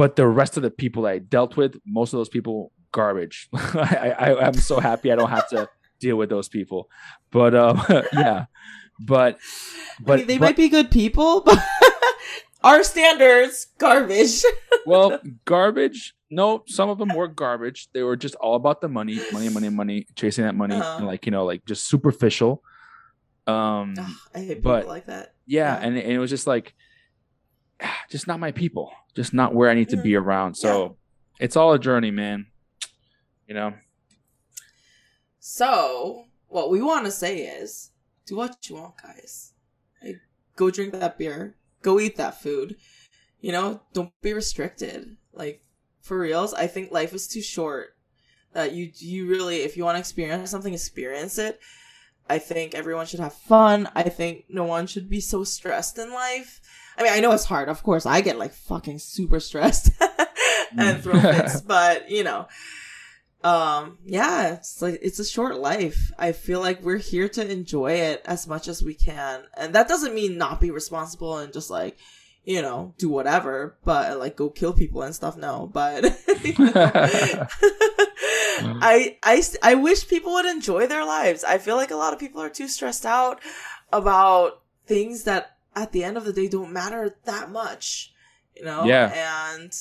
but 0.02 0.16
the 0.16 0.26
rest 0.26 0.58
of 0.58 0.64
the 0.64 0.72
people 0.72 1.06
I 1.06 1.20
dealt 1.20 1.54
with, 1.56 1.78
most 1.86 2.12
of 2.14 2.18
those 2.18 2.30
people, 2.38 2.72
garbage. 2.92 3.48
I, 3.54 4.16
I 4.26 4.46
I'm 4.48 4.56
so 4.56 4.80
happy 4.80 5.12
I 5.12 5.16
don't 5.16 5.30
have 5.30 5.48
to 5.50 5.70
deal 6.00 6.16
with 6.18 6.30
those 6.30 6.50
people, 6.50 6.90
but 7.30 7.54
um, 7.54 7.76
yeah, 8.14 8.46
but 9.00 9.38
I 10.08 10.16
mean, 10.18 10.26
they 10.28 10.40
but- 10.40 10.46
might 10.48 10.56
be 10.58 10.70
good 10.70 10.90
people, 10.90 11.42
but 11.42 11.60
our 12.64 12.82
standards 12.84 13.68
garbage. 13.78 14.42
well, 14.88 15.20
garbage. 15.46 16.16
No, 16.34 16.64
some 16.66 16.90
of 16.90 16.98
them 16.98 17.14
were 17.14 17.28
garbage. 17.28 17.90
They 17.94 18.02
were 18.04 18.16
just 18.16 18.36
all 18.42 18.56
about 18.56 18.82
the 18.82 18.88
money, 18.88 19.20
money, 19.32 19.50
money, 19.50 19.70
money, 19.70 20.08
chasing 20.16 20.46
that 20.46 20.56
money, 20.56 20.76
Uh-huh. 20.82 20.98
and 20.98 21.06
like 21.06 21.28
you 21.28 21.32
know, 21.32 21.46
like 21.46 21.62
just 21.66 21.88
superficial. 21.88 22.64
Um, 23.46 23.94
Ugh, 24.00 24.10
I 24.34 24.40
hate 24.40 24.64
But- 24.64 24.82
people 24.82 24.94
like 24.98 25.06
that. 25.14 25.34
yeah, 25.46 25.78
yeah. 25.78 25.86
and, 25.86 25.98
and 25.98 26.12
it 26.12 26.20
was 26.20 26.30
just 26.32 26.48
like, 26.48 26.74
just 28.10 28.28
not 28.28 28.40
my 28.40 28.52
people, 28.52 28.92
just 29.16 29.34
not 29.34 29.54
where 29.54 29.70
I 29.70 29.74
need 29.74 29.90
to 29.90 29.98
be 29.98 30.12
mm-hmm. 30.12 30.28
around. 30.28 30.56
So 30.56 30.98
it's 31.40 31.56
all 31.56 31.74
a 31.74 31.80
journey, 31.80 32.12
man. 32.12 32.48
You 33.48 33.56
know, 33.56 33.74
So, 35.40 36.26
what 36.48 36.70
we 36.70 36.82
want 36.82 37.06
to 37.06 37.12
say 37.12 37.40
is 37.40 37.92
do 38.26 38.38
what 38.38 38.70
you 38.70 38.76
want, 38.76 38.94
guys. 39.02 39.52
Like, 40.02 40.22
go 40.56 40.72
drink 40.72 40.94
that 40.94 41.18
beer, 41.18 41.56
go 41.82 42.00
eat 42.00 42.16
that 42.16 42.42
food. 42.42 42.78
You 43.42 43.52
know, 43.52 43.82
don't 43.92 44.14
be 44.22 44.34
restricted. 44.34 45.18
Like, 45.34 45.64
for 46.02 46.20
reals, 46.20 46.54
I 46.54 46.68
think 46.68 46.92
life 46.92 47.14
is 47.14 47.28
too 47.28 47.42
short. 47.42 47.98
That 48.54 48.74
you, 48.74 48.92
you 48.96 49.28
really, 49.28 49.64
if 49.64 49.76
you 49.76 49.84
want 49.84 49.96
to 49.96 50.00
experience 50.00 50.50
something, 50.50 50.74
experience 50.74 51.38
it. 51.38 51.60
I 52.30 52.40
think 52.40 52.74
everyone 52.74 53.06
should 53.06 53.20
have 53.20 53.34
fun. 53.34 53.90
I 53.96 54.04
think 54.04 54.46
no 54.48 54.64
one 54.64 54.88
should 54.88 55.10
be 55.10 55.20
so 55.20 55.44
stressed 55.44 55.98
in 55.98 56.14
life. 56.14 56.62
I 57.02 57.04
mean, 57.04 57.14
I 57.14 57.20
know 57.20 57.32
it's 57.32 57.46
hard. 57.46 57.68
Of 57.68 57.82
course, 57.82 58.06
I 58.06 58.22
get 58.22 58.38
like 58.38 58.54
fucking 58.54 59.00
super 59.00 59.40
stressed 59.40 59.92
and 60.78 61.02
throw 61.02 61.20
fits, 61.20 61.62
but 61.68 62.12
you 62.12 62.24
know, 62.24 62.48
um, 63.44 63.98
yeah, 64.06 64.54
it's 64.54 64.84
like 64.84 65.00
it's 65.02 65.18
a 65.18 65.26
short 65.26 65.58
life. 65.58 66.12
I 66.20 66.32
feel 66.32 66.60
like 66.60 66.84
we're 66.84 66.98
here 66.98 67.28
to 67.30 67.52
enjoy 67.52 67.94
it 67.94 68.22
as 68.26 68.48
much 68.48 68.68
as 68.68 68.84
we 68.84 68.94
can, 68.94 69.42
and 69.58 69.74
that 69.74 69.88
doesn't 69.88 70.14
mean 70.14 70.38
not 70.38 70.62
be 70.62 70.70
responsible 70.70 71.40
and 71.40 71.52
just 71.52 71.72
like, 71.72 71.98
you 72.46 72.62
know, 72.62 72.94
do 73.00 73.10
whatever, 73.10 73.78
but 73.84 74.20
like 74.20 74.36
go 74.36 74.52
kill 74.52 74.74
people 74.74 75.02
and 75.02 75.16
stuff. 75.16 75.36
No, 75.36 75.68
but 75.74 76.06
I, 78.64 79.18
I, 79.24 79.44
I 79.64 79.74
wish 79.74 80.08
people 80.08 80.34
would 80.34 80.46
enjoy 80.46 80.86
their 80.86 81.04
lives. 81.04 81.44
I 81.44 81.58
feel 81.58 81.78
like 81.78 81.90
a 81.90 81.96
lot 81.96 82.14
of 82.14 82.20
people 82.20 82.44
are 82.44 82.50
too 82.50 82.68
stressed 82.68 83.08
out 83.08 83.42
about 83.92 84.62
things 84.86 85.24
that 85.24 85.58
at 85.76 85.92
the 85.92 86.04
end 86.04 86.18
of 86.18 86.26
the 86.26 86.34
day 86.34 86.48
don't 86.48 86.72
matter 86.74 87.16
that 87.26 87.52
much, 87.52 88.14
you 88.56 88.64
know? 88.66 88.86
Yeah. 88.86 89.56
And 89.58 89.72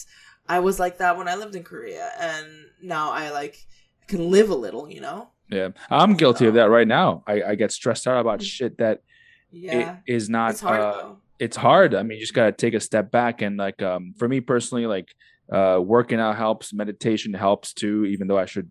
I 0.49 0.61
was 0.61 0.79
like 0.81 0.99
that 0.99 1.17
when 1.17 1.29
I 1.29 1.35
lived 1.37 1.55
in 1.55 1.63
Korea 1.65 2.11
and 2.19 2.47
now 2.83 3.11
I 3.13 3.31
like 3.31 3.67
can 4.07 4.31
live 4.31 4.51
a 4.51 4.55
little, 4.55 4.89
you 4.91 5.01
know? 5.01 5.29
yeah, 5.49 5.69
I'm 5.91 6.15
guilty 6.15 6.47
of 6.47 6.55
that 6.55 6.71
right 6.71 6.87
now. 6.87 7.25
I, 7.27 7.43
I 7.43 7.55
get 7.57 7.73
stressed 7.73 8.07
out 8.07 8.21
about 8.21 8.41
shit 8.43 8.79
that 8.79 9.03
Yeah. 9.51 9.97
it 10.07 10.13
is 10.15 10.29
not. 10.29 10.53
it's 10.53 10.61
hard 10.61 10.81
uh, 10.81 11.09
it's 11.39 11.57
hard. 11.57 11.95
I 11.95 12.03
mean, 12.03 12.19
you 12.19 12.23
just 12.25 12.35
gotta 12.35 12.53
take 12.53 12.75
a 12.75 12.81
step 12.81 13.11
back 13.11 13.43
and 13.43 13.57
like 13.57 13.83
um 13.83 14.15
for 14.19 14.29
me 14.29 14.41
personally, 14.41 14.87
like 14.87 15.09
uh 15.53 15.81
working 15.83 16.21
out 16.21 16.37
helps, 16.37 16.73
meditation 16.73 17.35
helps 17.35 17.73
too, 17.73 18.05
even 18.07 18.29
though 18.29 18.39
I 18.39 18.47
should 18.47 18.71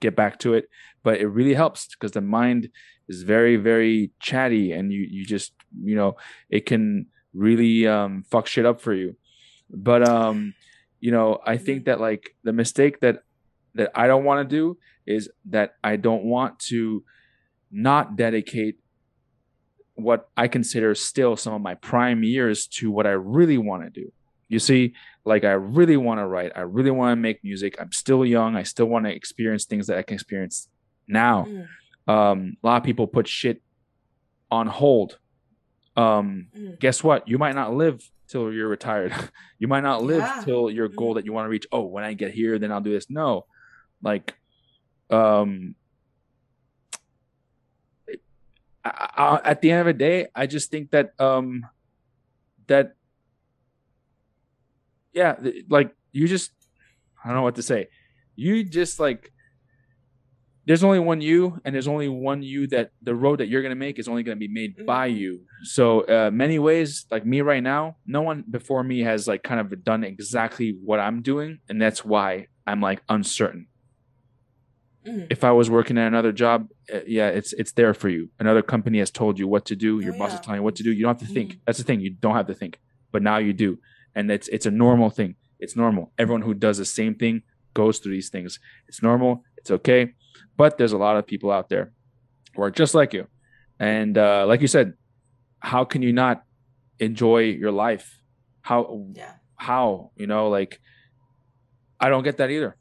get 0.00 0.16
back 0.16 0.38
to 0.40 0.54
it. 0.54 0.68
But 1.02 1.20
it 1.20 1.28
really 1.28 1.54
helps 1.54 1.88
because 1.88 2.12
the 2.12 2.20
mind 2.20 2.70
is 3.08 3.22
very, 3.22 3.56
very 3.56 4.10
chatty 4.20 4.72
and 4.72 4.92
you 4.92 5.06
you 5.08 5.24
just 5.24 5.52
you 5.82 5.94
know, 5.94 6.16
it 6.50 6.66
can 6.66 7.06
really 7.32 7.86
um 7.86 8.24
fuck 8.30 8.46
shit 8.46 8.66
up 8.66 8.80
for 8.80 8.94
you. 8.94 9.16
But 9.70 10.06
um, 10.08 10.54
you 11.00 11.10
know, 11.10 11.40
I 11.44 11.56
think 11.56 11.84
that 11.84 12.00
like 12.00 12.34
the 12.44 12.52
mistake 12.52 13.00
that 13.00 13.22
that 13.74 13.90
I 13.94 14.06
don't 14.06 14.24
want 14.24 14.48
to 14.48 14.56
do 14.56 14.78
is 15.06 15.30
that 15.46 15.76
I 15.84 15.96
don't 15.96 16.24
want 16.24 16.58
to 16.70 17.04
not 17.70 18.16
dedicate 18.16 18.78
what 19.94 20.28
I 20.36 20.48
consider 20.48 20.94
still 20.94 21.36
some 21.36 21.54
of 21.54 21.62
my 21.62 21.74
prime 21.74 22.22
years 22.22 22.66
to 22.66 22.90
what 22.90 23.06
I 23.06 23.12
really 23.12 23.58
want 23.58 23.82
to 23.84 23.90
do. 23.90 24.12
You 24.48 24.58
see, 24.58 24.94
like 25.24 25.44
I 25.44 25.52
really 25.52 25.96
want 25.96 26.20
to 26.20 26.26
write, 26.26 26.52
I 26.54 26.60
really 26.60 26.90
want 26.92 27.12
to 27.12 27.16
make 27.16 27.42
music. 27.42 27.76
I'm 27.80 27.92
still 27.92 28.24
young. 28.24 28.54
I 28.56 28.62
still 28.62 28.86
want 28.86 29.04
to 29.06 29.14
experience 29.14 29.64
things 29.64 29.86
that 29.88 29.98
I 29.98 30.02
can 30.02 30.14
experience 30.14 30.68
now. 31.08 31.44
Mm, 31.48 31.66
Um, 32.08 32.56
a 32.62 32.66
lot 32.66 32.76
of 32.76 32.84
people 32.84 33.06
put 33.08 33.26
shit 33.26 33.60
on 34.50 34.68
hold. 34.68 35.18
Um, 35.96 36.48
mm. 36.56 36.78
guess 36.78 37.02
what? 37.02 37.26
You 37.26 37.38
might 37.38 37.54
not 37.56 37.74
live 37.74 38.08
till 38.28 38.52
you're 38.52 38.68
retired. 38.68 39.12
you 39.58 39.66
might 39.66 39.82
not 39.82 40.02
live 40.04 40.22
Yeah. 40.22 40.42
till 40.44 40.70
your 40.70 40.88
goal 40.88 41.14
that 41.14 41.24
you 41.24 41.32
want 41.32 41.46
to 41.46 41.50
reach. 41.50 41.66
Oh, 41.72 41.82
when 41.82 42.04
I 42.04 42.12
get 42.12 42.32
here, 42.32 42.58
then 42.58 42.70
I'll 42.70 42.80
do 42.80 42.92
this. 42.92 43.10
No, 43.10 43.46
like, 44.02 44.34
um, 45.10 45.74
I, 48.84 48.90
I, 49.16 49.40
at 49.50 49.60
the 49.62 49.70
end 49.70 49.80
of 49.80 49.86
the 49.86 49.92
day, 49.94 50.28
I 50.34 50.46
just 50.46 50.70
think 50.70 50.90
that 50.90 51.18
um, 51.20 51.66
that 52.68 52.95
yeah, 55.16 55.34
like 55.68 55.90
you 56.12 56.28
just 56.28 56.52
I 57.24 57.28
don't 57.28 57.36
know 57.38 57.42
what 57.42 57.56
to 57.56 57.62
say. 57.62 57.88
You 58.36 58.62
just 58.62 59.00
like 59.00 59.32
there's 60.66 60.82
only 60.84 60.98
one 60.98 61.20
you 61.20 61.60
and 61.64 61.74
there's 61.74 61.88
only 61.88 62.08
one 62.08 62.42
you 62.42 62.66
that 62.68 62.90
the 63.00 63.14
road 63.14 63.38
that 63.40 63.46
you're 63.48 63.62
going 63.62 63.70
to 63.70 63.84
make 63.86 63.98
is 63.98 64.08
only 64.08 64.22
going 64.22 64.36
to 64.36 64.48
be 64.48 64.52
made 64.52 64.84
by 64.84 65.08
Mhm. 65.08 65.16
you 65.22 65.40
so 65.62 66.00
uh 66.16 66.30
many 66.32 66.58
ways 66.58 67.06
like 67.10 67.24
me 67.24 67.40
right 67.40 67.62
now 67.62 67.96
no 68.04 68.20
one 68.20 68.44
before 68.50 68.82
me 68.82 69.00
has 69.10 69.28
like 69.28 69.42
kind 69.44 69.60
of 69.60 69.66
done 69.84 70.02
exactly 70.02 70.76
what 70.88 70.98
i'm 70.98 71.22
doing 71.22 71.60
and 71.68 71.80
that's 71.80 72.04
why 72.04 72.46
i'm 72.66 72.80
like 72.80 73.00
uncertain 73.08 73.68
Mhm. 75.06 75.26
if 75.30 75.44
i 75.44 75.52
was 75.52 75.70
working 75.70 75.96
at 75.98 76.08
another 76.08 76.32
job 76.32 76.58
uh, 76.92 76.98
yeah 77.06 77.28
it's 77.28 77.52
it's 77.60 77.72
there 77.72 77.94
for 77.94 78.08
you 78.08 78.28
another 78.40 78.62
company 78.74 78.98
has 78.98 79.10
told 79.10 79.38
you 79.38 79.46
what 79.46 79.64
to 79.66 79.76
do 79.76 80.00
your 80.00 80.14
Oh, 80.14 80.18
boss 80.18 80.30
yeah. 80.32 80.38
is 80.40 80.44
telling 80.44 80.58
you 80.60 80.64
what 80.64 80.76
to 80.76 80.82
do 80.82 80.90
you 80.92 81.02
don't 81.04 81.14
have 81.20 81.28
to 81.28 81.32
think 81.32 81.48
Mhm. 81.52 81.58
that's 81.64 81.78
the 81.78 81.84
thing 81.84 82.00
you 82.00 82.10
don't 82.24 82.34
have 82.34 82.48
to 82.48 82.54
think 82.54 82.80
but 83.12 83.22
now 83.22 83.38
you 83.38 83.52
do 83.52 83.78
and 84.16 84.30
it's 84.32 84.48
it's 84.48 84.66
a 84.66 84.70
normal 84.72 85.10
thing. 85.10 85.36
It's 85.60 85.76
normal. 85.76 86.10
Everyone 86.18 86.42
who 86.42 86.54
does 86.54 86.78
the 86.78 86.84
same 86.84 87.14
thing 87.14 87.42
goes 87.74 87.98
through 88.00 88.12
these 88.18 88.30
things. 88.30 88.58
It's 88.88 89.00
normal. 89.02 89.44
It's 89.58 89.70
okay. 89.70 90.14
But 90.56 90.76
there's 90.78 90.92
a 90.92 90.98
lot 90.98 91.16
of 91.16 91.26
people 91.26 91.50
out 91.52 91.68
there 91.68 91.92
who 92.54 92.62
are 92.62 92.70
just 92.70 92.94
like 92.94 93.12
you. 93.14 93.28
And 93.78 94.16
uh, 94.18 94.44
like 94.48 94.60
you 94.62 94.68
said 94.68 94.94
how 95.60 95.84
can 95.84 96.02
you 96.02 96.12
not 96.12 96.42
enjoy 96.98 97.40
your 97.62 97.72
life? 97.72 98.06
How 98.62 98.80
Yeah. 99.14 99.34
how 99.56 100.10
you 100.16 100.26
know 100.26 100.48
like 100.50 100.80
i 102.00 102.08
don't 102.10 102.24
get 102.24 102.36
that 102.38 102.50
either. 102.50 102.76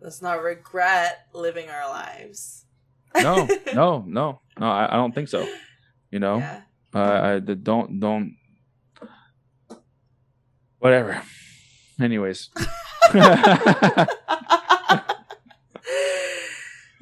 Let's 0.00 0.22
not 0.22 0.42
regret 0.42 1.26
living 1.34 1.68
our 1.70 1.88
lives. 1.88 2.64
no 3.16 3.48
no 3.74 4.04
no 4.06 4.40
no 4.60 4.66
I, 4.70 4.86
I 4.92 4.96
don't 4.96 5.14
think 5.14 5.28
so 5.28 5.46
you 6.10 6.18
know? 6.20 6.38
Yeah. 6.38 6.60
uh, 6.94 7.20
I, 7.28 7.38
the- 7.40 7.56
don't 7.56 7.98
don't 7.98 8.36
whatever 10.78 11.22
anyways. 12.00 12.50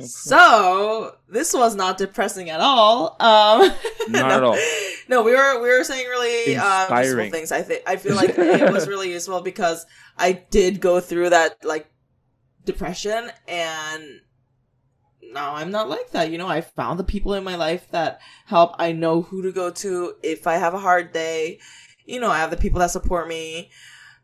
so 0.00 1.16
this 1.28 1.54
was 1.54 1.74
not 1.74 1.98
depressing 1.98 2.50
at 2.50 2.60
all. 2.60 3.16
Um, 3.20 3.72
Not 4.08 4.30
at 4.30 4.42
all. 4.42 4.58
No, 5.06 5.22
we 5.22 5.32
were 5.34 5.60
we 5.60 5.68
were 5.68 5.84
saying 5.84 6.08
really 6.08 6.56
um, 6.56 6.98
useful 6.98 7.28
things. 7.28 7.52
I 7.52 7.60
think 7.60 7.82
I 7.86 7.96
feel 7.96 8.16
like 8.16 8.38
it 8.38 8.72
was 8.72 8.88
really 8.92 9.12
useful 9.12 9.42
because 9.42 9.84
I 10.16 10.32
did 10.32 10.80
go 10.80 10.98
through 10.98 11.28
that 11.28 11.62
like 11.62 11.90
depression, 12.64 13.30
and 13.46 14.02
now 15.20 15.56
I'm 15.56 15.70
not 15.70 15.90
like 15.90 16.12
that. 16.12 16.30
You 16.30 16.38
know, 16.38 16.48
I 16.48 16.62
found 16.62 16.98
the 16.98 17.04
people 17.04 17.34
in 17.34 17.44
my 17.44 17.56
life 17.56 17.86
that 17.90 18.18
help. 18.46 18.76
I 18.78 18.92
know 18.92 19.20
who 19.20 19.42
to 19.42 19.52
go 19.52 19.70
to 19.70 20.14
if 20.22 20.46
I 20.46 20.54
have 20.54 20.72
a 20.72 20.78
hard 20.78 21.12
day. 21.12 21.58
You 22.04 22.20
know, 22.20 22.30
I 22.30 22.38
have 22.38 22.50
the 22.50 22.56
people 22.56 22.80
that 22.80 22.90
support 22.90 23.28
me. 23.28 23.70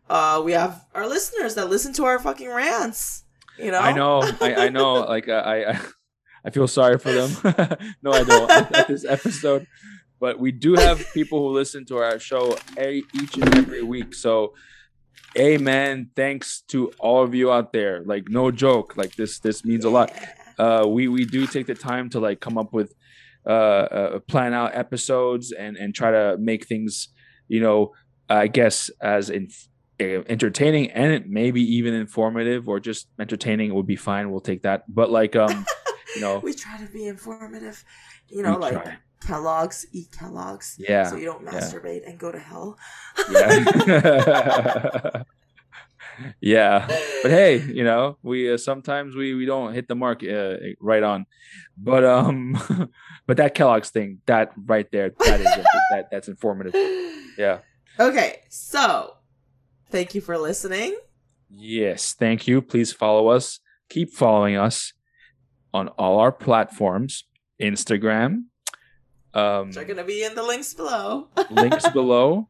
Uh, 0.08 0.42
we 0.44 0.52
have 0.52 0.84
our 0.94 1.06
listeners 1.06 1.54
that 1.54 1.70
listen 1.70 1.92
to 1.94 2.04
our 2.04 2.18
fucking 2.18 2.48
rants. 2.48 3.24
You 3.58 3.70
know, 3.70 3.78
I 3.78 3.92
know, 3.92 4.22
I, 4.40 4.54
I 4.54 4.68
know. 4.68 5.04
Like 5.08 5.28
uh, 5.28 5.42
I, 5.44 5.72
I, 5.72 5.80
I 6.44 6.50
feel 6.50 6.66
sorry 6.66 6.98
for 6.98 7.12
them. 7.12 7.30
no, 8.02 8.12
I 8.12 8.24
don't. 8.24 8.50
At, 8.50 8.88
this 8.88 9.04
episode, 9.04 9.66
but 10.18 10.38
we 10.38 10.52
do 10.52 10.74
have 10.74 11.04
people 11.12 11.38
who 11.38 11.54
listen 11.54 11.84
to 11.86 11.98
our 11.98 12.18
show 12.18 12.56
a, 12.78 13.02
each 13.14 13.36
and 13.36 13.54
every 13.56 13.82
week. 13.82 14.14
So, 14.14 14.54
amen. 15.38 16.10
Thanks 16.16 16.62
to 16.68 16.92
all 16.98 17.22
of 17.22 17.34
you 17.34 17.52
out 17.52 17.72
there. 17.72 18.02
Like 18.04 18.28
no 18.28 18.50
joke. 18.50 18.96
Like 18.96 19.14
this, 19.16 19.38
this 19.40 19.64
means 19.64 19.84
a 19.84 19.90
lot. 19.90 20.12
Uh, 20.58 20.86
we 20.88 21.08
we 21.08 21.24
do 21.24 21.46
take 21.46 21.66
the 21.66 21.74
time 21.74 22.10
to 22.10 22.20
like 22.20 22.40
come 22.40 22.58
up 22.58 22.72
with, 22.72 22.94
uh, 23.46 23.48
uh 23.48 24.18
plan 24.20 24.52
out 24.54 24.74
episodes 24.74 25.52
and 25.52 25.76
and 25.76 25.94
try 25.94 26.10
to 26.10 26.36
make 26.38 26.66
things, 26.66 27.08
you 27.50 27.60
know, 27.60 27.92
I 28.28 28.46
guess 28.46 28.90
as 29.02 29.28
in 29.28 29.48
uh, 30.00 30.22
entertaining 30.28 30.90
and 30.92 31.28
maybe 31.28 31.60
even 31.76 31.94
informative 31.94 32.68
or 32.68 32.78
just 32.78 33.08
entertaining 33.18 33.74
would 33.74 33.86
be 33.86 33.96
fine. 33.96 34.30
We'll 34.30 34.40
take 34.40 34.62
that. 34.62 34.84
But 34.88 35.10
like 35.10 35.34
um, 35.34 35.66
you 36.14 36.20
know, 36.22 36.38
we 36.38 36.54
try 36.54 36.78
to 36.78 36.86
be 36.86 37.08
informative. 37.08 37.84
You 38.28 38.44
know, 38.44 38.56
like 38.56 38.82
try. 38.82 38.96
Kellogg's, 39.20 39.84
eat 39.92 40.12
Kellogg's. 40.12 40.76
Yeah, 40.78 41.04
So 41.04 41.16
you 41.16 41.26
don't 41.26 41.42
yeah. 41.42 41.50
masturbate 41.50 42.08
and 42.08 42.18
go 42.18 42.30
to 42.30 42.38
hell. 42.38 42.78
yeah. 43.30 45.22
yeah. 46.40 46.86
But 47.22 47.32
hey, 47.32 47.58
you 47.58 47.84
know, 47.84 48.16
we 48.22 48.50
uh, 48.50 48.56
sometimes 48.56 49.14
we 49.14 49.34
we 49.34 49.44
don't 49.44 49.74
hit 49.74 49.88
the 49.88 49.94
mark 49.94 50.24
uh, 50.24 50.56
right 50.80 51.02
on. 51.02 51.26
But 51.76 52.02
um 52.02 52.56
but 53.26 53.36
that 53.36 53.54
Kellogg's 53.54 53.90
thing, 53.90 54.22
that 54.24 54.52
right 54.56 54.90
there, 54.90 55.10
that 55.18 55.40
is 55.40 55.46
that 55.90 56.08
that's 56.10 56.28
informative. 56.28 56.74
Yeah. 57.36 57.58
Okay, 57.98 58.40
so 58.48 59.16
thank 59.90 60.14
you 60.14 60.22
for 60.22 60.38
listening. 60.38 60.96
Yes, 61.50 62.14
thank 62.14 62.48
you. 62.48 62.62
Please 62.62 62.90
follow 62.90 63.28
us. 63.28 63.60
Keep 63.90 64.14
following 64.14 64.56
us 64.56 64.94
on 65.74 65.88
all 65.88 66.20
our 66.20 66.32
platforms, 66.32 67.24
Instagram, 67.60 68.44
um, 69.34 69.70
are 69.76 69.84
gonna 69.84 70.04
be 70.04 70.24
in 70.24 70.34
the 70.34 70.42
links 70.42 70.74
below. 70.74 71.28
links 71.50 71.88
below. 71.90 72.48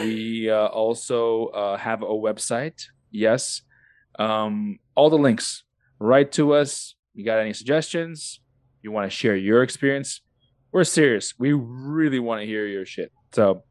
We 0.00 0.50
uh, 0.50 0.66
also 0.66 1.46
uh, 1.46 1.76
have 1.78 2.02
a 2.02 2.06
website. 2.06 2.82
Yes, 3.10 3.62
um, 4.18 4.78
all 4.94 5.08
the 5.10 5.18
links. 5.18 5.64
Write 5.98 6.32
to 6.32 6.52
us. 6.54 6.94
You 7.14 7.24
got 7.24 7.38
any 7.38 7.52
suggestions? 7.54 8.40
You 8.82 8.92
want 8.92 9.10
to 9.10 9.16
share 9.16 9.36
your 9.36 9.62
experience? 9.62 10.20
We're 10.72 10.84
serious. 10.84 11.34
We 11.38 11.52
really 11.52 12.18
want 12.18 12.40
to 12.42 12.46
hear 12.46 12.66
your 12.66 12.84
shit. 12.84 13.10
So 13.32 13.62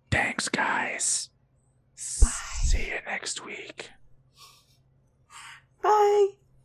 Thanks, 0.09 0.47
guys. 0.49 1.29
Bye. 1.95 2.29
See 2.63 2.87
you 2.87 2.99
next 3.05 3.45
week. 3.45 3.89
Bye. 5.81 6.27